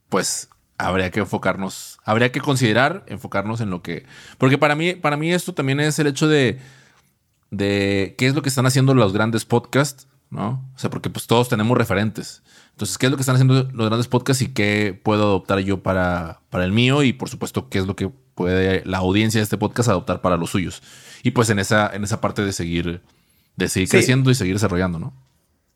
pues 0.08 0.48
habría 0.78 1.10
que 1.10 1.20
enfocarnos, 1.20 1.98
habría 2.04 2.32
que 2.32 2.40
considerar 2.40 3.04
enfocarnos 3.06 3.60
en 3.60 3.70
lo 3.70 3.82
que, 3.82 4.06
porque 4.38 4.58
para 4.58 4.74
mí, 4.74 4.94
para 4.94 5.16
mí 5.16 5.32
esto 5.32 5.54
también 5.54 5.80
es 5.80 5.98
el 5.98 6.06
hecho 6.06 6.28
de, 6.28 6.58
de 7.50 8.14
qué 8.18 8.26
es 8.26 8.34
lo 8.34 8.42
que 8.42 8.48
están 8.48 8.66
haciendo 8.66 8.94
los 8.94 9.12
grandes 9.12 9.44
podcasts, 9.44 10.06
¿no? 10.30 10.68
O 10.74 10.78
sea, 10.78 10.90
porque 10.90 11.10
pues 11.10 11.26
todos 11.26 11.48
tenemos 11.48 11.76
referentes. 11.76 12.42
Entonces, 12.72 12.98
¿qué 12.98 13.06
es 13.06 13.10
lo 13.10 13.16
que 13.16 13.22
están 13.22 13.36
haciendo 13.36 13.68
los 13.72 13.86
grandes 13.86 14.08
podcasts 14.08 14.42
y 14.42 14.52
qué 14.52 14.98
puedo 15.02 15.22
adoptar 15.22 15.60
yo 15.60 15.82
para, 15.82 16.40
para 16.50 16.64
el 16.64 16.72
mío? 16.72 17.02
Y 17.02 17.12
por 17.12 17.28
supuesto, 17.28 17.68
qué 17.68 17.78
es 17.78 17.86
lo 17.86 17.96
que 17.96 18.10
puede 18.34 18.84
la 18.84 18.98
audiencia 18.98 19.40
de 19.40 19.44
este 19.44 19.56
podcast 19.56 19.88
adoptar 19.88 20.20
para 20.20 20.36
los 20.36 20.50
suyos. 20.50 20.82
Y 21.22 21.30
pues 21.30 21.50
en 21.50 21.58
esa, 21.58 21.90
en 21.92 22.04
esa 22.04 22.20
parte 22.20 22.44
de 22.44 22.52
seguir, 22.52 23.02
de 23.56 23.68
seguir 23.68 23.88
creciendo 23.88 24.30
y 24.30 24.34
seguir 24.34 24.54
desarrollando, 24.54 24.98
¿no? 24.98 25.14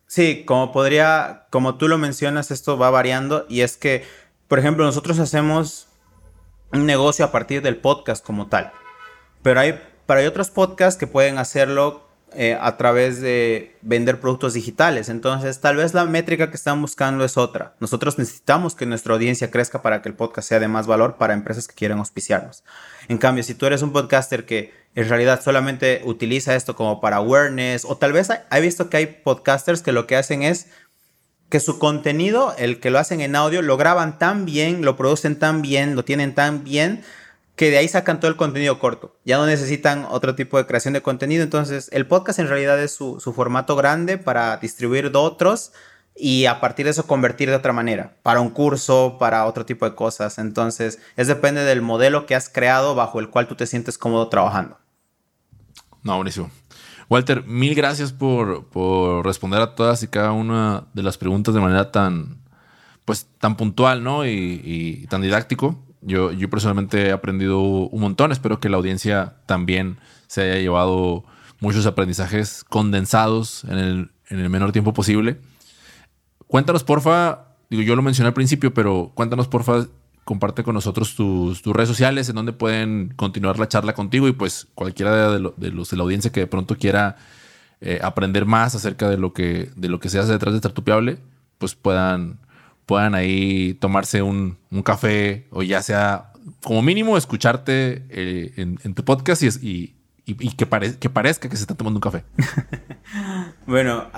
Sí, 0.06 0.44
como 0.44 0.72
podría, 0.72 1.46
como 1.50 1.76
tú 1.76 1.88
lo 1.88 1.96
mencionas, 1.96 2.50
esto 2.50 2.76
va 2.76 2.90
variando 2.90 3.46
y 3.48 3.60
es 3.60 3.76
que, 3.76 4.04
por 4.48 4.58
ejemplo, 4.58 4.84
nosotros 4.84 5.18
hacemos 5.20 5.86
un 6.72 6.84
negocio 6.84 7.24
a 7.24 7.32
partir 7.32 7.62
del 7.62 7.76
podcast 7.76 8.24
como 8.24 8.48
tal, 8.48 8.72
pero 9.42 9.60
hay, 9.60 9.80
pero 10.06 10.20
hay 10.20 10.26
otros 10.26 10.50
podcasts 10.50 10.98
que 10.98 11.06
pueden 11.06 11.38
hacerlo 11.38 12.09
eh, 12.34 12.56
a 12.60 12.76
través 12.76 13.20
de 13.20 13.76
vender 13.82 14.20
productos 14.20 14.54
digitales. 14.54 15.08
Entonces, 15.08 15.60
tal 15.60 15.76
vez 15.76 15.94
la 15.94 16.04
métrica 16.04 16.50
que 16.50 16.56
están 16.56 16.80
buscando 16.80 17.24
es 17.24 17.36
otra. 17.36 17.74
Nosotros 17.80 18.18
necesitamos 18.18 18.74
que 18.74 18.86
nuestra 18.86 19.14
audiencia 19.14 19.50
crezca 19.50 19.82
para 19.82 20.00
que 20.00 20.08
el 20.08 20.14
podcast 20.14 20.48
sea 20.48 20.60
de 20.60 20.68
más 20.68 20.86
valor 20.86 21.16
para 21.16 21.34
empresas 21.34 21.66
que 21.66 21.74
quieren 21.74 21.98
auspiciarnos. 21.98 22.62
En 23.08 23.18
cambio, 23.18 23.42
si 23.42 23.54
tú 23.54 23.66
eres 23.66 23.82
un 23.82 23.92
podcaster 23.92 24.46
que 24.46 24.72
en 24.94 25.08
realidad 25.08 25.42
solamente 25.42 26.02
utiliza 26.04 26.54
esto 26.54 26.76
como 26.76 27.00
para 27.00 27.16
awareness, 27.16 27.84
o 27.84 27.96
tal 27.96 28.12
vez 28.12 28.28
he 28.30 28.60
visto 28.60 28.90
que 28.90 28.96
hay 28.98 29.06
podcasters 29.06 29.82
que 29.82 29.92
lo 29.92 30.06
que 30.06 30.16
hacen 30.16 30.42
es 30.42 30.68
que 31.48 31.60
su 31.60 31.78
contenido, 31.80 32.54
el 32.58 32.78
que 32.78 32.90
lo 32.90 33.00
hacen 33.00 33.20
en 33.20 33.34
audio, 33.34 33.60
lo 33.60 33.76
graban 33.76 34.18
tan 34.18 34.44
bien, 34.46 34.82
lo 34.82 34.96
producen 34.96 35.36
tan 35.36 35.62
bien, 35.62 35.96
lo 35.96 36.04
tienen 36.04 36.34
tan 36.34 36.62
bien, 36.62 37.02
que 37.60 37.70
de 37.70 37.76
ahí 37.76 37.88
sacan 37.88 38.20
todo 38.20 38.30
el 38.30 38.38
contenido 38.38 38.78
corto. 38.78 39.18
Ya 39.26 39.36
no 39.36 39.44
necesitan 39.44 40.06
otro 40.08 40.34
tipo 40.34 40.56
de 40.56 40.64
creación 40.64 40.94
de 40.94 41.02
contenido. 41.02 41.42
Entonces, 41.42 41.90
el 41.92 42.06
podcast 42.06 42.38
en 42.38 42.48
realidad 42.48 42.82
es 42.82 42.94
su, 42.94 43.20
formato 43.36 43.76
grande 43.76 44.16
para 44.16 44.56
distribuir 44.56 45.12
de 45.12 45.18
otros 45.18 45.72
y 46.16 46.46
a 46.46 46.58
partir 46.58 46.86
de 46.86 46.92
eso 46.92 47.06
convertir 47.06 47.50
de 47.50 47.56
otra 47.56 47.74
manera, 47.74 48.16
para 48.22 48.40
un 48.40 48.48
curso, 48.48 49.18
para 49.18 49.44
otro 49.44 49.66
tipo 49.66 49.84
de 49.84 49.94
cosas. 49.94 50.38
Entonces, 50.38 51.00
es 51.18 51.26
depende 51.26 51.62
del 51.62 51.82
modelo 51.82 52.24
que 52.24 52.34
has 52.34 52.48
creado 52.48 52.94
bajo 52.94 53.20
el 53.20 53.28
cual 53.28 53.46
tú 53.46 53.56
te 53.56 53.66
sientes 53.66 53.98
cómodo 53.98 54.30
trabajando. 54.30 54.78
No, 56.02 56.16
buenísimo. 56.16 56.50
Walter, 57.10 57.44
mil 57.44 57.74
gracias 57.74 58.10
por, 58.10 59.22
responder 59.22 59.60
a 59.60 59.74
todas 59.74 60.02
y 60.02 60.08
cada 60.08 60.32
una 60.32 60.86
de 60.94 61.02
las 61.02 61.18
preguntas 61.18 61.52
de 61.52 61.60
manera 61.60 61.92
tan, 61.92 62.40
pues, 63.04 63.26
tan 63.38 63.58
puntual, 63.58 64.02
¿no? 64.02 64.24
Y, 64.24 65.06
tan 65.10 65.20
didáctico. 65.20 65.89
Yo, 66.02 66.32
yo 66.32 66.48
personalmente 66.48 67.08
he 67.08 67.12
aprendido 67.12 67.60
un 67.60 68.00
montón. 68.00 68.32
Espero 68.32 68.60
que 68.60 68.68
la 68.68 68.76
audiencia 68.76 69.34
también 69.46 69.98
se 70.26 70.42
haya 70.42 70.60
llevado 70.60 71.24
muchos 71.60 71.86
aprendizajes 71.86 72.64
condensados 72.64 73.64
en 73.64 73.78
el, 73.78 74.10
en 74.28 74.40
el 74.40 74.48
menor 74.48 74.72
tiempo 74.72 74.94
posible. 74.94 75.40
Cuéntanos, 76.46 76.84
porfa, 76.84 77.46
digo, 77.68 77.82
yo 77.82 77.94
lo 77.96 78.02
mencioné 78.02 78.28
al 78.28 78.34
principio, 78.34 78.74
pero 78.74 79.12
cuéntanos, 79.14 79.46
porfa, 79.46 79.86
comparte 80.24 80.62
con 80.62 80.74
nosotros 80.74 81.14
tus, 81.14 81.62
redes 81.64 81.88
sociales 81.88 82.28
en 82.28 82.36
donde 82.36 82.52
pueden 82.52 83.12
continuar 83.16 83.58
la 83.58 83.68
charla 83.68 83.94
contigo 83.94 84.28
y 84.28 84.32
pues 84.32 84.68
cualquiera 84.74 85.32
de, 85.32 85.40
los 85.40 85.90
de 85.90 85.96
la 85.96 86.02
audiencia 86.02 86.30
que 86.30 86.40
de 86.40 86.46
pronto 86.46 86.76
quiera 86.76 87.16
eh, 87.80 87.98
aprender 88.02 88.46
más 88.46 88.74
acerca 88.74 89.08
de 89.08 89.16
lo 89.16 89.32
que, 89.32 89.70
de 89.74 89.88
lo 89.88 89.98
que 90.00 90.08
se 90.08 90.18
hace 90.18 90.32
detrás 90.32 90.54
de 90.54 90.60
Tartupiable, 90.60 91.18
pues 91.58 91.74
puedan, 91.74 92.38
puedan 92.90 93.14
ahí 93.14 93.74
tomarse 93.74 94.20
un, 94.20 94.58
café 94.84 95.46
o 95.52 95.62
ya 95.62 95.80
sea 95.80 96.32
como 96.60 96.82
mínimo 96.82 97.16
escucharte 97.16 98.04
eh, 98.10 98.52
en, 98.56 98.94
tu 98.94 99.04
podcast 99.04 99.44
y, 99.44 99.94
que, 100.26 100.96
que 100.98 101.08
parezca 101.08 101.48
que 101.48 101.54
se 101.54 101.62
está 101.62 101.76
tomando 101.76 101.98
un 101.98 102.00
café. 102.00 102.24
bueno, 103.66 104.10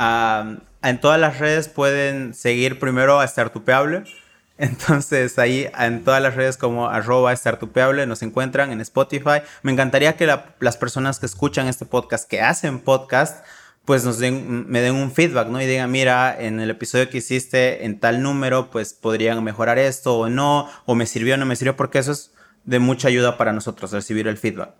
en 0.83 1.01
todas 1.03 1.20
las 1.20 1.39
redes 1.39 1.68
pueden 1.68 2.33
seguir 2.33 2.79
primero 2.79 3.20
a 3.20 3.29
Startupeable 3.29 4.05
entonces 4.59 5.39
ahí 5.39 5.68
en 5.79 6.03
todas 6.03 6.23
las 6.23 6.35
redes 6.35 6.57
como 6.57 6.89
arroba 6.89 7.37
startupeable 7.37 8.07
nos 8.07 8.23
encuentran 8.23 8.73
en 8.73 8.81
Spotify. 8.81 9.43
Me 9.62 9.73
encantaría 9.73 10.16
que 10.16 10.27
las 10.61 10.77
personas 10.79 11.18
que 11.18 11.27
escuchan 11.27 11.68
este 11.68 11.85
podcast, 11.85 12.27
que 12.27 12.41
hacen 12.41 12.79
podcast, 12.79 13.45
pues 13.85 14.05
nos 14.05 14.18
den, 14.18 14.68
me 14.68 14.80
den 14.80 14.95
un 14.95 15.11
feedback, 15.11 15.49
¿no? 15.49 15.61
Y 15.61 15.66
digan, 15.66 15.91
mira, 15.91 16.37
en 16.39 16.61
el 16.61 16.70
episodio 16.70 17.11
que 17.11 17.18
hiciste 17.18 17.85
en 17.85 17.99
tal 17.99 18.22
número, 18.22 18.70
pues 18.70 18.95
podrían 18.95 19.43
mejorar 19.43 19.78
esto 19.78 20.18
o 20.18 20.28
no, 20.28 20.68
o 20.87 20.95
me 20.95 21.07
sirvió 21.07 21.35
o 21.35 21.37
no 21.37 21.47
me 21.47 21.57
sirvió, 21.57 21.76
porque 21.76 21.99
eso 21.99 22.12
es 22.12 22.33
de 22.64 22.78
mucha 22.78 23.09
ayuda 23.09 23.37
para 23.37 23.53
nosotros, 23.53 23.91
recibir 23.91 24.28
el 24.28 24.39
feedback. 24.39 24.70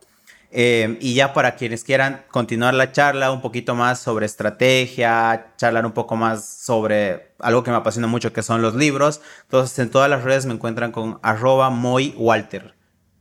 Eh, 0.55 0.99
y 1.01 1.15
ya 1.15 1.33
para 1.33 1.57
quienes 1.57 1.83
quieran 1.83 2.25
continuar 2.31 2.75
la 2.75 2.93
charla 2.93 3.33
un 3.33 3.41
poquito 3.41 3.75
más 3.75 4.01
sobre 4.01 4.27
estrategia, 4.27 5.55
charlar 5.57 5.87
un 5.87 5.93
poco 5.93 6.15
más 6.15 6.47
sobre 6.47 7.33
algo 7.39 7.63
que 7.63 7.71
me 7.71 7.79
apasiona 7.79 8.07
mucho 8.07 8.35
que 8.35 8.43
son 8.43 8.61
los 8.61 8.75
libros. 8.75 9.23
Entonces 9.45 9.79
en 9.79 9.89
todas 9.89 10.11
las 10.11 10.25
redes 10.25 10.45
me 10.45 10.53
encuentran 10.53 10.93
con 10.93 11.19
arroba. 11.23 11.73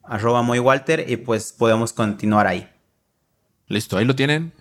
Arroba 0.03 0.41
moywalter 0.41 1.09
y 1.09 1.15
pues 1.15 1.53
podemos 1.53 1.93
continuar 1.93 2.47
ahí. 2.47 2.69
Listo, 3.67 3.97
ahí 3.97 4.03
lo 4.03 4.13
tienen. 4.13 4.51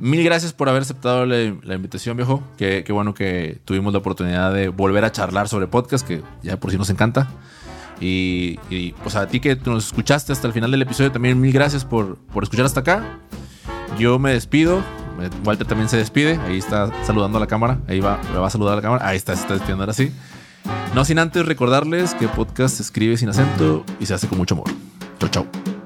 Mil 0.00 0.24
gracias 0.24 0.54
por 0.54 0.68
haber 0.70 0.80
aceptado 0.80 1.26
la, 1.26 1.74
invitación, 1.74 2.16
viejo. 2.16 2.42
Qué, 2.56 2.84
qué 2.84 2.92
bueno 2.92 3.12
que 3.12 3.60
tuvimos 3.66 3.92
la 3.92 3.98
oportunidad 3.98 4.52
de 4.52 4.68
volver 4.68 5.04
a 5.04 5.12
charlar 5.12 5.46
sobre 5.46 5.66
podcast, 5.66 6.06
que 6.08 6.22
ya 6.42 6.58
por 6.58 6.70
sí 6.70 6.78
nos 6.78 6.88
encanta. 6.88 7.28
Y, 8.00 8.56
pues 9.02 9.14
a 9.14 9.26
ti 9.26 9.40
que 9.40 9.56
nos 9.56 9.88
escuchaste 9.88 10.32
hasta 10.32 10.46
el 10.46 10.54
final 10.54 10.70
del 10.70 10.80
episodio, 10.80 11.12
también 11.12 11.38
mil 11.38 11.52
gracias 11.52 11.84
por, 11.84 12.16
por 12.16 12.44
escuchar 12.44 12.64
hasta 12.64 12.80
acá. 12.80 13.18
Yo 13.98 14.18
me 14.18 14.32
despido. 14.32 14.82
Walter 15.44 15.66
también 15.66 15.90
se 15.90 15.98
despide. 15.98 16.38
Ahí 16.46 16.56
está 16.56 16.90
saludando 17.04 17.36
a 17.36 17.40
la 17.40 17.46
cámara. 17.46 17.78
Ahí 17.86 18.00
va, 18.00 18.18
va 18.34 18.46
a 18.46 18.50
saludar 18.50 18.72
a 18.72 18.76
la 18.76 18.82
cámara. 18.82 19.06
Ahí 19.06 19.18
está, 19.18 19.34
se 19.34 19.42
está 19.42 19.52
despidiendo 19.52 19.82
ahora 19.82 19.92
sí. 19.92 20.10
No 20.94 21.04
sin 21.04 21.18
antes 21.18 21.44
recordarles 21.44 22.14
que 22.14 22.26
podcast 22.26 22.76
se 22.76 22.82
escribe 22.82 23.18
sin 23.18 23.28
acento 23.28 23.84
y 24.00 24.06
se 24.06 24.14
hace 24.14 24.28
con 24.28 24.38
mucho 24.38 24.54
amor. 24.54 24.70
Chau, 25.18 25.28
chau. 25.28 25.79